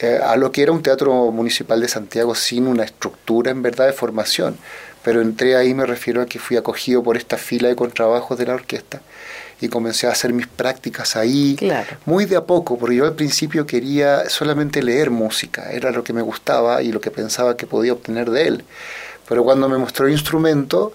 eh, 0.00 0.18
a 0.20 0.34
lo 0.34 0.50
que 0.50 0.62
era 0.64 0.72
un 0.72 0.82
teatro 0.82 1.30
municipal 1.30 1.80
de 1.80 1.86
Santiago 1.86 2.34
sin 2.34 2.66
una 2.66 2.82
estructura 2.82 3.52
en 3.52 3.62
verdad 3.62 3.86
de 3.86 3.92
formación 3.92 4.56
pero 5.04 5.20
entré 5.20 5.56
ahí 5.56 5.74
me 5.74 5.86
refiero 5.86 6.22
a 6.22 6.26
que 6.26 6.38
fui 6.38 6.56
acogido 6.56 7.02
por 7.02 7.16
esta 7.16 7.36
fila 7.36 7.68
de 7.68 7.76
contrabajos 7.76 8.38
de 8.38 8.46
la 8.46 8.54
orquesta 8.54 9.00
y 9.62 9.68
comencé 9.68 10.08
a 10.08 10.10
hacer 10.10 10.32
mis 10.32 10.48
prácticas 10.48 11.14
ahí, 11.14 11.56
muy 12.04 12.24
de 12.24 12.36
a 12.36 12.44
poco, 12.44 12.76
porque 12.78 12.96
yo 12.96 13.04
al 13.04 13.14
principio 13.14 13.64
quería 13.64 14.28
solamente 14.28 14.82
leer 14.82 15.10
música, 15.10 15.70
era 15.70 15.92
lo 15.92 16.02
que 16.02 16.12
me 16.12 16.20
gustaba 16.20 16.82
y 16.82 16.90
lo 16.90 17.00
que 17.00 17.12
pensaba 17.12 17.56
que 17.56 17.66
podía 17.66 17.92
obtener 17.92 18.30
de 18.30 18.48
él. 18.48 18.64
Pero 19.28 19.44
cuando 19.44 19.68
me 19.68 19.78
mostró 19.78 20.06
el 20.06 20.12
instrumento, 20.12 20.92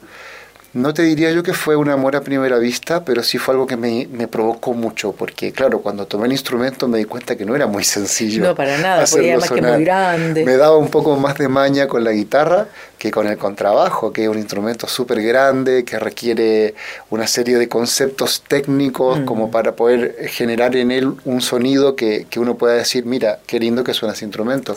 no 0.74 0.94
te 0.94 1.04
diría 1.04 1.32
yo 1.32 1.44
que 1.44 1.54
fue 1.54 1.76
un 1.76 1.90
amor 1.90 2.18
a 2.18 2.22
primera 2.22 2.58
vista, 2.60 3.06
pero 3.06 3.24
sí 3.24 3.38
fue 3.38 3.54
algo 3.54 3.66
que 3.66 3.78
me, 3.78 4.08
me, 4.12 4.28
provocó 4.28 4.74
mucho, 4.74 5.14
porque 5.14 5.54
claro, 5.54 5.80
cuando 5.80 6.06
tomé 6.06 6.26
el 6.26 6.34
instrumento 6.34 6.90
me 6.90 6.98
di 6.98 7.06
cuenta 7.06 7.36
que 7.38 7.46
no 7.46 7.56
era 7.56 7.68
muy 7.68 7.86
sencillo. 7.86 8.44
No, 8.44 8.54
para 8.54 8.78
nada, 8.78 9.06
porque 9.10 9.38
más 9.38 9.50
que 9.50 9.62
muy 9.62 9.84
grande. 9.86 10.46
Me 10.46 10.58
daba 10.58 10.78
un 10.78 10.90
poco 10.90 11.16
más 11.16 11.38
de 11.38 11.48
maña 11.48 11.88
con 11.88 12.04
la 12.04 12.12
guitarra 12.12 12.68
que 12.98 13.12
con 13.12 13.28
el 13.28 13.38
contrabajo, 13.38 14.12
que 14.12 14.24
es 14.24 14.30
un 14.30 14.38
instrumento 14.38 14.88
súper 14.88 15.22
grande, 15.22 15.86
que 15.86 16.00
requiere 16.00 16.74
una 17.10 17.28
serie 17.28 17.58
de 17.58 17.68
conceptos 17.68 18.44
técnicos 18.48 19.20
como 19.26 19.52
para 19.52 19.76
poder 19.76 20.28
generar 20.30 20.76
en 20.76 20.92
él 20.92 21.14
un 21.26 21.42
sonido 21.42 21.96
que, 21.96 22.26
que, 22.30 22.40
uno 22.40 22.58
pueda 22.58 22.74
decir, 22.74 23.06
mira, 23.06 23.40
qué 23.46 23.60
lindo 23.60 23.84
que 23.84 23.94
suena 23.94 24.14
ese 24.14 24.26
instrumento. 24.26 24.76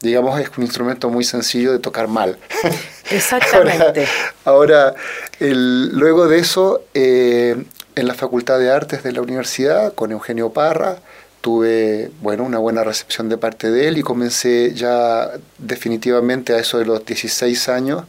Digamos, 0.00 0.38
es 0.40 0.50
un 0.56 0.64
instrumento 0.64 1.08
muy 1.08 1.24
sencillo 1.24 1.72
de 1.72 1.78
tocar 1.78 2.08
mal. 2.08 2.38
Exactamente. 3.10 4.06
ahora, 4.44 4.94
el, 5.40 5.88
luego 5.96 6.28
de 6.28 6.38
eso, 6.38 6.82
eh, 6.94 7.64
en 7.94 8.06
la 8.06 8.14
Facultad 8.14 8.58
de 8.58 8.70
Artes 8.70 9.02
de 9.02 9.12
la 9.12 9.22
universidad, 9.22 9.94
con 9.94 10.12
Eugenio 10.12 10.50
Parra, 10.50 10.98
tuve 11.42 12.10
bueno, 12.22 12.44
una 12.44 12.58
buena 12.58 12.84
recepción 12.84 13.28
de 13.28 13.36
parte 13.36 13.70
de 13.70 13.88
él 13.88 13.98
y 13.98 14.02
comencé 14.02 14.72
ya 14.74 15.30
definitivamente 15.58 16.54
a 16.54 16.58
eso 16.58 16.78
de 16.78 16.86
los 16.86 17.04
16 17.04 17.68
años 17.68 18.04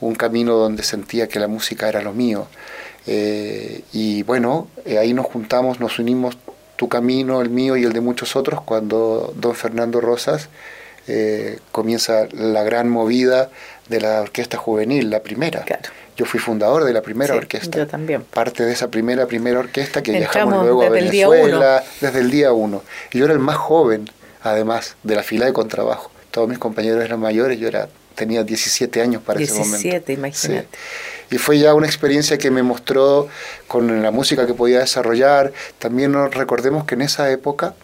un 0.00 0.14
camino 0.14 0.54
donde 0.54 0.82
sentía 0.82 1.28
que 1.28 1.38
la 1.38 1.46
música 1.46 1.88
era 1.88 2.02
lo 2.02 2.12
mío. 2.12 2.48
Eh, 3.06 3.82
y 3.92 4.22
bueno, 4.22 4.68
eh, 4.84 4.98
ahí 4.98 5.12
nos 5.12 5.26
juntamos, 5.26 5.78
nos 5.78 5.98
unimos 5.98 6.38
tu 6.76 6.88
camino, 6.88 7.42
el 7.42 7.50
mío 7.50 7.76
y 7.76 7.84
el 7.84 7.92
de 7.92 8.00
muchos 8.00 8.34
otros 8.34 8.62
cuando 8.62 9.34
don 9.36 9.54
Fernando 9.54 10.00
Rosas 10.00 10.48
eh, 11.06 11.58
comienza 11.72 12.28
la 12.32 12.62
gran 12.62 12.88
movida 12.88 13.50
de 13.88 14.00
la 14.00 14.22
orquesta 14.22 14.56
juvenil, 14.56 15.10
la 15.10 15.20
primera. 15.20 15.64
Yo 16.20 16.26
fui 16.26 16.38
fundador 16.38 16.84
de 16.84 16.92
la 16.92 17.00
primera 17.00 17.34
orquesta. 17.34 17.78
Yo 17.78 17.86
también. 17.86 18.24
Parte 18.24 18.62
de 18.66 18.74
esa 18.74 18.90
primera, 18.90 19.24
primera 19.24 19.58
orquesta 19.58 20.02
que 20.02 20.12
viajamos 20.12 20.64
luego 20.64 20.82
a 20.82 20.90
Venezuela 20.90 21.82
desde 21.98 22.20
el 22.20 22.30
día 22.30 22.52
uno. 22.52 22.82
Y 23.10 23.20
yo 23.20 23.24
era 23.24 23.32
el 23.32 23.40
más 23.40 23.56
joven, 23.56 24.10
además, 24.42 24.96
de 25.02 25.14
la 25.14 25.22
fila 25.22 25.46
de 25.46 25.54
contrabajo. 25.54 26.10
Todos 26.30 26.46
mis 26.46 26.58
compañeros 26.58 27.02
eran 27.02 27.20
mayores, 27.20 27.58
yo 27.58 27.68
era 27.68 27.88
tenía 28.16 28.44
17 28.44 29.00
años 29.00 29.22
para 29.22 29.40
ese 29.40 29.54
momento. 29.54 29.78
17, 29.78 30.12
imagínate. 30.12 30.68
Y 31.30 31.38
fue 31.38 31.58
ya 31.58 31.72
una 31.72 31.86
experiencia 31.86 32.36
que 32.36 32.50
me 32.50 32.62
mostró 32.62 33.28
con 33.66 34.02
la 34.02 34.10
música 34.10 34.46
que 34.46 34.52
podía 34.52 34.80
desarrollar. 34.80 35.54
También 35.78 36.12
nos 36.12 36.34
recordemos 36.34 36.84
que 36.84 36.96
en 36.96 37.00
esa 37.00 37.30
época 37.30 37.74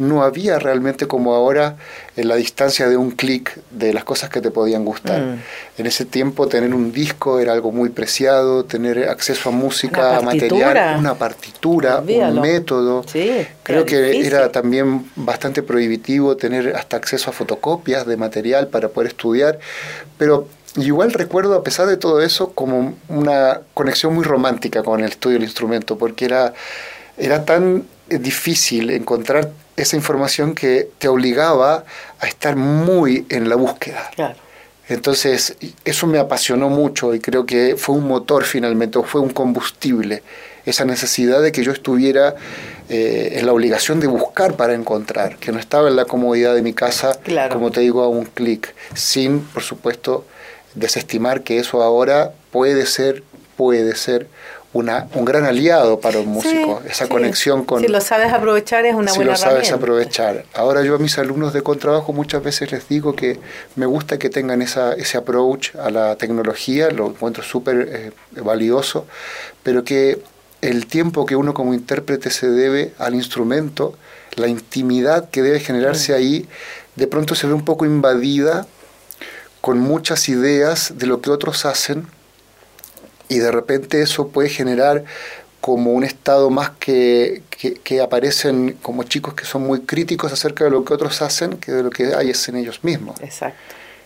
no 0.00 0.22
había 0.22 0.58
realmente 0.58 1.06
como 1.06 1.34
ahora 1.34 1.76
en 2.16 2.26
la 2.26 2.34
distancia 2.36 2.88
de 2.88 2.96
un 2.96 3.10
clic 3.10 3.60
de 3.70 3.92
las 3.92 4.02
cosas 4.02 4.30
que 4.30 4.40
te 4.40 4.50
podían 4.50 4.82
gustar. 4.82 5.20
Mm. 5.20 5.38
En 5.76 5.86
ese 5.86 6.06
tiempo 6.06 6.48
tener 6.48 6.74
un 6.74 6.90
disco 6.90 7.38
era 7.38 7.52
algo 7.52 7.70
muy 7.70 7.90
preciado, 7.90 8.64
tener 8.64 9.10
acceso 9.10 9.50
a 9.50 9.52
música, 9.52 10.16
a 10.16 10.22
material, 10.22 10.98
una 10.98 11.14
partitura, 11.14 11.98
un 11.98 12.40
método. 12.40 13.04
Creo 13.62 13.84
que 13.84 14.26
era 14.26 14.50
también 14.50 15.10
bastante 15.16 15.62
prohibitivo 15.62 16.34
tener 16.36 16.74
hasta 16.76 16.96
acceso 16.96 17.28
a 17.28 17.34
fotocopias 17.34 18.06
de 18.06 18.16
material 18.16 18.68
para 18.68 18.88
poder 18.88 19.08
estudiar, 19.08 19.58
pero 20.16 20.48
igual 20.76 21.12
recuerdo, 21.12 21.54
a 21.56 21.62
pesar 21.62 21.86
de 21.86 21.98
todo 21.98 22.22
eso, 22.22 22.52
como 22.52 22.94
una 23.08 23.60
conexión 23.74 24.14
muy 24.14 24.24
romántica 24.24 24.82
con 24.82 25.00
el 25.00 25.10
estudio 25.10 25.34
del 25.34 25.44
instrumento, 25.44 25.98
porque 25.98 26.24
era, 26.24 26.54
era 27.18 27.44
tan 27.44 27.84
difícil 28.08 28.90
encontrar 28.90 29.50
esa 29.82 29.96
información 29.96 30.54
que 30.54 30.88
te 30.98 31.08
obligaba 31.08 31.84
a 32.18 32.26
estar 32.26 32.56
muy 32.56 33.26
en 33.28 33.48
la 33.48 33.56
búsqueda. 33.56 34.10
Entonces, 34.88 35.56
eso 35.84 36.06
me 36.08 36.18
apasionó 36.18 36.68
mucho 36.68 37.14
y 37.14 37.20
creo 37.20 37.46
que 37.46 37.76
fue 37.76 37.94
un 37.94 38.08
motor 38.08 38.44
finalmente, 38.44 38.98
o 38.98 39.04
fue 39.04 39.20
un 39.20 39.30
combustible, 39.30 40.22
esa 40.66 40.84
necesidad 40.84 41.40
de 41.40 41.52
que 41.52 41.62
yo 41.62 41.70
estuviera 41.72 42.34
eh, 42.88 43.34
en 43.36 43.46
la 43.46 43.52
obligación 43.52 44.00
de 44.00 44.08
buscar 44.08 44.56
para 44.56 44.74
encontrar, 44.74 45.36
que 45.36 45.52
no 45.52 45.60
estaba 45.60 45.88
en 45.88 45.94
la 45.94 46.06
comodidad 46.06 46.56
de 46.56 46.62
mi 46.62 46.72
casa, 46.72 47.18
como 47.52 47.70
te 47.70 47.82
digo, 47.82 48.02
a 48.02 48.08
un 48.08 48.24
clic, 48.24 48.74
sin, 48.94 49.42
por 49.42 49.62
supuesto, 49.62 50.24
desestimar 50.74 51.42
que 51.42 51.58
eso 51.58 51.82
ahora 51.82 52.32
puede 52.50 52.84
ser, 52.86 53.22
puede 53.56 53.94
ser 53.94 54.26
una, 54.72 55.08
un 55.14 55.24
gran 55.24 55.44
aliado 55.44 55.98
para 55.98 56.20
un 56.20 56.28
músico, 56.28 56.80
esa 56.88 57.08
conexión 57.08 57.64
con... 57.64 57.82
Si 57.82 57.88
lo 57.88 58.00
sabes 58.00 58.32
aprovechar 58.32 58.86
es 58.86 58.94
una 58.94 59.12
buena 59.12 59.36
Si 59.36 59.44
lo 59.44 59.50
sabes 59.50 59.72
aprovechar. 59.72 60.44
Ahora 60.54 60.82
yo 60.82 60.94
a 60.94 60.98
mis 60.98 61.18
alumnos 61.18 61.52
de 61.52 61.62
contrabajo 61.62 62.12
muchas 62.12 62.42
veces 62.42 62.70
les 62.70 62.88
digo 62.88 63.16
que 63.16 63.40
me 63.74 63.86
gusta 63.86 64.18
que 64.18 64.30
tengan 64.30 64.62
esa, 64.62 64.92
ese 64.92 65.18
approach 65.18 65.74
a 65.74 65.90
la 65.90 66.14
tecnología, 66.16 66.90
lo 66.90 67.08
encuentro 67.08 67.42
súper 67.42 67.88
eh, 67.90 68.40
valioso, 68.42 69.06
pero 69.64 69.82
que 69.82 70.22
el 70.60 70.86
tiempo 70.86 71.26
que 71.26 71.34
uno 71.34 71.52
como 71.52 71.74
intérprete 71.74 72.30
se 72.30 72.48
debe 72.48 72.92
al 72.98 73.14
instrumento, 73.16 73.94
la 74.36 74.46
intimidad 74.46 75.30
que 75.30 75.42
debe 75.42 75.58
generarse 75.58 76.14
ahí, 76.14 76.48
de 76.94 77.08
pronto 77.08 77.34
se 77.34 77.48
ve 77.48 77.54
un 77.54 77.64
poco 77.64 77.86
invadida 77.86 78.68
con 79.60 79.78
muchas 79.78 80.28
ideas 80.28 80.92
de 80.96 81.06
lo 81.06 81.20
que 81.20 81.30
otros 81.30 81.64
hacen 81.64 82.06
y 83.30 83.38
de 83.38 83.50
repente 83.50 84.02
eso 84.02 84.28
puede 84.28 84.50
generar 84.50 85.04
como 85.62 85.92
un 85.92 86.04
estado 86.04 86.50
más 86.50 86.70
que, 86.70 87.42
que, 87.84 88.00
aparecen 88.00 88.76
como 88.82 89.04
chicos 89.04 89.34
que 89.34 89.44
son 89.44 89.62
muy 89.62 89.80
críticos 89.80 90.32
acerca 90.32 90.64
de 90.64 90.70
lo 90.70 90.84
que 90.84 90.94
otros 90.94 91.22
hacen 91.22 91.58
que 91.58 91.70
de 91.70 91.82
lo 91.82 91.90
que 91.90 92.14
hay 92.14 92.30
es 92.30 92.48
en 92.48 92.56
ellos 92.56 92.82
mismos. 92.82 93.20
Exacto. 93.20 93.58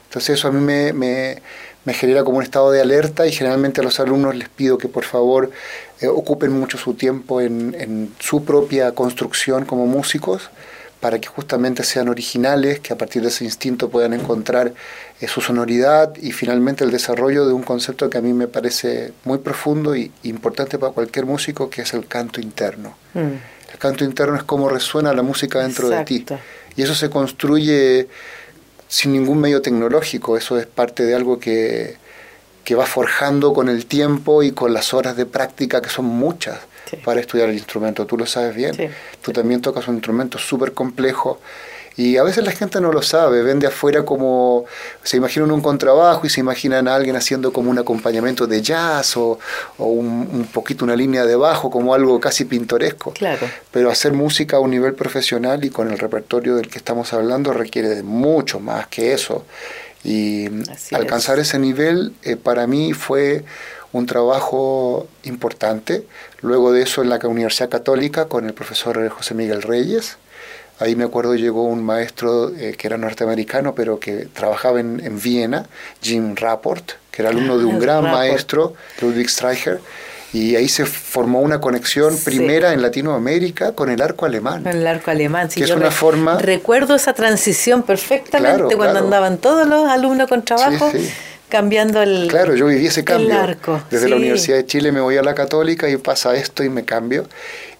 Entonces 0.08 0.38
eso 0.38 0.48
a 0.48 0.52
mí 0.52 0.60
me, 0.60 0.92
me, 0.92 1.42
me 1.84 1.94
genera 1.94 2.22
como 2.22 2.38
un 2.38 2.42
estado 2.42 2.70
de 2.70 2.80
alerta 2.80 3.26
y 3.26 3.32
generalmente 3.32 3.80
a 3.80 3.84
los 3.84 3.98
alumnos 3.98 4.34
les 4.34 4.48
pido 4.48 4.78
que 4.78 4.88
por 4.88 5.04
favor 5.04 5.50
eh, 6.00 6.06
ocupen 6.06 6.52
mucho 6.52 6.76
su 6.76 6.94
tiempo 6.94 7.40
en, 7.40 7.74
en 7.78 8.14
su 8.18 8.44
propia 8.44 8.92
construcción 8.92 9.64
como 9.64 9.86
músicos 9.86 10.50
para 11.04 11.18
que 11.18 11.28
justamente 11.28 11.84
sean 11.84 12.08
originales, 12.08 12.80
que 12.80 12.94
a 12.94 12.96
partir 12.96 13.20
de 13.20 13.28
ese 13.28 13.44
instinto 13.44 13.90
puedan 13.90 14.14
encontrar 14.14 14.72
eh, 15.20 15.28
su 15.28 15.42
sonoridad 15.42 16.16
y 16.16 16.32
finalmente 16.32 16.82
el 16.82 16.90
desarrollo 16.90 17.46
de 17.46 17.52
un 17.52 17.62
concepto 17.62 18.08
que 18.08 18.16
a 18.16 18.22
mí 18.22 18.32
me 18.32 18.48
parece 18.48 19.12
muy 19.24 19.36
profundo 19.36 19.94
y 19.94 20.10
importante 20.22 20.78
para 20.78 20.92
cualquier 20.94 21.26
músico, 21.26 21.68
que 21.68 21.82
es 21.82 21.92
el 21.92 22.06
canto 22.06 22.40
interno. 22.40 22.96
Mm. 23.12 23.18
El 23.70 23.78
canto 23.78 24.02
interno 24.02 24.34
es 24.34 24.44
cómo 24.44 24.70
resuena 24.70 25.12
la 25.12 25.20
música 25.20 25.60
dentro 25.60 25.90
de 25.90 26.04
ti. 26.04 26.24
Y 26.74 26.80
eso 26.80 26.94
se 26.94 27.10
construye 27.10 28.08
sin 28.88 29.12
ningún 29.12 29.42
medio 29.42 29.60
tecnológico, 29.60 30.38
eso 30.38 30.58
es 30.58 30.64
parte 30.64 31.02
de 31.04 31.14
algo 31.14 31.38
que, 31.38 31.98
que 32.64 32.74
va 32.74 32.86
forjando 32.86 33.52
con 33.52 33.68
el 33.68 33.84
tiempo 33.84 34.42
y 34.42 34.52
con 34.52 34.72
las 34.72 34.94
horas 34.94 35.18
de 35.18 35.26
práctica, 35.26 35.82
que 35.82 35.90
son 35.90 36.06
muchas 36.06 36.60
para 37.02 37.20
estudiar 37.20 37.48
el 37.48 37.56
instrumento, 37.56 38.06
tú 38.06 38.16
lo 38.16 38.26
sabes 38.26 38.54
bien. 38.54 38.92
Tú 39.22 39.32
también 39.32 39.60
tocas 39.60 39.88
un 39.88 39.94
instrumento 39.94 40.38
súper 40.38 40.72
complejo 40.72 41.40
y 41.96 42.16
a 42.16 42.24
veces 42.24 42.44
la 42.44 42.50
gente 42.50 42.80
no 42.80 42.92
lo 42.92 43.02
sabe, 43.02 43.42
ven 43.42 43.60
de 43.60 43.68
afuera 43.68 44.04
como, 44.04 44.64
se 45.04 45.16
imaginan 45.16 45.52
un 45.52 45.60
contrabajo 45.60 46.26
y 46.26 46.30
se 46.30 46.40
imaginan 46.40 46.88
a 46.88 46.96
alguien 46.96 47.14
haciendo 47.14 47.52
como 47.52 47.70
un 47.70 47.78
acompañamiento 47.78 48.48
de 48.48 48.62
jazz 48.62 49.16
o, 49.16 49.38
un, 49.78 50.48
poquito 50.52 50.84
una 50.84 50.96
línea 50.96 51.24
de 51.24 51.36
bajo, 51.36 51.70
como 51.70 51.94
algo 51.94 52.18
casi 52.18 52.46
pintoresco. 52.46 53.12
Claro. 53.12 53.48
Pero 53.70 53.90
hacer 53.90 54.12
música 54.12 54.56
a 54.56 54.60
un 54.60 54.70
nivel 54.70 54.94
profesional 54.94 55.64
y 55.64 55.70
con 55.70 55.90
el 55.90 55.98
repertorio 55.98 56.56
del 56.56 56.68
que 56.68 56.78
estamos 56.78 57.12
hablando 57.12 57.52
requiere 57.52 57.88
de 57.88 58.02
mucho 58.02 58.58
más 58.58 58.88
que 58.88 59.12
eso. 59.12 59.44
Y 60.02 60.48
alcanzar 60.92 61.38
ese 61.38 61.58
nivel 61.58 62.12
eh, 62.24 62.36
para 62.36 62.66
mí 62.66 62.92
fue 62.92 63.44
un 63.94 64.06
trabajo 64.06 65.06
importante. 65.22 66.04
Luego 66.40 66.72
de 66.72 66.82
eso 66.82 67.00
en 67.00 67.08
la 67.08 67.18
Universidad 67.22 67.68
Católica 67.68 68.26
con 68.26 68.44
el 68.44 68.52
profesor 68.52 69.08
José 69.08 69.34
Miguel 69.34 69.62
Reyes. 69.62 70.18
Ahí 70.80 70.96
me 70.96 71.04
acuerdo 71.04 71.36
llegó 71.36 71.62
un 71.62 71.84
maestro 71.84 72.52
eh, 72.56 72.74
que 72.76 72.88
era 72.88 72.98
norteamericano, 72.98 73.76
pero 73.76 74.00
que 74.00 74.26
trabajaba 74.26 74.80
en, 74.80 75.00
en, 75.04 75.20
Viena, 75.20 75.66
Jim 76.02 76.34
Rapport, 76.34 76.92
que 77.12 77.22
era 77.22 77.30
alumno 77.30 77.56
de 77.56 77.64
un 77.64 77.78
gran 77.80 78.02
maestro, 78.02 78.74
Ludwig 79.00 79.30
Streicher. 79.30 79.80
Y 80.32 80.56
ahí 80.56 80.68
se 80.68 80.84
formó 80.84 81.40
una 81.40 81.60
conexión 81.60 82.18
primera 82.18 82.72
en 82.72 82.82
Latinoamérica 82.82 83.70
con 83.76 83.88
el 83.88 84.02
arco 84.02 84.26
alemán. 84.26 84.66
el 84.66 84.84
arco 84.84 85.12
alemán, 85.12 85.48
sí. 85.48 85.60
Que 85.60 85.66
es 85.66 85.70
una 85.70 85.92
forma... 85.92 86.40
Recuerdo 86.40 86.96
esa 86.96 87.12
transición 87.12 87.84
perfectamente 87.84 88.74
cuando 88.74 88.98
andaban 88.98 89.38
todos 89.38 89.68
los 89.68 89.88
alumnos 89.88 90.28
con 90.28 90.44
trabajo. 90.44 90.90
Sí, 90.90 91.08
cambiando 91.48 92.02
el 92.02 92.28
Claro, 92.28 92.54
yo 92.54 92.66
viví 92.66 92.86
ese 92.86 93.04
cambio. 93.04 93.56
Desde 93.90 94.08
la 94.08 94.16
Universidad 94.16 94.56
de 94.56 94.66
Chile 94.66 94.92
me 94.92 95.00
voy 95.00 95.16
a 95.16 95.22
la 95.22 95.34
Católica 95.34 95.88
y 95.88 95.96
pasa 95.96 96.34
esto 96.34 96.64
y 96.64 96.68
me 96.68 96.84
cambio. 96.84 97.26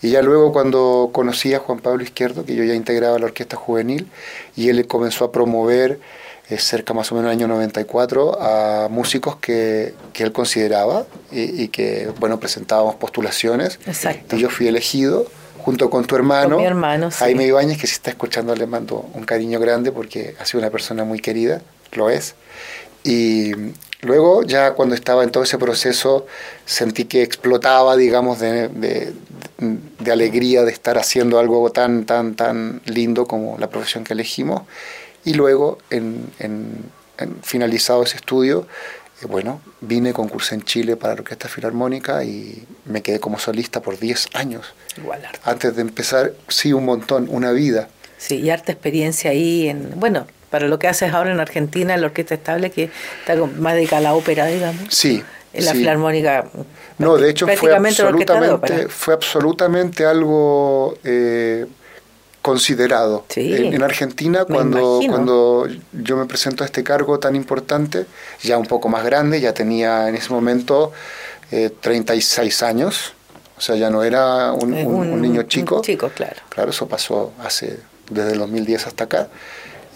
Y 0.02 0.10
ya 0.10 0.22
luego 0.22 0.52
cuando 0.52 1.10
conocí 1.12 1.54
a 1.54 1.58
Juan 1.58 1.78
Pablo 1.80 2.02
Izquierdo, 2.02 2.44
que 2.44 2.54
yo 2.54 2.64
ya 2.64 2.74
integraba 2.74 3.18
la 3.18 3.26
Orquesta 3.26 3.56
Juvenil, 3.56 4.06
y 4.54 4.68
él 4.68 4.86
comenzó 4.86 5.24
a 5.24 5.32
promover 5.32 5.98
eh, 6.50 6.58
cerca 6.58 6.92
más 6.92 7.10
o 7.10 7.14
menos 7.14 7.30
del 7.30 7.38
año 7.38 7.48
94 7.48 8.38
a 8.38 8.88
músicos 8.90 9.36
que, 9.36 9.94
que 10.12 10.24
él 10.24 10.32
consideraba 10.32 11.06
y, 11.32 11.68
que, 11.68 12.10
bueno, 12.20 12.38
presentábamos 12.38 12.96
postulaciones. 12.96 13.78
Exacto. 13.86 14.36
Y 14.36 14.40
yo 14.40 14.50
fui 14.50 14.68
elegido 14.68 15.26
junto 15.64 15.88
con 15.88 16.04
tu 16.04 16.16
hermano, 16.16 16.58
mi 16.58 16.66
hermano 16.66 17.10
Jaime 17.10 17.46
Ibáñez, 17.46 17.80
que 17.80 17.86
si 17.86 17.94
está 17.94 18.10
escuchando 18.10 18.54
le 18.54 18.66
mando 18.66 19.08
un 19.14 19.24
cariño 19.24 19.58
grande 19.58 19.90
porque 19.90 20.36
ha 20.38 20.44
sido 20.44 20.60
una 20.60 20.68
persona 20.68 21.04
muy 21.04 21.20
querida, 21.20 21.62
lo 21.92 22.10
es. 22.10 22.34
Y 23.04 23.52
luego 24.00 24.42
ya 24.42 24.72
cuando 24.72 24.94
estaba 24.94 25.22
en 25.22 25.30
todo 25.30 25.44
ese 25.44 25.58
proceso 25.58 26.26
sentí 26.64 27.04
que 27.04 27.22
explotaba, 27.22 27.96
digamos, 27.96 28.40
de, 28.40 28.68
de, 28.68 30.12
alegría 30.12 30.62
de 30.62 30.72
estar 30.72 30.98
haciendo 30.98 31.38
algo 31.38 31.70
tan, 31.70 32.06
tan, 32.06 32.34
tan 32.34 32.80
lindo 32.86 33.26
como 33.26 33.58
la 33.58 33.68
profesión 33.68 34.04
que 34.04 34.14
elegimos. 34.14 34.62
Y 35.24 35.34
luego, 35.34 35.78
en, 35.90 36.30
en, 36.38 36.90
finalizado 37.42 38.02
ese 38.02 38.16
estudio, 38.16 38.66
eh, 39.22 39.26
bueno, 39.26 39.60
vine, 39.80 40.12
concursé 40.12 40.54
en 40.54 40.62
Chile 40.62 40.96
para 40.96 41.14
la 41.14 41.20
Orquesta 41.20 41.48
Filarmónica 41.48 42.24
y 42.24 42.64
me 42.86 43.02
quedé 43.02 43.20
como 43.20 43.38
solista 43.38 43.80
por 43.82 43.98
10 43.98 44.28
años. 44.34 44.74
Igual 44.96 45.22
Antes 45.44 45.76
de 45.76 45.82
empezar, 45.82 46.32
sí, 46.48 46.72
un 46.72 46.84
montón, 46.84 47.28
una 47.30 47.52
vida. 47.52 47.88
Sí, 48.18 48.36
y 48.36 48.50
harta 48.50 48.72
experiencia 48.72 49.30
ahí 49.30 49.68
en, 49.68 49.98
bueno, 50.00 50.26
para 50.54 50.68
lo 50.68 50.78
que 50.78 50.86
haces 50.86 51.12
ahora 51.12 51.32
en 51.32 51.40
Argentina, 51.40 51.96
la 51.96 52.06
Orquesta 52.06 52.34
Estable, 52.34 52.70
que 52.70 52.88
está 53.18 53.34
más 53.34 53.74
dedicada 53.74 53.98
a 53.98 54.02
la 54.02 54.14
ópera, 54.14 54.46
digamos. 54.46 54.84
Sí. 54.88 55.20
En 55.52 55.64
la 55.64 55.72
Filarmónica. 55.72 56.46
No, 56.98 57.16
de 57.16 57.30
hecho 57.30 57.48
fue 57.48 57.74
absolutamente, 57.74 58.88
fue 58.88 59.14
absolutamente 59.14 60.06
algo 60.06 60.96
eh, 61.02 61.66
considerado. 62.40 63.24
En, 63.34 63.82
Argentina, 63.82 64.44
cuando, 64.44 65.00
cuando 65.08 65.66
yo 65.92 66.16
me 66.16 66.26
presento 66.26 66.62
a 66.62 66.66
este 66.66 66.84
cargo 66.84 67.18
tan 67.18 67.34
importante, 67.34 68.06
ya 68.40 68.56
un 68.56 68.66
poco 68.66 68.88
más 68.88 69.04
grande, 69.04 69.40
ya 69.40 69.54
tenía 69.54 70.08
en 70.08 70.14
ese 70.14 70.30
momento 70.32 70.92
eh, 71.50 71.68
36 71.80 72.62
años, 72.62 73.12
o 73.58 73.60
sea, 73.60 73.74
ya 73.74 73.90
no 73.90 74.04
era 74.04 74.52
un, 74.52 74.72
un 74.72 75.20
niño 75.20 75.42
chico. 75.42 75.82
chico, 75.82 76.10
claro. 76.14 76.36
Claro, 76.48 76.70
eso 76.70 76.86
pasó 76.86 77.32
hace 77.42 77.80
desde 78.08 78.34
el 78.34 78.38
2010 78.38 78.86
hasta 78.86 79.02
acá. 79.02 79.28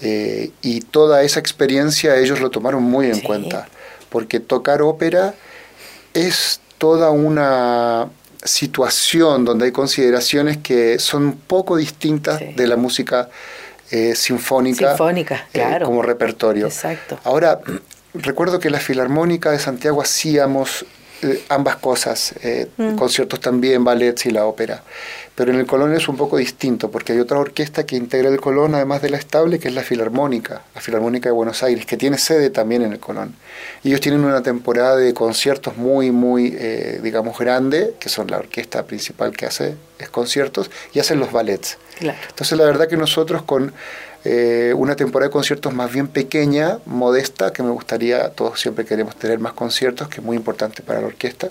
Eh, 0.01 0.51
y 0.63 0.81
toda 0.81 1.23
esa 1.23 1.41
experiencia 1.41 2.17
ellos 2.17 2.41
lo 2.41 2.51
tomaron 2.51 2.83
muy 2.83 3.07
en 3.07 3.21
cuenta, 3.21 3.69
porque 4.11 4.39
tocar 4.41 4.81
ópera 4.83 5.35
es 6.15 6.61
toda 6.79 7.11
una 7.11 8.09
situación 8.45 9.45
donde 9.45 9.67
hay 9.67 9.73
consideraciones 9.73 10.59
que 10.59 10.99
son 11.01 11.25
un 11.25 11.37
poco 11.37 11.77
distintas 11.77 12.41
de 12.55 12.67
la 12.67 12.77
música 12.77 13.29
eh, 13.91 14.15
sinfónica, 14.15 14.97
eh, 15.53 15.79
como 15.85 16.03
repertorio. 16.03 16.67
Exacto. 16.67 17.19
Ahora, 17.25 17.59
recuerdo 18.15 18.61
que 18.61 18.71
la 18.71 18.79
Filarmónica 18.79 19.51
de 19.51 19.59
Santiago 19.59 20.01
hacíamos 20.01 20.87
ambas 21.49 21.75
cosas, 21.77 22.33
Mm. 22.77 22.95
conciertos 22.95 23.41
también, 23.41 23.83
ballets 23.83 24.27
y 24.27 24.31
la 24.31 24.45
ópera. 24.45 24.85
Pero 25.39 25.53
en 25.53 25.61
el 25.61 25.67
Colón 25.67 25.95
es 25.95 26.09
un 26.09 26.17
poco 26.17 26.37
distinto, 26.37 26.91
porque 26.91 27.13
hay 27.13 27.21
otra 27.21 27.39
orquesta 27.39 27.87
que 27.87 27.95
integra 27.95 28.29
el 28.29 28.41
Colón, 28.41 28.75
además 28.75 29.03
de 29.03 29.09
la 29.09 29.19
estable, 29.19 29.61
que 29.61 29.69
es 29.69 29.75
la 29.75 29.85
Filarmónica, 29.85 30.63
la 30.75 30.81
Filarmónica 30.81 31.29
de 31.29 31.33
Buenos 31.33 31.63
Aires, 31.63 31.87
que 31.87 31.97
tiene 31.97 32.19
sede 32.19 32.51
también 32.51 32.83
en 32.83 32.93
el 32.93 32.99
Colón. 32.99 33.37
Y 33.85 33.91
ellos 33.91 34.01
tienen 34.01 34.25
una 34.25 34.43
temporada 34.43 34.97
de 34.97 35.15
conciertos 35.15 35.77
muy, 35.77 36.11
muy, 36.11 36.57
eh, 36.59 36.99
digamos, 37.05 37.39
grande, 37.39 37.95
que 38.01 38.09
son 38.09 38.27
la 38.27 38.39
orquesta 38.39 38.85
principal 38.85 39.31
que 39.31 39.47
hace 39.47 39.77
es 40.01 40.09
conciertos, 40.09 40.73
y 40.93 40.99
hacen 40.99 41.21
los 41.21 41.31
ballets. 41.31 41.79
Claro. 42.01 42.19
Entonces 42.31 42.59
la 42.59 42.65
verdad 42.65 42.89
que 42.89 42.97
nosotros 42.97 43.43
con 43.43 43.73
eh, 44.25 44.75
una 44.77 44.97
temporada 44.97 45.29
de 45.29 45.33
conciertos 45.33 45.73
más 45.73 45.93
bien 45.93 46.09
pequeña, 46.09 46.81
modesta, 46.85 47.53
que 47.53 47.63
me 47.63 47.71
gustaría, 47.71 48.31
todos 48.31 48.59
siempre 48.59 48.85
queremos 48.85 49.15
tener 49.15 49.39
más 49.39 49.53
conciertos, 49.53 50.09
que 50.09 50.17
es 50.17 50.27
muy 50.27 50.37
importante 50.37 50.83
para 50.83 51.01
la 51.01 51.07
orquesta, 51.07 51.51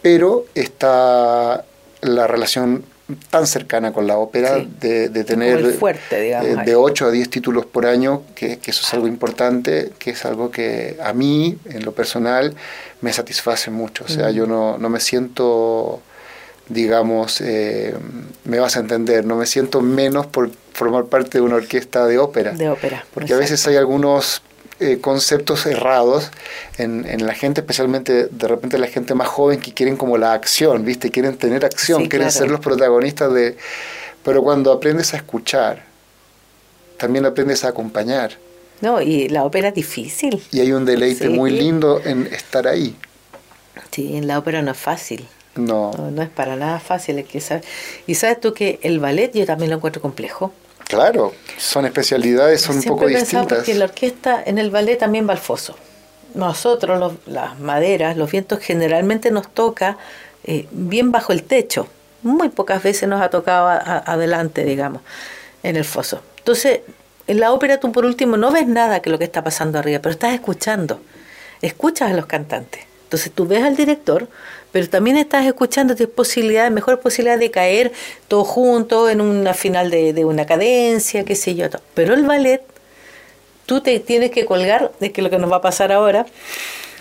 pero 0.00 0.46
está 0.54 1.66
la 2.00 2.26
relación 2.26 2.84
tan 3.30 3.46
cercana 3.46 3.92
con 3.92 4.06
la 4.06 4.16
ópera 4.16 4.58
Sí. 4.60 4.68
de, 4.80 5.08
de 5.08 5.24
tener 5.24 5.72
fuerte, 5.74 6.20
digamos, 6.20 6.48
eh, 6.48 6.56
ahí. 6.58 6.66
de 6.66 6.74
8 6.76 7.06
a 7.06 7.10
10 7.10 7.28
títulos 7.30 7.66
por 7.66 7.84
año, 7.86 8.22
que, 8.34 8.58
que 8.58 8.70
eso 8.70 8.82
es 8.86 8.94
algo 8.94 9.06
importante, 9.06 9.90
que 9.98 10.10
es 10.10 10.24
algo 10.24 10.50
que 10.50 10.96
a 11.02 11.12
mí, 11.12 11.58
en 11.66 11.84
lo 11.84 11.92
personal, 11.92 12.54
me 13.00 13.12
satisface 13.12 13.70
mucho. 13.70 14.04
O 14.04 14.08
sea, 14.08 14.28
Mm. 14.28 14.32
yo 14.34 14.46
no, 14.46 14.78
no 14.78 14.88
me 14.88 15.00
siento 15.00 16.00
digamos, 16.68 17.40
eh, 17.42 17.94
me 18.44 18.58
vas 18.58 18.76
a 18.76 18.80
entender, 18.80 19.26
no 19.26 19.36
me 19.36 19.46
siento 19.46 19.82
menos 19.82 20.26
por 20.26 20.50
formar 20.72 21.04
parte 21.06 21.38
de 21.38 21.42
una 21.42 21.56
orquesta 21.56 22.06
de 22.06 22.18
ópera. 22.18 22.52
De 22.52 22.68
ópera. 22.70 23.04
Porque 23.12 23.34
a 23.34 23.36
veces 23.36 23.66
hay 23.66 23.76
algunos 23.76 24.42
eh, 24.82 24.98
conceptos 25.00 25.66
errados 25.66 26.30
en, 26.78 27.06
en 27.06 27.26
la 27.26 27.34
gente, 27.34 27.60
especialmente 27.60 28.26
de 28.26 28.48
repente 28.48 28.78
la 28.78 28.86
gente 28.88 29.14
más 29.14 29.28
joven 29.28 29.60
que 29.60 29.72
quieren 29.72 29.96
como 29.96 30.18
la 30.18 30.32
acción, 30.32 30.84
¿viste? 30.84 31.10
Quieren 31.10 31.36
tener 31.36 31.64
acción, 31.64 32.02
Sí, 32.02 32.08
quieren 32.08 32.28
claro. 32.28 32.38
ser 32.40 32.50
los 32.50 32.60
protagonistas 32.60 33.32
de... 33.32 33.56
Pero 34.24 34.42
cuando 34.42 34.70
aprendes 34.72 35.14
a 35.14 35.16
escuchar, 35.16 35.84
también 36.98 37.24
aprendes 37.26 37.64
a 37.64 37.68
acompañar. 37.68 38.32
No, 38.80 39.00
y 39.00 39.28
la 39.28 39.44
ópera 39.44 39.68
es 39.68 39.74
difícil. 39.74 40.42
Y 40.52 40.60
hay 40.60 40.72
un 40.72 40.84
deleite 40.84 41.26
Sí. 41.26 41.32
muy 41.32 41.50
lindo 41.50 42.00
en 42.04 42.26
estar 42.28 42.66
ahí. 42.66 42.96
Sí, 43.90 44.16
en 44.16 44.26
la 44.26 44.38
ópera 44.38 44.62
no 44.62 44.72
es 44.72 44.78
fácil. 44.78 45.26
No, 45.54 45.92
No, 45.96 46.10
no 46.10 46.22
es 46.22 46.28
para 46.30 46.56
nada 46.56 46.80
fácil. 46.80 47.22
que. 47.24 47.42
Y 48.06 48.14
sabes 48.14 48.40
tú 48.40 48.54
que 48.54 48.78
el 48.82 48.98
ballet 49.00 49.32
yo 49.34 49.44
también 49.46 49.70
lo 49.70 49.76
encuentro 49.76 50.00
complejo. 50.02 50.52
Claro, 50.96 51.32
son 51.58 51.84
especialidades, 51.86 52.60
son 52.62 52.76
un 52.76 52.82
poco 52.84 53.06
distintas. 53.06 53.58
porque 53.58 53.74
la 53.74 53.84
orquesta 53.86 54.42
en 54.44 54.58
el 54.58 54.70
ballet 54.70 54.96
también 54.98 55.26
va 55.28 55.32
al 55.32 55.38
foso. 55.38 55.76
Nosotros, 56.34 56.98
los- 56.98 57.12
las 57.26 57.58
maderas, 57.60 58.16
los 58.16 58.30
vientos, 58.30 58.58
generalmente 58.60 59.30
nos 59.30 59.48
toca 59.52 59.98
eh, 60.44 60.66
bien 60.72 61.12
bajo 61.12 61.32
el 61.32 61.44
techo. 61.44 61.86
Muy 62.22 62.48
pocas 62.48 62.82
veces 62.82 63.08
nos 63.08 63.22
ha 63.22 63.30
tocado 63.30 63.68
a- 63.68 63.76
a- 63.76 63.98
adelante, 63.98 64.64
digamos, 64.64 65.02
en 65.62 65.76
el 65.76 65.84
foso. 65.84 66.20
Entonces, 66.38 66.80
en 67.28 67.38
la 67.38 67.52
ópera 67.52 67.78
tú 67.78 67.92
por 67.92 68.04
último 68.04 68.36
no 68.36 68.50
ves 68.50 68.66
nada 68.66 69.00
que 69.00 69.08
lo 69.10 69.18
que 69.18 69.24
está 69.24 69.44
pasando 69.44 69.78
arriba, 69.78 70.00
pero 70.02 70.12
estás 70.12 70.34
escuchando. 70.34 71.00
Escuchas 71.60 72.10
a 72.10 72.14
los 72.14 72.26
cantantes. 72.26 72.82
Entonces 73.04 73.30
tú 73.32 73.46
ves 73.46 73.62
al 73.62 73.76
director, 73.76 74.26
pero 74.72 74.88
también 74.88 75.16
estás 75.18 75.46
escuchando, 75.46 75.94
tienes 75.94 76.14
posibilidad, 76.14 76.70
mejor 76.70 77.00
posibilidad 77.00 77.38
de 77.38 77.50
caer 77.50 77.92
todos 78.28 78.48
juntos 78.48 79.10
en 79.10 79.20
una 79.20 79.54
final 79.54 79.90
de, 79.90 80.12
de 80.12 80.24
una 80.24 80.46
cadencia, 80.46 81.24
qué 81.24 81.36
sé 81.36 81.54
yo. 81.54 81.66
Pero 81.94 82.14
el 82.14 82.24
ballet, 82.24 82.62
tú 83.66 83.80
te 83.80 83.98
tienes 84.00 84.30
que 84.30 84.44
colgar, 84.46 84.90
de 85.00 85.12
que 85.12 85.22
lo 85.22 85.30
que 85.30 85.38
nos 85.38 85.50
va 85.52 85.56
a 85.56 85.60
pasar 85.62 85.92
ahora, 85.92 86.26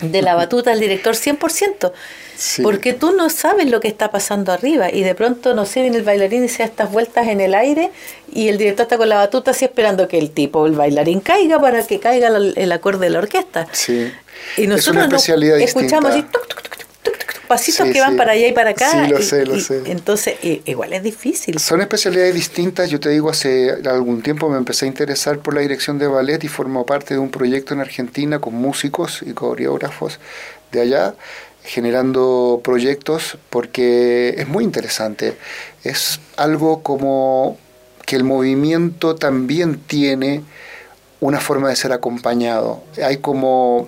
de 0.01 0.22
la 0.22 0.36
batuta 0.36 0.72
al 0.72 0.80
director 0.80 1.15
100%. 1.15 1.91
Sí. 2.36 2.63
Porque 2.63 2.93
tú 2.93 3.11
no 3.11 3.30
sabes 3.30 3.69
lo 3.69 3.80
que 3.80 3.88
está 3.88 4.09
pasando 4.09 4.51
arriba 4.51 4.89
y 4.91 5.03
de 5.03 5.13
pronto, 5.13 5.53
no 5.53 5.65
sé, 5.65 5.82
viene 5.84 5.97
el 5.97 6.03
bailarín 6.03 6.43
y 6.43 6.49
se 6.49 6.59
da 6.59 6.65
estas 6.65 6.91
vueltas 6.91 7.28
en 7.28 7.39
el 7.39 7.53
aire 7.53 7.91
y 8.34 8.47
el 8.47 8.57
director 8.57 8.86
está 8.86 8.97
con 8.97 9.09
la 9.09 9.17
batuta 9.17 9.51
así 9.51 9.65
esperando 9.65 10.07
que 10.07 10.17
el 10.17 10.32
tipo, 10.32 10.65
el 10.65 10.72
bailarín, 10.72 11.19
caiga 11.19 11.59
para 11.61 11.86
que 11.86 11.99
caiga 11.99 12.30
el, 12.30 12.53
el 12.57 12.72
acorde 12.72 13.05
de 13.05 13.09
la 13.11 13.19
orquesta. 13.19 13.67
Sí. 13.74 14.11
Y 14.57 14.63
es 14.63 14.67
nosotros 14.67 14.95
una 14.95 15.07
no- 15.07 15.15
especialidad 15.17 15.59
escuchamos 15.59 16.09
así, 16.11 16.22
distinta. 16.24 16.39
tuc, 16.39 16.47
tuc, 16.47 16.61
tuc, 16.63 16.78
tuc, 16.80 16.88
pasitos 17.56 17.88
Sí, 17.88 17.93
que 17.93 17.99
van 18.02 18.12
sí. 18.14 18.18
para 18.18 18.32
allá 18.32 18.47
y 18.47 18.54
para 18.54 18.70
acá. 18.72 18.89
Sí, 18.91 19.10
lo 19.12 19.20
y- 19.20 19.24
sé, 19.24 19.45
lo 19.45 19.56
y 19.58 19.62
sé. 19.62 19.82
Entonces, 19.86 20.36
i- 20.43 20.62
igual 20.66 20.93
es 20.93 21.04
difícil. 21.04 21.60
Son 21.60 21.82
especialidades 21.82 22.34
distintas. 22.34 22.89
Yo 22.89 22.99
te 22.99 23.10
digo, 23.10 23.30
hace 23.30 23.72
algún 23.86 24.22
tiempo 24.22 24.49
me 24.49 24.58
empecé 24.58 24.86
a 24.86 24.88
interesar 24.88 25.39
por 25.39 25.54
la 25.54 25.62
dirección 25.62 25.99
de 25.99 26.08
ballet 26.08 26.43
y 26.43 26.47
formo 26.47 26.86
parte 26.86 27.14
de 27.16 27.20
un 27.20 27.30
proyecto 27.32 27.74
en 27.74 27.82
Argentina 27.82 28.39
con 28.39 28.54
músicos 28.56 29.22
y 29.26 29.34
coreógrafos 29.34 30.20
de 30.72 30.82
allá, 30.82 31.16
generando 31.64 32.62
proyectos 32.64 33.38
porque 33.49 34.36
es 34.38 34.47
muy 34.47 34.64
interesante. 34.64 35.36
Es 35.84 36.20
algo 36.38 36.84
como 36.84 37.58
que 38.06 38.16
el 38.16 38.24
movimiento 38.24 39.16
también 39.16 39.80
tiene 39.80 40.43
una 41.20 41.39
forma 41.39 41.70
de 41.70 41.76
ser 41.76 41.91
acompañado. 41.91 42.84
Hay 43.04 43.18
como 43.18 43.88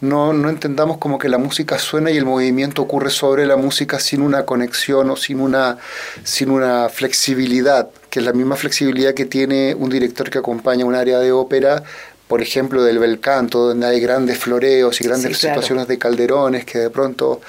no, 0.00 0.32
no 0.32 0.48
entendamos 0.48 0.98
como 0.98 1.18
que 1.18 1.28
la 1.28 1.38
música 1.38 1.78
suena 1.78 2.10
y 2.10 2.16
el 2.16 2.24
movimiento 2.24 2.82
ocurre 2.82 3.10
sobre 3.10 3.46
la 3.46 3.56
música 3.56 3.98
sin 3.98 4.22
una 4.22 4.44
conexión 4.44 5.10
o 5.10 5.16
sin 5.16 5.40
una, 5.40 5.78
sin 6.24 6.50
una 6.50 6.88
flexibilidad, 6.88 7.88
que 8.10 8.20
es 8.20 8.24
la 8.24 8.32
misma 8.32 8.56
flexibilidad 8.56 9.14
que 9.14 9.24
tiene 9.24 9.74
un 9.74 9.90
director 9.90 10.30
que 10.30 10.38
acompaña 10.38 10.84
un 10.84 10.94
área 10.94 11.18
de 11.18 11.32
ópera, 11.32 11.82
por 12.28 12.42
ejemplo, 12.42 12.84
del 12.84 12.98
bel 12.98 13.20
canto, 13.20 13.68
donde 13.68 13.86
hay 13.86 14.00
grandes 14.00 14.38
floreos 14.38 15.00
y 15.00 15.04
grandes 15.04 15.36
Sí, 15.36 15.40
claro. 15.40 15.54
situaciones 15.54 15.88
de 15.88 15.98
calderones 15.98 16.64
que 16.66 16.78
de 16.78 16.90
pronto 16.90 17.40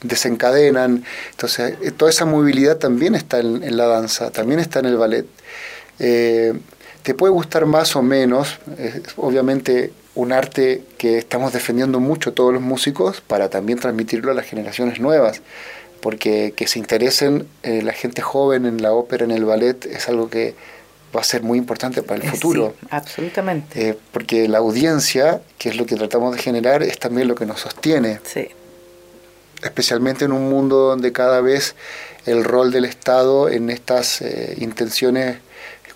desencadenan. 0.00 1.04
Entonces, 1.32 1.74
eh, 1.82 1.90
toda 1.90 2.10
esa 2.10 2.24
movilidad 2.24 2.76
también 2.76 3.14
está 3.16 3.40
en, 3.40 3.62
en 3.64 3.76
la 3.76 3.86
danza, 3.86 4.30
también 4.30 4.60
está 4.60 4.78
en 4.78 4.86
el 4.86 4.96
ballet. 4.96 5.26
Eh, 5.98 6.54
te 7.02 7.14
puede 7.14 7.32
gustar 7.32 7.66
más 7.66 7.96
o 7.96 8.02
menos, 8.02 8.58
es 8.78 9.02
obviamente 9.16 9.92
un 10.18 10.32
arte 10.32 10.82
que 10.98 11.16
estamos 11.18 11.52
defendiendo 11.52 12.00
mucho 12.00 12.32
todos 12.32 12.52
los 12.52 12.60
músicos 12.62 13.20
para 13.20 13.48
también 13.50 13.78
transmitirlo 13.78 14.32
a 14.32 14.34
las 14.34 14.46
generaciones 14.46 14.98
nuevas, 14.98 15.42
porque 16.00 16.52
que 16.56 16.66
se 16.66 16.78
interesen 16.80 17.46
eh, 17.62 17.82
la 17.82 17.92
gente 17.92 18.20
joven 18.20 18.66
en 18.66 18.82
la 18.82 18.92
ópera, 18.92 19.24
en 19.24 19.30
el 19.30 19.44
ballet, 19.44 19.86
es 19.86 20.08
algo 20.08 20.28
que 20.28 20.54
va 21.14 21.20
a 21.20 21.24
ser 21.24 21.42
muy 21.42 21.56
importante 21.56 22.02
para 22.02 22.20
el 22.20 22.26
Eh, 22.26 22.30
futuro. 22.32 22.74
sí, 22.80 22.86
absolutamente. 22.90 23.90
Eh, 23.90 23.98
porque 24.12 24.48
la 24.48 24.58
audiencia, 24.58 25.40
que 25.56 25.68
es 25.68 25.76
lo 25.76 25.86
que 25.86 25.94
tratamos 25.94 26.34
de 26.34 26.42
generar, 26.42 26.82
es 26.82 26.98
también 26.98 27.28
lo 27.28 27.34
que 27.36 27.46
nos 27.46 27.60
sostiene 27.60 28.20
sí. 28.24 28.48
especialmente 29.62 30.24
en 30.24 30.32
un 30.32 30.48
mundo 30.50 30.76
donde 30.90 31.12
cada 31.12 31.40
vez 31.40 31.74
el 32.26 32.44
rol 32.44 32.70
del 32.72 32.84
Estado 32.84 33.48
en 33.48 33.70
estas 33.70 34.20
eh, 34.20 34.54
intenciones 34.58 35.38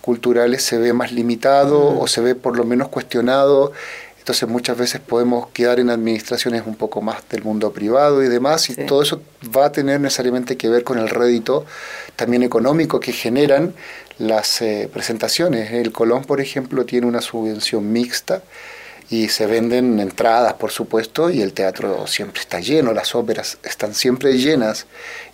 culturales 0.00 0.64
se 0.64 0.78
ve 0.78 0.92
más 0.92 1.12
limitado 1.12 1.98
o 1.98 2.06
se 2.08 2.20
ve 2.20 2.34
por 2.34 2.56
lo 2.56 2.64
menos 2.64 2.88
cuestionado. 2.88 3.72
Entonces 4.22 4.48
muchas 4.48 4.78
veces 4.78 5.00
podemos 5.00 5.48
quedar 5.48 5.80
en 5.80 5.90
administraciones 5.90 6.62
un 6.64 6.76
poco 6.76 7.02
más 7.02 7.28
del 7.28 7.42
mundo 7.42 7.72
privado 7.72 8.22
y 8.22 8.28
demás, 8.28 8.70
y 8.70 8.74
Sí. 8.74 8.84
todo 8.86 9.02
eso 9.02 9.20
va 9.56 9.66
a 9.66 9.72
tener 9.72 9.98
necesariamente 10.00 10.56
que 10.56 10.68
ver 10.68 10.84
con 10.84 10.98
el 10.98 11.08
rédito 11.08 11.66
también 12.14 12.44
económico 12.44 13.00
que 13.00 13.12
generan 13.12 13.74
las 14.18 14.62
eh, 14.62 14.88
presentaciones. 14.92 15.72
El 15.72 15.90
Colón, 15.90 16.22
por 16.24 16.40
ejemplo, 16.40 16.86
tiene 16.86 17.08
una 17.08 17.20
subvención 17.20 17.90
mixta 17.92 18.42
y 19.10 19.28
se 19.28 19.46
venden 19.46 19.98
entradas, 19.98 20.52
por 20.54 20.70
supuesto, 20.70 21.28
y 21.28 21.42
el 21.42 21.52
teatro 21.52 22.06
siempre 22.06 22.40
está 22.40 22.60
lleno, 22.60 22.92
las 22.92 23.16
óperas 23.16 23.58
están 23.64 23.92
siempre 23.92 24.38
llenas 24.38 24.86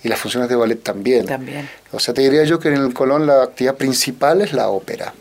y 0.03 0.09
las 0.09 0.19
funciones 0.19 0.49
de 0.49 0.57
ballet 0.57 0.83
también. 0.83 1.27
También. 1.27 1.69
O 1.93 2.01
sea, 2.01 2.15
te 2.15 2.23
diría 2.23 2.45
yo 2.45 2.59
que 2.59 2.69
en 2.69 2.75
el 2.77 2.95
Colón 2.95 3.27
la 3.27 3.43
actividad 3.43 3.77
principal 3.77 4.41
es 4.41 4.55
la 4.55 4.69
ópera. 4.71 5.13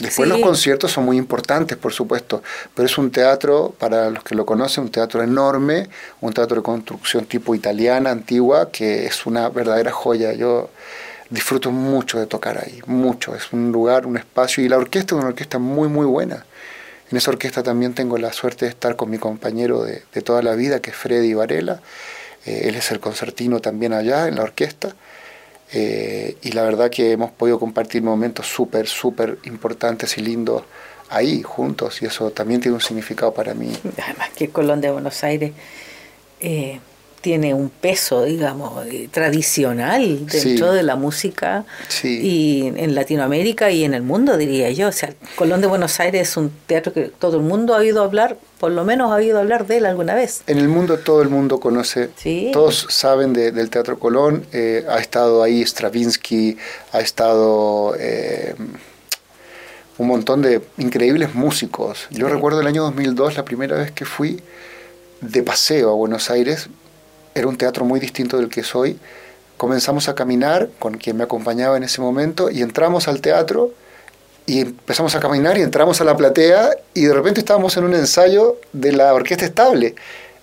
Después 0.00 0.28
Sí. 0.28 0.32
los 0.34 0.42
conciertos 0.42 0.92
son 0.92 1.04
muy 1.04 1.16
importantes, 1.16 1.76
por 1.76 1.92
supuesto, 1.92 2.42
pero 2.74 2.86
es 2.86 2.96
un 2.98 3.10
teatro, 3.10 3.74
para 3.78 4.10
los 4.10 4.24
que 4.24 4.34
lo 4.34 4.46
conocen, 4.46 4.84
un 4.84 4.90
teatro 4.90 5.22
enorme, 5.22 5.88
un 6.20 6.32
teatro 6.32 6.56
de 6.56 6.62
construcción 6.62 7.26
tipo 7.26 7.54
italiana, 7.54 8.10
antigua, 8.10 8.70
que 8.70 9.06
es 9.06 9.26
una 9.26 9.48
verdadera 9.50 9.92
joya. 9.92 10.32
Yo 10.32 10.70
disfruto 11.28 11.70
mucho 11.70 12.18
de 12.18 12.26
tocar 12.26 12.58
ahí, 12.58 12.80
mucho. 12.86 13.34
Es 13.34 13.52
un 13.52 13.70
lugar, 13.72 14.06
un 14.06 14.16
espacio, 14.16 14.64
y 14.64 14.68
la 14.68 14.78
orquesta 14.78 15.14
es 15.14 15.18
una 15.20 15.28
orquesta 15.28 15.58
muy, 15.58 15.88
muy 15.88 16.06
buena. 16.06 16.44
En 17.10 17.16
esa 17.18 17.30
orquesta 17.30 17.62
también 17.62 17.92
tengo 17.94 18.18
la 18.18 18.32
suerte 18.32 18.64
de 18.66 18.70
estar 18.70 18.96
con 18.96 19.10
mi 19.10 19.18
compañero 19.18 19.82
de, 19.82 20.02
de 20.14 20.22
toda 20.22 20.42
la 20.42 20.54
vida, 20.54 20.80
que 20.80 20.90
es 20.90 20.96
Freddy 20.96 21.34
Varela. 21.34 21.80
Eh, 22.46 22.62
él 22.68 22.76
es 22.76 22.90
el 22.90 23.00
concertino 23.00 23.60
también 23.60 23.92
allá 23.92 24.28
en 24.28 24.36
la 24.36 24.44
orquesta. 24.44 24.94
Eh, 25.72 26.36
y 26.42 26.52
la 26.52 26.62
verdad 26.62 26.90
que 26.90 27.12
hemos 27.12 27.30
podido 27.30 27.58
compartir 27.60 28.02
momentos 28.02 28.46
súper, 28.46 28.88
súper 28.88 29.38
importantes 29.44 30.18
y 30.18 30.22
lindos 30.22 30.62
ahí 31.08 31.42
juntos 31.42 32.02
y 32.02 32.06
eso 32.06 32.30
también 32.30 32.60
tiene 32.60 32.74
un 32.74 32.80
significado 32.80 33.32
para 33.32 33.54
mí. 33.54 33.72
Además 34.02 34.30
que 34.36 34.44
el 34.44 34.50
Colón 34.50 34.80
de 34.80 34.90
Buenos 34.90 35.22
Aires 35.22 35.52
eh, 36.40 36.80
tiene 37.20 37.54
un 37.54 37.68
peso, 37.68 38.24
digamos, 38.24 38.86
eh, 38.86 39.08
tradicional 39.10 40.26
dentro 40.26 40.72
de 40.72 40.82
la 40.82 40.96
música 40.96 41.64
y 42.02 42.72
en 42.76 42.94
Latinoamérica 42.94 43.70
y 43.70 43.84
en 43.84 43.94
el 43.94 44.02
mundo, 44.02 44.36
diría 44.36 44.70
yo. 44.70 44.88
O 44.88 44.92
sea, 44.92 45.12
Colón 45.36 45.60
de 45.60 45.66
Buenos 45.66 46.00
Aires 46.00 46.30
es 46.30 46.36
un 46.36 46.50
teatro 46.66 46.92
que 46.92 47.04
todo 47.18 47.36
el 47.36 47.42
mundo 47.42 47.74
ha 47.74 47.78
oído 47.78 48.02
hablar, 48.02 48.36
por 48.58 48.70
lo 48.72 48.84
menos 48.84 49.12
ha 49.12 49.16
oído 49.16 49.38
hablar 49.38 49.66
de 49.66 49.78
él 49.78 49.86
alguna 49.86 50.14
vez. 50.14 50.42
En 50.46 50.58
el 50.58 50.68
mundo 50.68 50.98
todo 50.98 51.22
el 51.22 51.28
mundo 51.28 51.60
conoce, 51.60 52.10
todos 52.52 52.86
saben 52.88 53.32
del 53.32 53.70
Teatro 53.70 53.98
Colón, 53.98 54.46
eh, 54.52 54.84
ha 54.88 54.98
estado 54.98 55.42
ahí 55.42 55.62
Stravinsky, 55.62 56.56
ha 56.92 57.00
estado... 57.00 57.94
Eh, 57.98 58.54
un 59.98 60.06
montón 60.06 60.40
de 60.40 60.62
increíbles 60.78 61.34
músicos. 61.34 62.06
Yo 62.10 62.26
recuerdo 62.30 62.62
el 62.62 62.66
año 62.66 62.82
2002, 62.84 63.36
la 63.36 63.44
primera 63.44 63.76
vez 63.76 63.90
que 63.90 64.06
fui 64.06 64.40
de 65.20 65.42
paseo 65.42 65.90
a 65.90 65.94
Buenos 65.94 66.30
Aires, 66.30 66.70
era 67.34 67.46
un 67.46 67.56
teatro 67.56 67.84
muy 67.84 68.00
distinto 68.00 68.36
del 68.36 68.48
que 68.48 68.62
soy. 68.62 68.98
Comenzamos 69.56 70.08
a 70.08 70.14
caminar 70.14 70.68
con 70.78 70.96
quien 70.96 71.16
me 71.16 71.24
acompañaba 71.24 71.76
en 71.76 71.84
ese 71.84 72.00
momento 72.00 72.50
y 72.50 72.62
entramos 72.62 73.08
al 73.08 73.20
teatro 73.20 73.72
y 74.46 74.60
empezamos 74.60 75.14
a 75.14 75.20
caminar 75.20 75.58
y 75.58 75.62
entramos 75.62 76.00
a 76.00 76.04
la 76.04 76.16
platea 76.16 76.70
y 76.94 77.04
de 77.04 77.12
repente 77.12 77.40
estábamos 77.40 77.76
en 77.76 77.84
un 77.84 77.94
ensayo 77.94 78.56
de 78.72 78.92
la 78.92 79.14
Orquesta 79.14 79.44
Estable. 79.44 79.94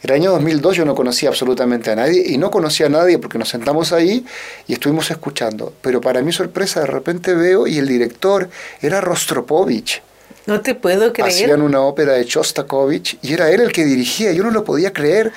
El 0.03 0.11
año 0.11 0.31
2002 0.31 0.77
yo 0.77 0.85
no 0.85 0.93
conocía 0.93 1.29
absolutamente 1.29 1.89
a 1.89 1.95
nadie 1.95 2.23
y 2.27 2.37
no 2.37 2.51
conocía 2.51 2.85
a 2.85 2.89
nadie 2.89 3.17
porque 3.17 3.39
nos 3.39 3.49
sentamos 3.49 3.91
ahí 3.91 4.25
y 4.67 4.73
estuvimos 4.73 5.09
escuchando. 5.09 5.73
Pero 5.81 5.99
para 5.99 6.21
mi 6.21 6.31
sorpresa 6.31 6.81
de 6.81 6.85
repente 6.85 7.33
veo 7.33 7.65
y 7.65 7.79
el 7.79 7.87
director 7.87 8.49
era 8.81 9.01
Rostropovich. 9.01 10.03
No 10.47 10.61
te 10.61 10.75
puedo 10.75 11.11
creer. 11.13 11.29
Hacían 11.29 11.61
una 11.61 11.81
ópera 11.81 12.13
de 12.13 12.23
Shostakovich 12.23 13.19
y 13.21 13.33
era 13.33 13.51
él 13.51 13.61
el 13.61 13.71
que 13.73 13.83
dirigía. 13.83 14.31
Yo 14.31 14.43
no 14.43 14.51
lo 14.51 14.63
podía 14.63 14.93
creer 14.93 15.33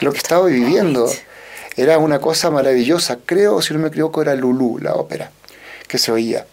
lo 0.00 0.12
que 0.12 0.18
estaba 0.18 0.46
viviendo. 0.46 1.08
Era 1.76 1.98
una 1.98 2.20
cosa 2.20 2.50
maravillosa. 2.50 3.18
Creo, 3.24 3.60
si 3.60 3.74
no 3.74 3.80
me 3.80 3.88
equivoco, 3.88 4.22
era 4.22 4.34
Lulú, 4.34 4.78
la 4.80 4.94
ópera, 4.94 5.30
que 5.86 5.98
se 5.98 6.10
oía. 6.10 6.46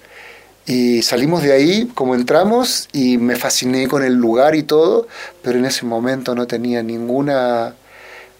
Y 0.65 1.01
salimos 1.01 1.43
de 1.43 1.53
ahí 1.53 1.91
como 1.93 2.13
entramos 2.13 2.89
y 2.91 3.17
me 3.17 3.37
fasciné 3.37 3.87
con 3.87 4.03
el 4.03 4.15
lugar 4.15 4.53
y 4.55 4.63
todo, 4.63 5.07
pero 5.41 5.57
en 5.57 5.65
ese 5.65 5.85
momento 5.85 6.35
no 6.35 6.45
tenía 6.45 6.83
ninguna 6.83 7.73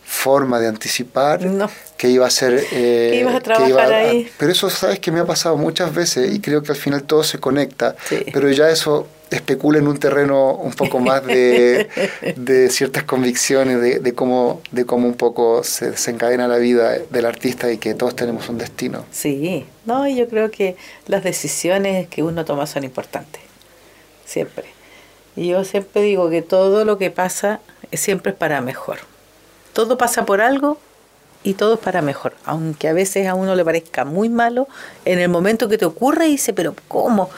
forma 0.06 0.60
de 0.60 0.68
anticipar 0.68 1.40
que 1.98 2.10
iba 2.10 2.28
a 2.28 2.30
ser... 2.30 2.66
Eh, 2.72 3.10
que 3.12 3.20
ibas 3.22 3.36
a 3.36 3.40
trabajar 3.40 3.94
ahí. 3.94 4.30
Pero 4.38 4.52
eso, 4.52 4.70
sabes 4.70 5.00
que 5.00 5.12
me 5.12 5.22
ha 5.22 5.26
pasado 5.26 5.56
muchas 5.56 5.94
veces 5.94 6.34
y 6.34 6.42
creo 6.42 6.64
que 6.64 6.74
al 6.74 6.78
final 6.78 7.04
todo 7.04 7.24
se 7.24 7.40
conecta, 7.40 7.96
pero 8.34 8.52
ya 8.52 8.70
eso 8.70 9.08
especula 9.36 9.80
en 9.80 9.88
un 9.88 9.98
terreno 9.98 10.56
un 10.56 10.74
poco 10.74 11.00
más 11.00 11.26
de, 11.26 11.88
ciertas 12.70 13.04
convicciones, 13.04 13.82
de, 13.82 14.14
cómo, 14.14 14.62
de 14.72 14.86
cómo 14.86 15.08
un 15.08 15.16
poco 15.16 15.64
se 15.64 15.92
desencadena 15.92 16.48
la 16.48 16.58
vida 16.58 16.98
del 17.10 17.26
artista 17.26 17.72
y 17.72 17.78
que 17.78 17.94
todos 17.94 18.16
tenemos 18.16 18.50
un 18.50 18.58
destino. 18.58 19.06
Sí, 19.12 19.66
no, 19.86 20.08
yo 20.08 20.28
creo 20.28 20.52
que 20.52 20.76
las 21.08 21.24
decisiones 21.24 22.08
que 22.08 22.24
uno 22.24 22.46
toma 22.46 22.68
son 22.68 22.84
importantes, 22.84 23.42
siempre. 24.26 24.66
Y 25.36 25.48
yo 25.48 25.64
siempre 25.64 26.02
digo 26.02 26.30
que 26.30 26.42
todo 26.42 26.86
lo 26.86 26.98
que 26.98 27.10
pasa 27.10 27.60
siempre 27.92 28.32
es 28.32 28.38
para 28.38 28.62
mejor. 28.62 29.00
Todo 29.74 29.98
pasa 29.98 30.26
por 30.26 30.42
algo 30.42 30.78
y 31.44 31.56
todo 31.56 31.76
es 31.76 31.80
para 31.80 32.02
mejor. 32.02 32.34
Aunque 32.46 32.88
a 32.88 32.94
veces 32.94 33.28
a 33.28 33.34
uno 33.34 33.56
le 33.56 33.66
parezca 33.66 34.06
muy 34.06 34.30
malo, 34.30 34.68
en 35.06 35.20
el 35.20 35.30
momento 35.30 35.68
que 35.68 35.78
te 35.78 35.86
ocurre 35.86 36.26
dice, 36.26 36.54
pero 36.54 36.76
¿cómo? 36.88 37.30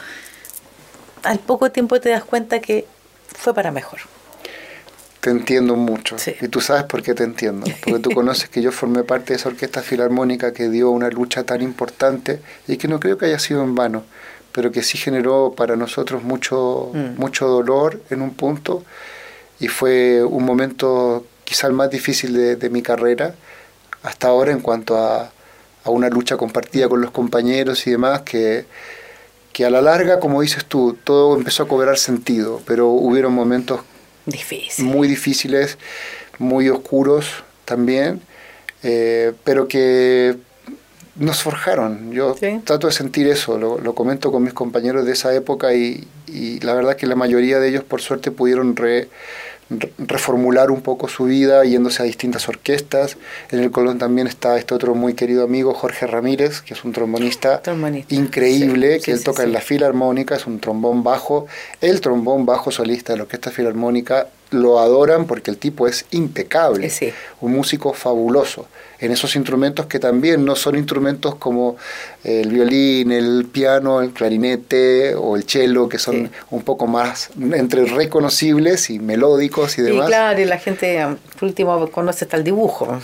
Al 1.26 1.38
poco 1.38 1.70
tiempo 1.70 2.00
te 2.00 2.10
das 2.10 2.24
cuenta 2.24 2.60
que 2.60 2.86
fue 3.34 3.54
para 3.54 3.70
mejor. 3.70 4.00
Te 5.20 5.30
entiendo 5.30 5.74
mucho. 5.74 6.16
Y 6.40 6.48
tú 6.48 6.60
sabes 6.60 6.84
por 6.84 7.02
qué 7.02 7.12
te 7.12 7.24
entiendo. 7.24 7.66
Porque 7.84 7.98
tú 8.00 8.10
conoces 8.12 8.48
que 8.48 8.62
yo 8.62 8.70
formé 8.70 9.02
parte 9.02 9.32
de 9.32 9.38
esa 9.38 9.48
orquesta 9.48 9.82
filarmónica 9.82 10.52
que 10.52 10.68
dio 10.68 10.90
una 10.90 11.10
lucha 11.10 11.42
tan 11.42 11.62
importante 11.62 12.40
y 12.68 12.76
que 12.76 12.86
no 12.86 13.00
creo 13.00 13.18
que 13.18 13.26
haya 13.26 13.40
sido 13.40 13.64
en 13.64 13.74
vano, 13.74 14.04
pero 14.52 14.70
que 14.70 14.82
sí 14.82 14.98
generó 14.98 15.52
para 15.56 15.74
nosotros 15.74 16.22
mucho, 16.22 16.90
mm. 16.94 17.20
mucho 17.20 17.48
dolor 17.48 18.00
en 18.10 18.22
un 18.22 18.34
punto 18.34 18.84
y 19.58 19.68
fue 19.68 20.22
un 20.22 20.44
momento 20.44 21.26
quizá 21.44 21.66
el 21.66 21.72
más 21.72 21.90
difícil 21.90 22.58
de, 22.58 22.70
mi 22.70 22.82
carrera 22.82 23.34
hasta 24.02 24.28
ahora 24.28 24.52
en 24.52 24.60
cuanto 24.60 24.96
a, 24.96 25.32
a 25.82 25.90
una 25.90 26.08
lucha 26.08 26.36
compartida 26.36 26.88
con 26.88 27.00
los 27.00 27.10
compañeros 27.10 27.86
y 27.86 27.90
demás 27.90 28.22
que 28.22 28.66
que 29.56 29.64
a 29.64 29.70
la 29.70 29.80
larga, 29.80 30.20
como 30.20 30.42
dices 30.42 30.66
tú, 30.66 30.98
todo 31.02 31.34
empezó 31.34 31.62
a 31.62 31.66
cobrar 31.66 31.96
sentido, 31.96 32.60
pero 32.66 32.88
hubieron 32.88 33.32
momentos 33.32 33.80
muy 34.76 35.08
difíciles, 35.08 35.78
muy 36.38 36.68
oscuros 36.68 37.42
también, 37.64 38.20
eh, 38.82 39.32
pero 39.44 39.66
que 39.66 40.36
nos 41.14 41.42
forjaron. 41.42 42.12
Yo 42.12 42.36
trato 42.64 42.88
de 42.88 42.92
sentir 42.92 43.28
eso, 43.28 43.56
lo, 43.56 43.94
comento 43.94 44.30
con 44.30 44.42
mis 44.42 44.52
compañeros 44.52 45.06
de 45.06 45.12
esa 45.12 45.34
época 45.34 45.72
y, 45.72 46.06
y, 46.26 46.60
la 46.60 46.74
verdad 46.74 46.94
que 46.94 47.06
la 47.06 47.16
mayoría 47.16 47.58
de 47.58 47.70
ellos 47.70 47.82
por 47.82 48.02
suerte 48.02 48.30
pudieron 48.30 48.76
re, 48.76 49.08
reformular 49.98 50.70
un 50.70 50.80
poco 50.80 51.08
su 51.08 51.24
vida 51.24 51.64
yéndose 51.64 52.02
a 52.02 52.06
distintas 52.06 52.48
orquestas. 52.48 53.16
En 53.50 53.60
el 53.60 53.70
Colón 53.70 53.98
también 53.98 54.26
está 54.26 54.56
este 54.58 54.74
otro 54.74 54.94
muy 54.94 55.14
querido 55.14 55.44
amigo, 55.44 55.74
Jorge 55.74 56.06
Ramírez, 56.06 56.60
que 56.60 56.74
es 56.74 56.84
un 56.84 56.92
trombonista, 56.92 57.62
increíble, 58.08 59.00
que 59.00 59.10
él 59.10 59.24
toca 59.24 59.42
en 59.42 59.52
la 59.52 59.60
filarmónica, 59.60 60.36
es 60.36 60.46
un 60.46 60.60
trombón 60.60 61.02
bajo, 61.02 61.46
el 61.80 62.00
trombón 62.00 62.46
bajo 62.46 62.70
solista 62.70 63.12
de 63.12 63.18
la 63.18 63.22
Orquesta 63.24 63.50
Filarmónica 63.50 64.28
lo 64.50 64.78
adoran 64.78 65.26
porque 65.26 65.50
el 65.50 65.58
tipo 65.58 65.88
es 65.88 66.06
impecable, 66.12 66.92
un 67.40 67.52
músico 67.52 67.92
fabuloso 67.92 68.68
en 68.98 69.12
esos 69.12 69.36
instrumentos 69.36 69.86
que 69.86 69.98
también 69.98 70.44
no 70.44 70.56
son 70.56 70.76
instrumentos 70.76 71.34
como 71.36 71.76
el 72.24 72.48
violín, 72.48 73.12
el 73.12 73.46
piano, 73.50 74.00
el 74.00 74.10
clarinete 74.10 75.14
o 75.14 75.36
el 75.36 75.44
cello, 75.44 75.88
que 75.88 75.98
son 75.98 76.30
un 76.50 76.62
poco 76.62 76.86
más 76.86 77.30
entre 77.38 77.84
reconocibles 77.84 78.90
y 78.90 78.98
melódicos 78.98 79.78
y 79.78 79.82
demás. 79.82 80.06
Y 80.06 80.08
claro, 80.08 80.40
y 80.40 80.44
la 80.44 80.58
gente 80.58 81.06
por 81.38 81.48
último 81.48 81.90
conoce 81.90 82.24
hasta 82.24 82.36
el 82.36 82.44
dibujo. 82.44 82.98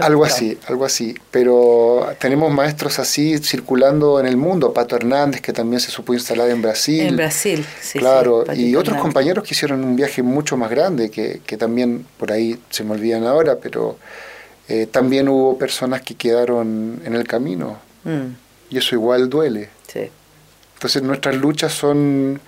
algo 0.00 0.24
así, 0.24 0.58
algo 0.66 0.84
así. 0.84 1.14
Pero 1.30 2.08
tenemos 2.18 2.52
maestros 2.52 2.98
así 2.98 3.38
circulando 3.38 4.18
en 4.18 4.26
el 4.26 4.36
mundo, 4.36 4.72
Pato 4.72 4.96
Hernández, 4.96 5.40
que 5.40 5.52
también 5.52 5.80
se 5.80 5.90
supo 5.90 6.14
instalar 6.14 6.50
en 6.50 6.62
Brasil. 6.62 7.02
En 7.02 7.16
Brasil, 7.16 7.64
sí. 7.80 7.98
Claro, 7.98 8.44
y 8.54 8.74
otros 8.74 8.98
compañeros 8.98 9.44
que 9.44 9.54
hicieron 9.54 9.84
un 9.84 9.96
viaje 9.96 10.22
mucho 10.22 10.56
más 10.56 10.70
grande, 10.70 11.10
que, 11.10 11.40
que 11.46 11.56
también 11.56 12.06
por 12.18 12.32
ahí 12.32 12.58
se 12.70 12.84
me 12.84 12.92
olvidan 12.92 13.24
ahora, 13.24 13.56
pero 13.62 13.96
eh, 14.68 14.86
también 14.86 15.28
hubo 15.28 15.58
personas 15.58 16.02
que 16.02 16.14
quedaron 16.14 17.00
en 17.04 17.14
el 17.14 17.26
camino. 17.26 17.78
Mm. 18.04 18.34
Y 18.70 18.78
eso 18.78 18.94
igual 18.94 19.28
duele. 19.28 19.70
Entonces 20.74 21.02
nuestras 21.02 21.36
luchas 21.36 21.72
son, 21.72 22.40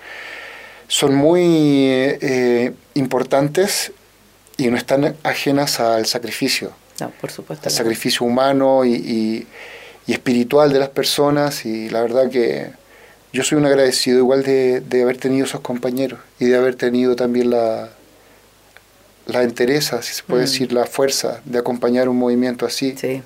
son 0.87 1.15
muy 1.15 1.41
eh, 1.41 2.73
importantes 2.93 3.91
y 4.57 4.67
no 4.67 4.77
están 4.77 5.15
ajenas 5.23 5.79
al 5.79 6.05
sacrificio. 6.05 6.71
No, 6.99 7.09
por 7.21 7.31
supuesto. 7.31 7.69
Al 7.69 7.73
sacrificio 7.73 8.25
humano 8.27 8.85
y, 8.85 8.93
y, 8.93 9.47
espiritual 10.11 10.73
de 10.73 10.79
las 10.79 10.89
personas. 10.89 11.65
Y 11.65 11.89
la 11.89 12.01
verdad 12.01 12.29
que 12.29 12.71
yo 13.31 13.43
soy 13.43 13.57
un 13.57 13.65
agradecido 13.65 14.17
igual 14.17 14.43
de, 14.43 14.81
de 14.81 15.03
haber 15.03 15.17
tenido 15.17 15.45
esos 15.45 15.61
compañeros 15.61 16.19
y 16.39 16.45
de 16.45 16.57
haber 16.57 16.75
tenido 16.75 17.15
también 17.15 17.51
la, 17.51 17.89
la 19.29 19.43
entereza, 19.43 20.01
si 20.01 20.13
se 20.13 20.23
puede 20.23 20.41
mm. 20.41 20.45
decir, 20.45 20.73
la 20.73 20.85
fuerza 20.85 21.41
de 21.45 21.59
acompañar 21.59 22.09
un 22.09 22.17
movimiento 22.17 22.65
así. 22.65 22.95
Sí, 22.97 23.21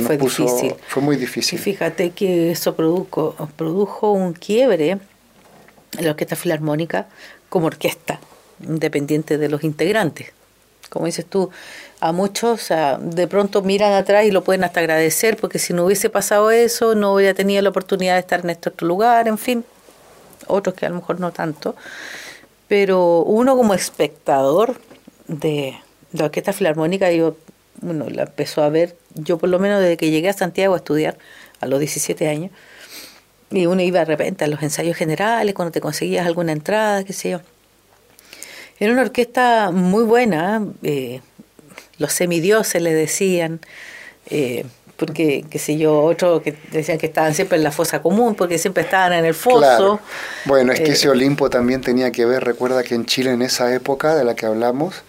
fue 0.00 0.16
difícil. 0.18 0.74
Fue 0.86 1.02
muy 1.02 1.16
difícil. 1.16 1.58
Y 1.58 1.62
fíjate 1.62 2.10
que 2.10 2.50
eso 2.50 2.74
produjo, 2.74 3.34
produjo 3.56 4.12
un 4.12 4.32
quiebre 4.32 4.90
en 4.90 5.00
la 6.04 6.10
Orquesta 6.10 6.36
Filarmónica 6.36 7.06
como 7.48 7.66
orquesta, 7.66 8.20
independiente 8.66 9.38
de 9.38 9.48
los 9.48 9.64
integrantes. 9.64 10.32
Como 10.90 11.06
dices 11.06 11.26
tú, 11.26 11.50
a 12.00 12.12
muchos 12.12 12.68
de 13.00 13.26
pronto 13.26 13.62
miran 13.62 13.92
atrás 13.92 14.24
y 14.24 14.30
lo 14.30 14.44
pueden 14.44 14.64
hasta 14.64 14.80
agradecer, 14.80 15.36
porque 15.36 15.58
si 15.58 15.72
no 15.72 15.84
hubiese 15.84 16.10
pasado 16.10 16.50
eso, 16.50 16.94
no 16.94 17.14
hubiera 17.14 17.34
tenido 17.34 17.60
la 17.62 17.70
oportunidad 17.70 18.14
de 18.14 18.20
estar 18.20 18.40
en 18.40 18.50
este 18.50 18.70
otro 18.70 18.86
lugar, 18.86 19.28
en 19.28 19.38
fin, 19.38 19.64
otros 20.46 20.74
que 20.74 20.86
a 20.86 20.88
lo 20.88 20.96
mejor 20.96 21.20
no 21.20 21.32
tanto. 21.32 21.74
Pero 22.68 23.22
uno 23.22 23.56
como 23.56 23.74
espectador 23.74 24.80
de 25.28 25.78
la 26.12 26.24
Orquesta 26.24 26.52
Filarmónica, 26.52 27.12
yo, 27.12 27.36
bueno, 27.80 28.08
la 28.08 28.22
empezó 28.24 28.62
a 28.62 28.68
ver, 28.68 28.96
yo 29.14 29.38
por 29.38 29.48
lo 29.48 29.58
menos 29.58 29.80
desde 29.80 29.96
que 29.96 30.10
llegué 30.10 30.28
a 30.28 30.32
Santiago 30.32 30.74
a 30.74 30.78
estudiar, 30.78 31.16
a 31.60 31.66
los 31.66 31.78
17 31.78 32.28
años, 32.28 32.50
y 33.50 33.66
uno 33.66 33.80
iba 33.82 34.00
de 34.00 34.04
repente 34.04 34.44
a 34.44 34.48
los 34.48 34.62
ensayos 34.62 34.96
generales, 34.96 35.54
cuando 35.54 35.72
te 35.72 35.80
conseguías 35.80 36.26
alguna 36.26 36.52
entrada, 36.52 37.04
qué 37.04 37.12
sé 37.12 37.30
yo. 37.30 37.40
Era 38.80 38.92
una 38.92 39.02
orquesta 39.02 39.70
muy 39.70 40.04
buena, 40.04 40.64
eh, 40.82 41.20
los 41.98 42.12
semidioses 42.12 42.80
le 42.80 42.94
decían, 42.94 43.60
eh, 44.30 44.64
porque, 44.96 45.44
qué 45.48 45.58
sé 45.58 45.78
yo, 45.78 46.02
otros 46.02 46.42
que 46.42 46.56
decían 46.72 46.98
que 46.98 47.06
estaban 47.06 47.34
siempre 47.34 47.56
en 47.56 47.64
la 47.64 47.70
fosa 47.70 48.02
común, 48.02 48.34
porque 48.34 48.58
siempre 48.58 48.82
estaban 48.82 49.12
en 49.12 49.24
el 49.24 49.34
foso. 49.34 50.00
Bueno, 50.44 50.72
es 50.72 50.80
que 50.80 50.90
ese 50.90 51.06
eh, 51.06 51.10
Olimpo 51.10 51.48
también 51.50 51.80
tenía 51.80 52.10
que 52.10 52.24
ver, 52.24 52.44
recuerda 52.44 52.82
que 52.82 52.94
en 52.94 53.06
Chile 53.06 53.30
en 53.30 53.42
esa 53.42 53.72
época 53.72 54.16
de 54.16 54.24
la 54.24 54.34
que 54.34 54.46
hablamos, 54.46 55.02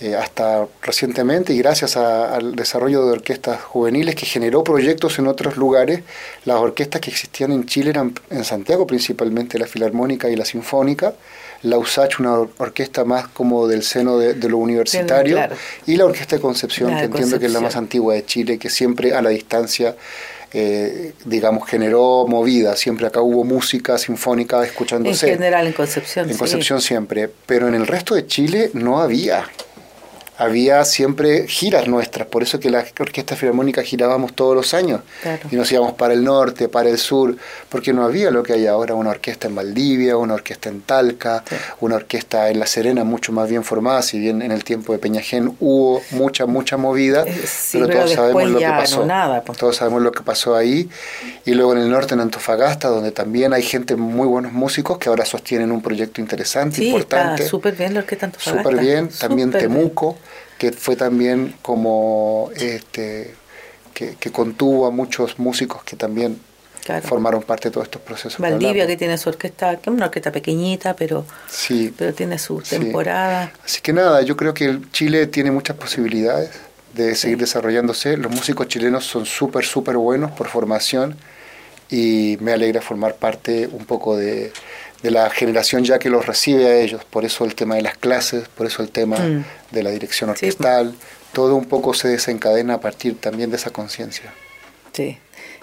eh, 0.00 0.14
hasta 0.14 0.66
recientemente 0.80 1.52
y 1.52 1.58
gracias 1.58 1.96
al 1.96 2.54
desarrollo 2.54 3.04
de 3.04 3.12
orquestas 3.12 3.60
juveniles 3.60 4.14
que 4.14 4.26
generó 4.26 4.62
proyectos 4.62 5.18
en 5.18 5.26
otros 5.26 5.56
lugares, 5.56 6.02
las 6.44 6.58
orquestas 6.58 7.00
que 7.00 7.10
existían 7.10 7.50
en 7.50 7.66
Chile 7.66 7.90
eran 7.90 8.14
en 8.30 8.44
Santiago 8.44 8.86
principalmente 8.86 9.58
la 9.58 9.66
Filarmónica 9.66 10.30
y 10.30 10.36
la 10.36 10.44
Sinfónica, 10.44 11.14
la 11.62 11.78
USACH 11.78 12.20
una 12.20 12.34
orquesta 12.58 13.04
más 13.04 13.26
como 13.26 13.66
del 13.66 13.82
seno 13.82 14.18
de, 14.18 14.34
lo 14.48 14.58
universitario 14.58 15.36
y 15.86 15.96
la 15.96 16.04
Orquesta 16.04 16.36
de 16.36 16.42
Concepción, 16.42 16.96
que 16.96 17.04
entiendo 17.04 17.40
que 17.40 17.46
es 17.46 17.52
la 17.52 17.60
más 17.60 17.74
antigua 17.74 18.14
de 18.14 18.24
Chile, 18.24 18.56
que 18.56 18.70
siempre 18.70 19.14
a 19.14 19.20
la 19.20 19.30
distancia 19.30 19.96
eh, 20.52 21.12
digamos, 21.26 21.68
generó 21.68 22.26
movida. 22.26 22.74
Siempre 22.74 23.06
acá 23.06 23.20
hubo 23.20 23.44
música 23.44 23.98
sinfónica 23.98 24.64
escuchándose. 24.64 25.26
En 25.26 25.34
general 25.34 25.66
en 25.66 25.72
Concepción. 25.74 26.30
En 26.30 26.38
Concepción 26.38 26.80
siempre. 26.80 27.30
Pero 27.44 27.68
en 27.68 27.74
el 27.74 27.86
resto 27.86 28.14
de 28.14 28.26
Chile 28.26 28.70
no 28.72 29.00
había 29.00 29.44
había 30.38 30.84
siempre 30.84 31.48
giras 31.48 31.88
nuestras, 31.88 32.28
por 32.28 32.44
eso 32.44 32.60
que 32.60 32.70
la 32.70 32.84
Orquesta 33.00 33.34
Filarmónica 33.34 33.82
girábamos 33.82 34.34
todos 34.34 34.54
los 34.54 34.72
años 34.72 35.00
y 35.50 35.56
nos 35.56 35.70
íbamos 35.72 35.94
para 35.94 36.14
el 36.14 36.22
norte, 36.22 36.68
para 36.68 36.88
el 36.88 36.96
sur, 36.96 37.36
porque 37.68 37.92
no 37.92 38.04
había 38.04 38.30
lo 38.30 38.44
que 38.44 38.52
hay 38.52 38.68
ahora, 38.68 38.94
una 38.94 39.10
orquesta 39.10 39.48
en 39.48 39.56
Valdivia, 39.56 40.16
una 40.16 40.34
orquesta 40.34 40.68
en 40.68 40.82
Talca, 40.82 41.42
una 41.80 41.96
orquesta 41.96 42.50
en 42.50 42.60
La 42.60 42.66
Serena 42.66 43.02
mucho 43.02 43.32
más 43.32 43.50
bien 43.50 43.64
formada, 43.64 44.00
si 44.02 44.20
bien 44.20 44.40
en 44.40 44.52
el 44.52 44.62
tiempo 44.62 44.92
de 44.92 45.00
Peñajén 45.00 45.56
hubo 45.58 46.00
mucha, 46.12 46.46
mucha 46.46 46.76
movida, 46.76 47.24
eh, 47.26 47.44
pero, 47.72 47.88
todos 47.88 48.12
sabemos 48.12 48.50
lo 48.50 48.58
que 48.60 48.68
pasó. 48.68 49.04
nada, 49.04 49.42
pues. 49.42 49.58
Todos 49.58 49.76
sabemos 49.76 50.02
lo 50.02 50.12
que 50.12 50.22
pasó 50.22 50.54
ahí, 50.54 50.88
y 51.44 51.54
luego 51.54 51.72
en 51.72 51.80
el 51.80 51.90
norte, 51.90 52.14
en 52.14 52.20
Antofagasta, 52.20 52.86
donde 52.86 53.10
también 53.10 53.52
hay 53.52 53.62
gente 53.64 53.96
muy 53.96 54.28
buenos 54.28 54.52
músicos 54.52 54.98
que 54.98 55.08
ahora 55.08 55.24
sostienen 55.24 55.72
un 55.72 55.82
proyecto 55.82 56.20
interesante, 56.20 56.76
sí, 56.76 56.86
importante. 56.86 57.44
súper 57.44 57.74
bien 57.74 57.94
la 57.94 58.00
Orquesta 58.00 58.26
Antofagasta. 58.26 58.62
Súper 58.62 58.80
bien, 58.80 59.08
también 59.08 59.50
Temuco 59.50 60.16
que 60.58 60.72
fue 60.72 60.96
también 60.96 61.54
como 61.62 62.50
este, 62.56 63.34
que, 63.94 64.30
contuvo 64.32 64.86
a 64.86 64.90
muchos 64.90 65.38
músicos 65.38 65.82
que 65.84 65.96
también 65.96 66.40
formaron 67.02 67.42
parte 67.42 67.68
de 67.68 67.72
todos 67.72 67.86
estos 67.86 68.02
procesos. 68.02 68.40
Valdivia 68.40 68.86
que, 68.86 68.96
tiene 68.96 69.18
su 69.18 69.28
orquesta, 69.28 69.76
que 69.76 69.90
es 69.90 69.94
una 69.94 70.06
orquesta 70.06 70.32
pequeñita, 70.32 70.94
pero, 70.96 71.24
sí, 71.48 71.94
pero 71.96 72.14
tiene 72.14 72.38
su 72.38 72.60
temporada. 72.60 73.52
Así 73.64 73.80
que 73.80 73.92
nada, 73.92 74.22
yo 74.22 74.36
creo 74.36 74.54
que 74.54 74.78
Chile 74.92 75.26
tiene 75.26 75.50
muchas 75.50 75.76
posibilidades 75.76 76.50
de 76.94 77.14
seguir 77.14 77.38
desarrollándose. 77.38 78.16
Los 78.16 78.32
músicos 78.32 78.68
chilenos 78.68 79.04
son 79.04 79.26
súper, 79.26 79.64
súper 79.64 79.96
buenos 79.96 80.30
por 80.32 80.48
formación 80.48 81.16
y 81.90 82.38
me 82.40 82.52
alegra 82.52 82.80
formar 82.80 83.16
parte 83.16 83.68
un 83.70 83.84
poco 83.84 84.16
de, 84.16 84.52
de 85.02 85.10
la 85.10 85.30
generación 85.30 85.84
ya 85.84 85.98
que 85.98 86.10
los 86.10 86.26
recibe 86.26 86.66
a 86.66 86.76
ellos. 86.80 87.04
Por 87.04 87.24
eso 87.24 87.44
el 87.44 87.54
tema 87.54 87.76
de 87.76 87.82
las 87.82 87.96
clases, 87.96 88.48
por 88.48 88.66
eso 88.66 88.82
el 88.82 88.90
tema 88.90 89.18
mm. 89.18 89.44
de 89.70 89.82
la 89.82 89.90
dirección 89.90 90.30
orquestal, 90.30 90.94
todo 91.32 91.54
un 91.54 91.66
poco 91.66 91.94
se 91.94 92.08
desencadena 92.08 92.74
a 92.74 92.80
partir 92.80 93.20
también 93.20 93.50
de 93.50 93.56
esa 93.56 93.70
conciencia. 93.70 94.32
Sí, 94.92 95.18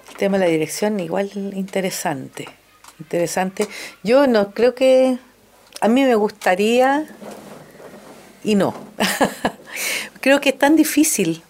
el 0.09 0.15
tema 0.17 0.37
de 0.37 0.45
la 0.45 0.51
dirección 0.51 0.99
igual 0.99 1.29
interesante, 1.53 2.47
interesante. 2.99 3.67
Yo 4.03 4.27
no 4.27 4.51
creo 4.51 4.73
que 4.73 5.17
a 5.81 5.87
mí 5.87 6.03
me 6.03 6.15
gustaría 6.15 7.07
y 8.43 8.55
no. 8.55 8.73
creo 10.21 10.39
que 10.39 10.49
es 10.49 10.57
tan 10.57 10.75
difícil. 10.75 11.43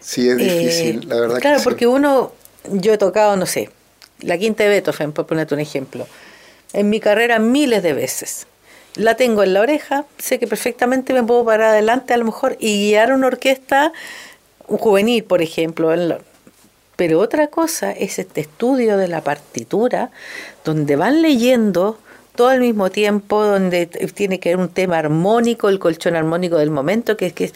Sí, 0.00 0.28
es 0.28 0.38
difícil, 0.38 1.08
la 1.08 1.20
verdad. 1.20 1.40
Claro, 1.40 1.58
que 1.58 1.64
porque 1.64 1.86
uno, 1.86 2.32
yo 2.72 2.94
he 2.94 2.98
tocado, 2.98 3.36
no 3.36 3.46
sé, 3.46 3.70
la 4.20 4.38
quinta 4.38 4.64
de 4.64 4.70
Beethoven, 4.70 5.12
por 5.12 5.26
ponerte 5.26 5.54
un 5.54 5.60
ejemplo 5.60 6.06
en 6.72 6.90
mi 6.90 7.00
carrera 7.00 7.38
miles 7.38 7.82
de 7.82 7.92
veces. 7.92 8.46
La 8.94 9.14
tengo 9.14 9.42
en 9.42 9.54
la 9.54 9.60
oreja, 9.60 10.06
sé 10.18 10.38
que 10.38 10.46
perfectamente 10.46 11.12
me 11.12 11.22
puedo 11.22 11.44
parar 11.44 11.70
adelante 11.70 12.14
a 12.14 12.16
lo 12.16 12.24
mejor 12.24 12.56
y 12.58 12.88
guiar 12.88 13.12
una 13.12 13.28
orquesta 13.28 13.92
un 14.68 14.78
juvenil, 14.78 15.24
por 15.24 15.42
ejemplo. 15.42 15.90
Pero 16.96 17.20
otra 17.20 17.48
cosa 17.48 17.90
es 17.92 18.18
este 18.18 18.40
estudio 18.40 18.96
de 18.96 19.08
la 19.08 19.22
partitura, 19.22 20.10
donde 20.64 20.96
van 20.96 21.22
leyendo 21.22 21.98
todo 22.34 22.48
al 22.48 22.60
mismo 22.60 22.90
tiempo, 22.90 23.44
donde 23.44 23.86
tiene 23.86 24.38
que 24.38 24.52
haber 24.52 24.64
un 24.64 24.68
tema 24.68 24.98
armónico, 24.98 25.68
el 25.68 25.78
colchón 25.78 26.14
armónico 26.14 26.56
del 26.56 26.70
momento, 26.70 27.16
que 27.16 27.26
es 27.26 27.32
que... 27.32 27.52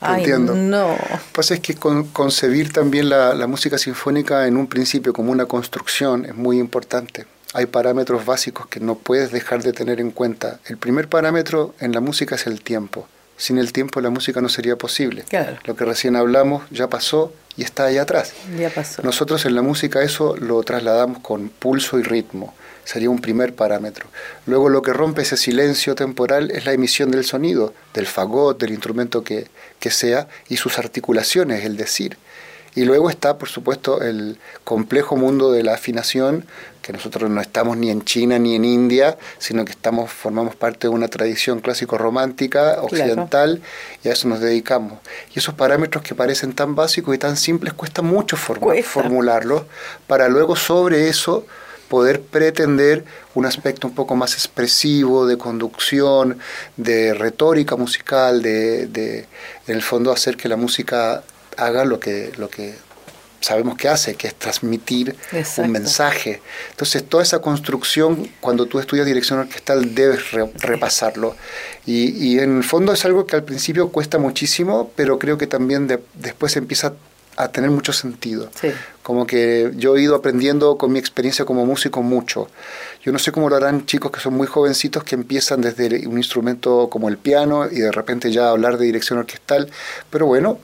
Entiendo. 0.00 0.54
No. 0.54 0.96
Pues 1.32 1.50
es 1.50 1.58
que 1.58 1.74
concebir 1.74 2.72
también 2.72 3.08
la, 3.08 3.34
la 3.34 3.48
música 3.48 3.78
sinfónica 3.78 4.46
en 4.46 4.56
un 4.56 4.68
principio 4.68 5.12
como 5.12 5.32
una 5.32 5.46
construcción 5.46 6.24
es 6.24 6.36
muy 6.36 6.60
importante 6.60 7.26
hay 7.54 7.66
parámetros 7.66 8.26
básicos 8.26 8.66
que 8.66 8.80
no 8.80 8.96
puedes 8.96 9.32
dejar 9.32 9.62
de 9.62 9.72
tener 9.72 10.00
en 10.00 10.10
cuenta. 10.10 10.60
El 10.66 10.76
primer 10.76 11.08
parámetro 11.08 11.74
en 11.80 11.92
la 11.92 12.00
música 12.00 12.34
es 12.34 12.46
el 12.46 12.60
tiempo. 12.60 13.08
Sin 13.36 13.58
el 13.58 13.72
tiempo 13.72 14.00
la 14.00 14.10
música 14.10 14.40
no 14.40 14.48
sería 14.48 14.76
posible. 14.76 15.24
Lo 15.64 15.76
que 15.76 15.84
recién 15.84 16.16
hablamos 16.16 16.64
ya 16.70 16.88
pasó 16.88 17.32
y 17.56 17.62
está 17.62 17.84
ahí 17.84 17.96
atrás. 17.96 18.32
Ya 18.58 18.68
pasó. 18.68 19.02
Nosotros 19.02 19.46
en 19.46 19.54
la 19.54 19.62
música 19.62 20.02
eso 20.02 20.36
lo 20.36 20.62
trasladamos 20.62 21.20
con 21.20 21.48
pulso 21.48 21.98
y 21.98 22.02
ritmo. 22.02 22.54
Sería 22.84 23.10
un 23.10 23.20
primer 23.20 23.54
parámetro. 23.54 24.06
Luego 24.46 24.68
lo 24.68 24.82
que 24.82 24.92
rompe 24.92 25.22
ese 25.22 25.36
silencio 25.36 25.94
temporal 25.94 26.50
es 26.50 26.66
la 26.66 26.72
emisión 26.72 27.10
del 27.10 27.24
sonido, 27.24 27.74
del 27.94 28.06
fagot, 28.06 28.58
del 28.60 28.72
instrumento 28.72 29.22
que, 29.22 29.46
que 29.78 29.90
sea, 29.90 30.26
y 30.48 30.56
sus 30.56 30.78
articulaciones, 30.78 31.64
el 31.64 31.76
decir. 31.76 32.16
Y 32.74 32.84
luego 32.84 33.10
está, 33.10 33.38
por 33.38 33.48
supuesto, 33.48 34.02
el 34.02 34.38
complejo 34.64 35.16
mundo 35.16 35.52
de 35.52 35.62
la 35.62 35.74
afinación, 35.74 36.44
que 36.88 36.94
nosotros 36.94 37.28
no 37.28 37.42
estamos 37.42 37.76
ni 37.76 37.90
en 37.90 38.02
China 38.02 38.38
ni 38.38 38.54
en 38.54 38.64
India, 38.64 39.18
sino 39.36 39.66
que 39.66 39.72
estamos 39.72 40.10
formamos 40.10 40.56
parte 40.56 40.86
de 40.86 40.88
una 40.88 41.08
tradición 41.08 41.60
clásico-romántica 41.60 42.78
occidental 42.80 43.60
y 44.02 44.08
a 44.08 44.12
eso 44.12 44.26
nos 44.26 44.40
dedicamos. 44.40 44.98
Y 45.34 45.38
esos 45.38 45.54
parámetros 45.54 46.02
que 46.02 46.14
parecen 46.14 46.54
tan 46.54 46.74
básicos 46.74 47.14
y 47.14 47.18
tan 47.18 47.36
simples 47.36 47.74
cuesta 47.74 48.00
mucho 48.00 48.38
formularlos 48.38 49.64
para 50.06 50.30
luego 50.30 50.56
sobre 50.56 51.10
eso 51.10 51.44
poder 51.88 52.22
pretender 52.22 53.04
un 53.34 53.44
aspecto 53.44 53.86
un 53.86 53.94
poco 53.94 54.16
más 54.16 54.32
expresivo 54.32 55.26
de 55.26 55.36
conducción, 55.36 56.38
de 56.78 57.12
retórica 57.12 57.76
musical, 57.76 58.40
de, 58.40 58.86
de 58.86 59.26
en 59.66 59.74
el 59.74 59.82
fondo 59.82 60.10
hacer 60.10 60.38
que 60.38 60.48
la 60.48 60.56
música 60.56 61.22
haga 61.58 61.84
lo 61.84 62.00
que, 62.00 62.32
lo 62.38 62.48
que 62.48 62.76
sabemos 63.40 63.76
que 63.76 63.88
hace, 63.88 64.14
que 64.14 64.28
es 64.28 64.34
transmitir 64.34 65.16
un 65.58 65.70
mensaje. 65.70 66.40
Entonces, 66.70 67.04
toda 67.04 67.22
esa 67.22 67.40
construcción, 67.40 68.28
cuando 68.40 68.66
tú 68.66 68.78
estudias 68.78 69.06
dirección 69.06 69.38
orquestal, 69.38 69.94
debes 69.94 70.32
repasarlo. 70.32 71.36
Y, 71.86 72.10
y, 72.10 72.38
en 72.38 72.58
el 72.58 72.64
fondo 72.64 72.92
es 72.92 73.04
algo 73.04 73.26
que 73.26 73.36
al 73.36 73.44
principio 73.44 73.90
cuesta 73.90 74.18
muchísimo, 74.18 74.90
pero 74.96 75.18
creo 75.18 75.38
que 75.38 75.46
también 75.46 75.86
después 76.14 76.56
empieza 76.56 76.94
a 77.38 77.48
tener 77.48 77.70
mucho 77.70 77.92
sentido. 77.92 78.50
Como 79.04 79.24
que 79.24 79.70
yo 79.76 79.96
he 79.96 80.02
ido 80.02 80.16
aprendiendo 80.16 80.76
con 80.76 80.92
mi 80.92 80.98
experiencia 80.98 81.44
como 81.44 81.64
músico 81.64 82.02
mucho. 82.02 82.48
Yo 83.04 83.12
no 83.12 83.20
sé 83.20 83.30
cómo 83.30 83.48
lo 83.48 83.54
harán 83.54 83.86
chicos 83.86 84.10
que 84.10 84.18
son 84.18 84.34
muy 84.34 84.48
jovencitos 84.48 85.04
que 85.04 85.14
empiezan 85.14 85.60
desde 85.60 86.08
un 86.08 86.18
instrumento 86.18 86.88
como 86.90 87.08
el 87.08 87.16
piano 87.16 87.66
y 87.70 87.78
de 87.78 87.92
repente 87.92 88.32
ya 88.32 88.48
hablar 88.50 88.76
de 88.76 88.86
dirección 88.86 89.20
orquestal, 89.20 89.70
pero 90.10 90.26
bueno, 90.26 90.58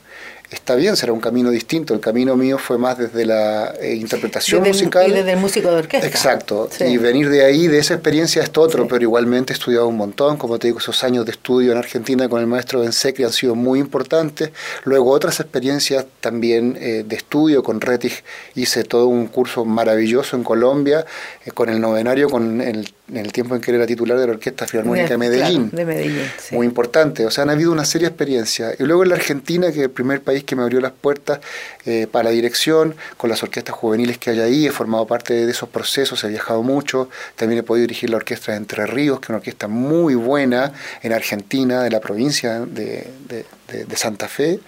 está 0.51 0.75
bien, 0.75 0.95
será 0.95 1.13
un 1.13 1.19
camino 1.19 1.49
distinto. 1.49 1.93
El 1.93 1.99
camino 1.99 2.35
mío 2.35 2.57
fue 2.57 2.77
más 2.77 2.97
desde 2.97 3.25
la 3.25 3.73
eh, 3.79 3.95
interpretación 3.95 4.63
musical. 4.63 5.09
Y 5.09 5.13
desde 5.13 5.33
el 5.33 5.39
músico 5.39 5.71
de 5.71 5.77
orquesta. 5.77 6.07
Exacto. 6.07 6.69
Y 6.79 6.97
venir 6.97 7.29
de 7.29 7.43
ahí, 7.43 7.67
de 7.67 7.79
esa 7.79 7.95
experiencia, 7.95 8.43
esto 8.43 8.61
otro, 8.61 8.87
pero 8.87 9.01
igualmente 9.01 9.53
he 9.53 9.55
estudiado 9.55 9.87
un 9.87 9.97
montón. 9.97 10.37
Como 10.37 10.59
te 10.59 10.67
digo, 10.67 10.79
esos 10.79 11.03
años 11.03 11.25
de 11.25 11.31
estudio 11.31 11.71
en 11.71 11.77
Argentina 11.77 12.29
con 12.29 12.41
el 12.41 12.47
maestro 12.47 12.81
Bensecri 12.81 13.23
han 13.23 13.33
sido 13.33 13.55
muy 13.55 13.79
importantes. 13.79 14.51
Luego 14.83 15.11
otras 15.11 15.39
experiencias 15.39 16.05
también 16.19 16.77
eh, 16.79 17.03
de 17.05 17.15
estudio 17.15 17.63
con 17.63 17.81
Rettig. 17.81 18.23
Hice 18.55 18.83
todo 18.83 19.07
un 19.07 19.27
curso 19.27 19.65
maravilloso 19.65 20.35
en 20.35 20.43
Colombia, 20.43 21.05
eh, 21.45 21.51
con 21.51 21.69
el 21.69 21.79
novenario, 21.81 22.29
con 22.29 22.61
el 22.61 22.89
en 23.07 23.17
el 23.17 23.31
tiempo 23.31 23.55
en 23.55 23.61
que 23.61 23.71
era 23.71 23.85
titular 23.85 24.17
de 24.17 24.25
la 24.25 24.33
Orquesta 24.33 24.65
Filarmónica 24.65 25.09
de 25.09 25.17
Medellín. 25.17 25.69
de 25.71 25.85
Medellín 25.85 26.23
Muy 26.51 26.65
importante. 26.65 27.25
O 27.25 27.31
sea, 27.31 27.43
han 27.43 27.51
habido 27.51 27.71
una 27.71 27.85
serie 27.85 28.07
de 28.07 28.09
experiencias. 28.09 28.75
Y 28.79 28.83
luego 28.83 29.03
en 29.03 29.09
la 29.09 29.15
Argentina, 29.15 29.71
que 29.71 29.79
es 29.79 29.83
el 29.83 29.91
primer 29.91 30.21
país 30.21 30.34
que 30.43 30.55
me 30.55 30.63
abrió 30.63 30.81
las 30.81 30.91
puertas 30.91 31.39
eh, 31.85 32.07
para 32.11 32.25
la 32.25 32.29
dirección, 32.31 32.95
con 33.17 33.29
las 33.29 33.43
orquestas 33.43 33.75
juveniles 33.75 34.17
que 34.17 34.31
hay 34.31 34.39
ahí, 34.39 34.67
he 34.67 34.71
formado 34.71 35.07
parte 35.07 35.33
de 35.45 35.51
esos 35.51 35.69
procesos, 35.69 36.23
he 36.23 36.29
viajado 36.29 36.63
mucho. 36.63 37.09
También 37.35 37.59
he 37.59 37.63
podido 37.63 37.83
dirigir 37.83 38.09
la 38.09 38.17
Orquesta 38.17 38.51
de 38.51 38.57
Entre 38.57 38.85
Ríos, 38.85 39.19
que 39.19 39.25
es 39.25 39.29
una 39.29 39.37
orquesta 39.37 39.67
muy 39.67 40.15
buena 40.15 40.73
en 41.01 41.13
Argentina, 41.13 41.83
de 41.83 41.89
la 41.89 41.99
provincia 41.99 42.59
de, 42.59 43.07
de 43.27 43.95
Santa 43.95 44.27
Fe, 44.27 44.59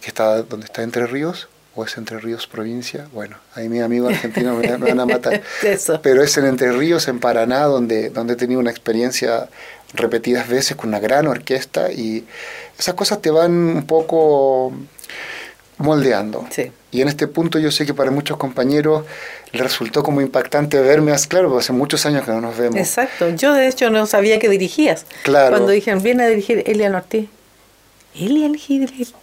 que 0.00 0.08
está 0.08 0.42
donde 0.42 0.66
está 0.66 0.82
Entre 0.82 1.06
Ríos 1.06 1.48
o 1.78 1.84
es 1.84 1.96
Entre 1.96 2.18
Ríos 2.18 2.48
provincia, 2.48 3.06
bueno, 3.12 3.36
ahí 3.54 3.68
mi 3.68 3.78
amigo 3.78 4.08
argentino 4.08 4.56
me, 4.56 4.76
van 4.76 4.98
a 4.98 5.06
matar. 5.06 5.42
Pero 6.02 6.24
es 6.24 6.36
en 6.36 6.46
Entre 6.46 6.72
Ríos, 6.72 7.06
en 7.06 7.20
Paraná, 7.20 7.64
donde, 7.64 8.10
donde 8.10 8.32
he 8.32 8.36
tenido 8.36 8.58
una 8.58 8.70
experiencia 8.70 9.48
repetidas 9.94 10.48
veces 10.48 10.76
con 10.76 10.88
una 10.88 10.98
gran 10.98 11.28
orquesta 11.28 11.92
y 11.92 12.26
esas 12.76 12.94
cosas 12.94 13.22
te 13.22 13.30
van 13.30 13.52
un 13.52 13.86
poco 13.86 14.72
moldeando. 15.78 16.46
Y 16.90 17.00
en 17.00 17.08
este 17.08 17.26
punto 17.26 17.58
yo 17.58 17.70
sé 17.70 17.86
que 17.86 17.94
para 17.94 18.10
muchos 18.10 18.36
compañeros 18.36 19.04
les 19.52 19.62
resultó 19.62 20.02
como 20.02 20.20
impactante 20.20 20.80
verme, 20.80 21.12
claro, 21.28 21.56
hace 21.58 21.72
muchos 21.72 22.04
años 22.06 22.24
que 22.24 22.30
no 22.30 22.40
nos 22.40 22.56
vemos. 22.56 22.76
Exacto, 22.76 23.30
yo 23.30 23.52
de 23.54 23.68
hecho 23.68 23.90
no 23.90 24.06
sabía 24.06 24.38
que 24.38 24.48
dirigías. 24.48 25.06
Claro. 25.22 25.50
Cuando 25.50 25.72
dijeron, 25.72 26.02
viene 26.02 26.24
a 26.24 26.28
dirigir 26.28 26.64
Elian 26.66 26.94
Ortiz. 26.94 27.28
Elian 28.14 28.56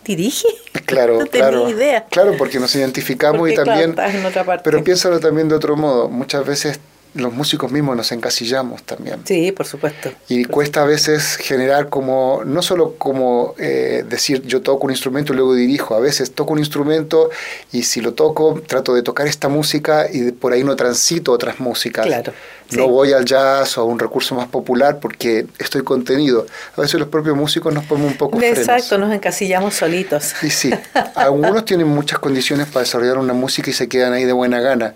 dirige. 0.06 0.48
Claro, 0.86 1.20
no 1.20 1.26
claro. 1.28 1.70
idea. 1.70 2.06
Claro, 2.10 2.36
porque 2.38 2.60
nos 2.60 2.74
identificamos 2.76 3.50
y 3.50 3.56
también. 3.56 3.94
Claro, 3.94 4.18
en 4.18 4.26
otra 4.26 4.44
parte. 4.44 4.64
Pero 4.64 4.84
piénsalo 4.84 5.20
también 5.20 5.50
de 5.50 5.56
otro 5.56 5.76
modo. 5.76 6.08
Muchas 6.08 6.46
veces 6.46 6.80
los 7.16 7.34
músicos 7.34 7.72
mismos 7.72 7.96
nos 7.96 8.12
encasillamos 8.12 8.84
también. 8.84 9.22
Sí, 9.26 9.52
por 9.54 9.66
supuesto. 9.66 10.12
Y 10.28 10.46
cuesta 10.46 10.82
a 10.82 10.86
veces 10.86 11.38
generar 11.38 11.90
como, 11.90 12.44
no 12.46 12.62
solo 12.62 12.96
como 12.98 13.56
eh, 13.58 14.04
decir 14.08 14.44
yo 14.44 14.62
toco 14.62 14.86
un 14.86 14.92
instrumento 14.92 15.32
y 15.32 15.38
luego 15.38 15.56
dirijo, 15.56 15.96
a 15.96 16.00
veces 16.00 16.34
toco 16.34 16.54
un 16.54 16.60
instrumento 16.60 17.30
y 17.72 17.84
si 17.84 18.02
lo 18.02 18.14
toco 18.14 18.62
trato 18.68 18.94
de 18.94 19.02
tocar 19.02 19.28
esta 19.28 19.48
música 19.48 20.08
y 20.12 20.32
por 20.34 20.52
ahí 20.52 20.64
no 20.64 20.76
transito 20.76 21.32
otras 21.32 21.60
músicas. 21.60 22.06
Claro. 22.06 22.34
No 22.72 22.88
voy 22.88 23.14
al 23.14 23.26
jazz 23.26 23.78
o 23.78 23.82
a 23.82 23.84
un 23.84 24.00
recurso 24.00 24.34
más 24.36 24.48
popular 24.48 25.00
porque 25.00 25.46
estoy 25.60 25.84
contenido. 25.84 26.48
A 26.76 26.82
veces 26.82 27.00
los 27.00 27.10
propios 27.10 27.38
músicos 27.38 27.74
nos 27.74 27.86
ponemos 27.86 28.14
un 28.14 28.18
poco 28.18 28.42
Exacto, 28.42 28.98
nos 28.98 29.14
encasillamos 29.14 29.76
solitos. 29.76 30.34
Y 30.42 30.50
sí, 30.50 30.72
algunos 31.14 31.64
tienen 31.66 31.88
muchas 31.88 32.20
condiciones 32.20 32.68
para 32.68 32.82
desarrollar 32.82 33.20
una 33.20 33.34
música 33.34 33.70
y 33.70 33.74
se 33.74 33.88
quedan 33.88 34.14
ahí 34.14 34.26
de 34.26 34.34
buena 34.34 34.60
gana 34.60 34.96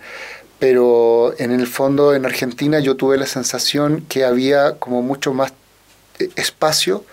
pero 0.59 1.33
en 1.39 1.51
el 1.51 1.67
fondo 1.67 2.13
en 2.13 2.25
Argentina 2.25 2.79
yo 2.79 2.95
tuve 2.95 3.17
la 3.17 3.25
sensación 3.25 4.05
que 4.07 4.25
había 4.25 4.77
como 4.77 5.01
mucho 5.01 5.33
más 5.33 5.53
eh, 6.19 6.29
espacio 6.35 7.05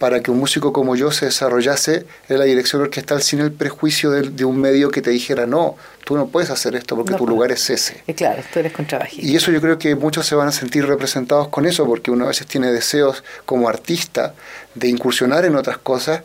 para 0.00 0.22
que 0.22 0.30
un 0.30 0.38
músico 0.38 0.72
como 0.72 0.96
yo 0.96 1.12
se 1.12 1.26
desarrollase 1.26 2.06
en 2.30 2.38
la 2.38 2.46
dirección 2.46 2.80
orquestal 2.80 3.20
sin 3.20 3.40
el 3.40 3.52
prejuicio 3.52 4.10
de, 4.10 4.44
un 4.46 4.58
medio 4.58 4.90
que 4.90 5.02
te 5.02 5.10
dijera, 5.10 5.44
no, 5.44 5.76
tú 6.06 6.16
no 6.16 6.28
puedes 6.28 6.48
hacer 6.48 6.74
esto 6.74 6.96
porque 6.96 7.16
tu 7.16 7.26
lugar 7.26 7.52
es 7.52 7.68
ese. 7.68 8.02
Y 8.06 8.14
claro, 8.14 8.42
tú 8.50 8.60
eres 8.60 8.72
contrabajista. 8.72 9.30
Y 9.30 9.36
eso 9.36 9.52
yo 9.52 9.60
creo 9.60 9.78
que 9.78 9.94
muchos 9.96 10.26
se 10.26 10.34
van 10.34 10.48
a 10.48 10.52
sentir 10.52 10.86
representados 10.86 11.48
con 11.48 11.66
eso, 11.66 11.84
porque 11.84 12.10
uno 12.10 12.24
a 12.24 12.28
veces 12.28 12.46
tiene 12.46 12.72
deseos 12.72 13.22
como 13.44 13.68
artista 13.68 14.32
de 14.74 14.88
incursionar 14.88 15.44
en 15.44 15.54
otras 15.54 15.76
cosas 15.76 16.22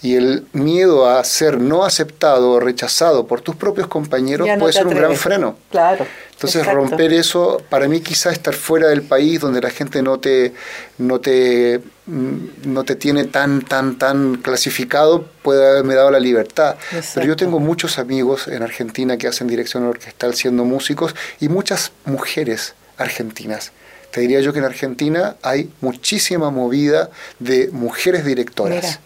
y 0.00 0.14
el 0.14 0.46
miedo 0.54 1.06
a 1.06 1.22
ser 1.22 1.60
no 1.60 1.84
aceptado 1.84 2.52
o 2.52 2.60
rechazado 2.60 3.26
por 3.26 3.42
tus 3.42 3.56
propios 3.56 3.88
compañeros 3.88 4.48
puede 4.58 4.72
ser 4.72 4.86
un 4.86 4.94
gran 4.94 5.16
freno. 5.16 5.58
Claro. 5.70 6.06
Entonces 6.38 6.64
romper 6.66 7.12
eso, 7.12 7.60
para 7.68 7.88
mí 7.88 8.00
quizá 8.00 8.30
estar 8.30 8.54
fuera 8.54 8.86
del 8.86 9.02
país 9.02 9.40
donde 9.40 9.60
la 9.60 9.70
gente 9.70 10.02
no 10.02 10.20
te, 10.20 10.52
no 10.98 11.18
te, 11.18 11.80
mm, 12.06 12.36
no 12.66 12.84
te 12.84 12.94
tiene 12.94 13.24
tan, 13.24 13.62
tan, 13.62 13.98
tan 13.98 14.36
clasificado, 14.36 15.28
puede 15.42 15.68
haberme 15.68 15.96
dado 15.96 16.12
la 16.12 16.20
libertad. 16.20 16.76
Pero 17.12 17.26
yo 17.26 17.34
tengo 17.34 17.58
muchos 17.58 17.98
amigos 17.98 18.46
en 18.46 18.62
Argentina 18.62 19.16
que 19.16 19.26
hacen 19.26 19.48
dirección 19.48 19.82
orquestal 19.82 20.36
siendo 20.36 20.64
músicos 20.64 21.16
y 21.40 21.48
muchas 21.48 21.90
mujeres 22.04 22.74
argentinas. 22.98 23.72
Te 24.12 24.20
diría 24.20 24.38
yo 24.38 24.52
que 24.52 24.60
en 24.60 24.66
Argentina 24.66 25.34
hay 25.42 25.72
muchísima 25.80 26.50
movida 26.52 27.10
de 27.40 27.68
mujeres 27.72 28.24
directoras 28.24 29.00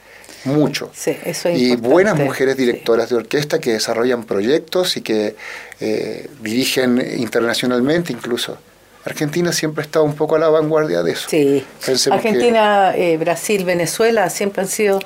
mucho. 0.44 0.90
Sí, 0.94 1.16
eso 1.24 1.48
es 1.48 1.60
y 1.60 1.76
buenas 1.76 2.16
mujeres 2.16 2.56
directoras 2.56 3.10
de 3.10 3.16
orquesta 3.16 3.58
que 3.58 3.72
desarrollan 3.72 4.24
proyectos 4.24 4.96
y 4.96 5.02
que 5.02 5.36
eh, 5.80 6.28
dirigen 6.40 6.98
internacionalmente 7.18 8.12
incluso. 8.12 8.58
Argentina 9.04 9.52
siempre 9.52 9.82
ha 9.82 9.84
estado 9.86 10.04
un 10.04 10.14
poco 10.14 10.36
a 10.36 10.38
la 10.38 10.48
vanguardia 10.48 11.02
de 11.02 11.12
eso. 11.12 11.28
Sí. 11.28 11.64
Argentina, 12.10 12.94
eh, 12.94 13.16
Brasil, 13.16 13.64
Venezuela 13.64 14.30
siempre 14.30 14.62
han 14.62 14.68
sido, 14.68 15.00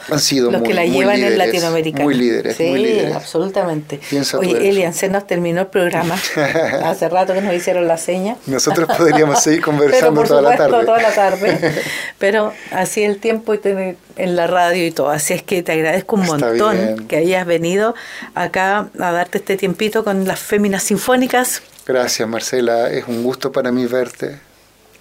los 0.50 0.62
que 0.62 0.74
la 0.74 0.84
llevan 0.84 1.22
en 1.22 1.38
Latinoamérica. 1.38 2.02
Muy 2.02 2.14
líderes, 2.14 2.56
sí, 2.56 2.64
muy 2.64 2.82
líderes. 2.82 3.14
absolutamente. 3.14 4.00
Oye, 4.38 4.68
Elian, 4.68 4.92
se 4.92 5.08
nos 5.08 5.26
terminó 5.26 5.62
el 5.62 5.66
programa. 5.68 6.14
Hace 6.84 7.08
rato 7.08 7.32
que 7.32 7.40
nos 7.40 7.54
hicieron 7.54 7.88
la 7.88 7.96
seña. 7.96 8.36
Nosotros 8.46 8.86
podríamos 8.96 9.42
seguir 9.42 9.60
conversando 9.64 10.22
toda 10.24 10.42
la 10.42 10.56
tarde. 10.56 10.84
toda 10.84 11.00
la 11.00 11.12
tarde. 11.12 11.82
Pero 12.18 12.52
así 12.72 13.02
el 13.02 13.18
tiempo 13.18 13.54
y 13.54 13.60
en 14.16 14.36
la 14.36 14.46
radio 14.46 14.86
y 14.86 14.90
todo. 14.90 15.08
Así 15.08 15.32
es 15.32 15.42
que 15.42 15.62
te 15.62 15.72
agradezco 15.72 16.16
un 16.16 16.26
montón 16.26 17.06
que 17.08 17.16
hayas 17.16 17.46
venido 17.46 17.94
acá 18.34 18.88
a 18.98 19.12
darte 19.12 19.38
este 19.38 19.56
tiempito 19.56 20.04
con 20.04 20.26
las 20.26 20.38
féminas 20.38 20.82
sinfónicas 20.82 21.62
Gracias, 21.86 22.28
Marcela. 22.28 22.90
Es 22.90 23.06
un 23.06 23.22
gusto 23.22 23.52
para 23.52 23.70
mí 23.70 23.86
verte, 23.86 24.40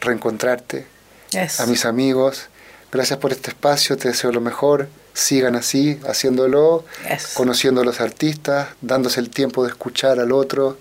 reencontrarte. 0.02 0.86
A 1.60 1.66
mis 1.66 1.84
amigos, 1.84 2.48
gracias 2.92 3.18
por 3.20 3.32
este 3.32 3.50
espacio, 3.50 3.98
te 3.98 4.10
deseo 4.10 4.32
lo 4.32 4.40
mejor. 4.40 4.88
Sigan 5.14 5.56
así, 5.56 6.00
haciéndolo, 6.08 6.86
conociendo 7.34 7.82
a 7.82 7.86
los 7.86 8.02
artistas, 8.02 8.70
dándose 8.82 9.20
el 9.20 9.30
tiempo 9.32 9.64
de 9.64 9.70
escuchar 9.70 10.20
al 10.20 10.32
otro. 10.32 10.78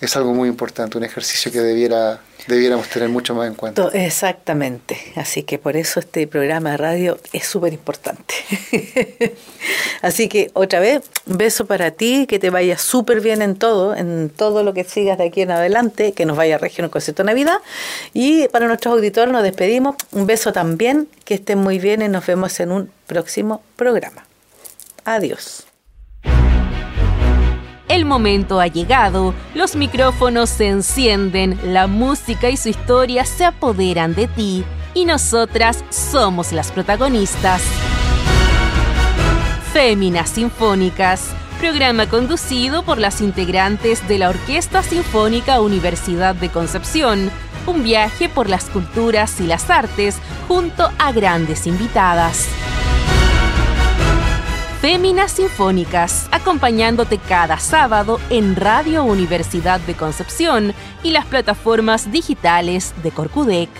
Es 0.00 0.16
algo 0.16 0.32
muy 0.32 0.48
importante, 0.48 0.96
un 0.96 1.04
ejercicio 1.04 1.52
que 1.52 1.60
debiera 1.60 2.20
debiéramos 2.46 2.88
tener 2.88 3.08
mucho 3.08 3.34
más 3.34 3.48
en 3.48 3.54
cuenta. 3.54 3.88
Exactamente, 3.92 4.98
así 5.16 5.42
que 5.42 5.58
por 5.58 5.76
eso 5.76 6.00
este 6.00 6.26
programa 6.26 6.72
de 6.72 6.76
radio 6.76 7.18
es 7.32 7.46
súper 7.46 7.72
importante. 7.72 8.34
así 10.02 10.28
que 10.28 10.50
otra 10.54 10.80
vez, 10.80 11.02
un 11.26 11.38
beso 11.38 11.66
para 11.66 11.90
ti, 11.90 12.26
que 12.26 12.38
te 12.38 12.50
vaya 12.50 12.78
súper 12.78 13.20
bien 13.20 13.42
en 13.42 13.56
todo, 13.56 13.94
en 13.94 14.30
todo 14.30 14.62
lo 14.62 14.74
que 14.74 14.84
sigas 14.84 15.18
de 15.18 15.24
aquí 15.24 15.42
en 15.42 15.50
adelante, 15.50 16.12
que 16.12 16.26
nos 16.26 16.36
vaya 16.36 16.56
a 16.56 16.82
un 16.82 16.88
concierto 16.88 17.22
de 17.22 17.26
Navidad. 17.28 17.58
Y 18.12 18.48
para 18.48 18.66
nuestros 18.66 18.94
auditores 18.94 19.32
nos 19.32 19.42
despedimos, 19.42 19.96
un 20.12 20.26
beso 20.26 20.52
también, 20.52 21.08
que 21.24 21.34
estén 21.34 21.58
muy 21.58 21.78
bien 21.78 22.02
y 22.02 22.08
nos 22.08 22.26
vemos 22.26 22.58
en 22.60 22.72
un 22.72 22.90
próximo 23.06 23.62
programa. 23.76 24.26
Adiós. 25.04 25.63
El 27.94 28.06
momento 28.06 28.58
ha 28.58 28.66
llegado, 28.66 29.34
los 29.54 29.76
micrófonos 29.76 30.50
se 30.50 30.66
encienden, 30.66 31.56
la 31.72 31.86
música 31.86 32.50
y 32.50 32.56
su 32.56 32.68
historia 32.68 33.24
se 33.24 33.44
apoderan 33.44 34.16
de 34.16 34.26
ti 34.26 34.64
y 34.94 35.04
nosotras 35.04 35.84
somos 35.90 36.50
las 36.50 36.72
protagonistas. 36.72 37.62
Féminas 39.72 40.30
Sinfónicas, 40.30 41.28
programa 41.60 42.08
conducido 42.08 42.82
por 42.82 42.98
las 42.98 43.20
integrantes 43.20 44.08
de 44.08 44.18
la 44.18 44.30
Orquesta 44.30 44.82
Sinfónica 44.82 45.60
Universidad 45.60 46.34
de 46.34 46.48
Concepción, 46.48 47.30
un 47.64 47.84
viaje 47.84 48.28
por 48.28 48.50
las 48.50 48.64
culturas 48.70 49.40
y 49.40 49.46
las 49.46 49.70
artes 49.70 50.16
junto 50.48 50.90
a 50.98 51.12
grandes 51.12 51.68
invitadas. 51.68 52.48
Féminas 54.84 55.32
Sinfónicas, 55.32 56.28
acompañándote 56.30 57.16
cada 57.16 57.58
sábado 57.58 58.20
en 58.28 58.54
Radio 58.54 59.02
Universidad 59.02 59.80
de 59.80 59.94
Concepción 59.94 60.74
y 61.02 61.12
las 61.12 61.24
plataformas 61.24 62.12
digitales 62.12 62.92
de 63.02 63.10
Corcudec. 63.10 63.70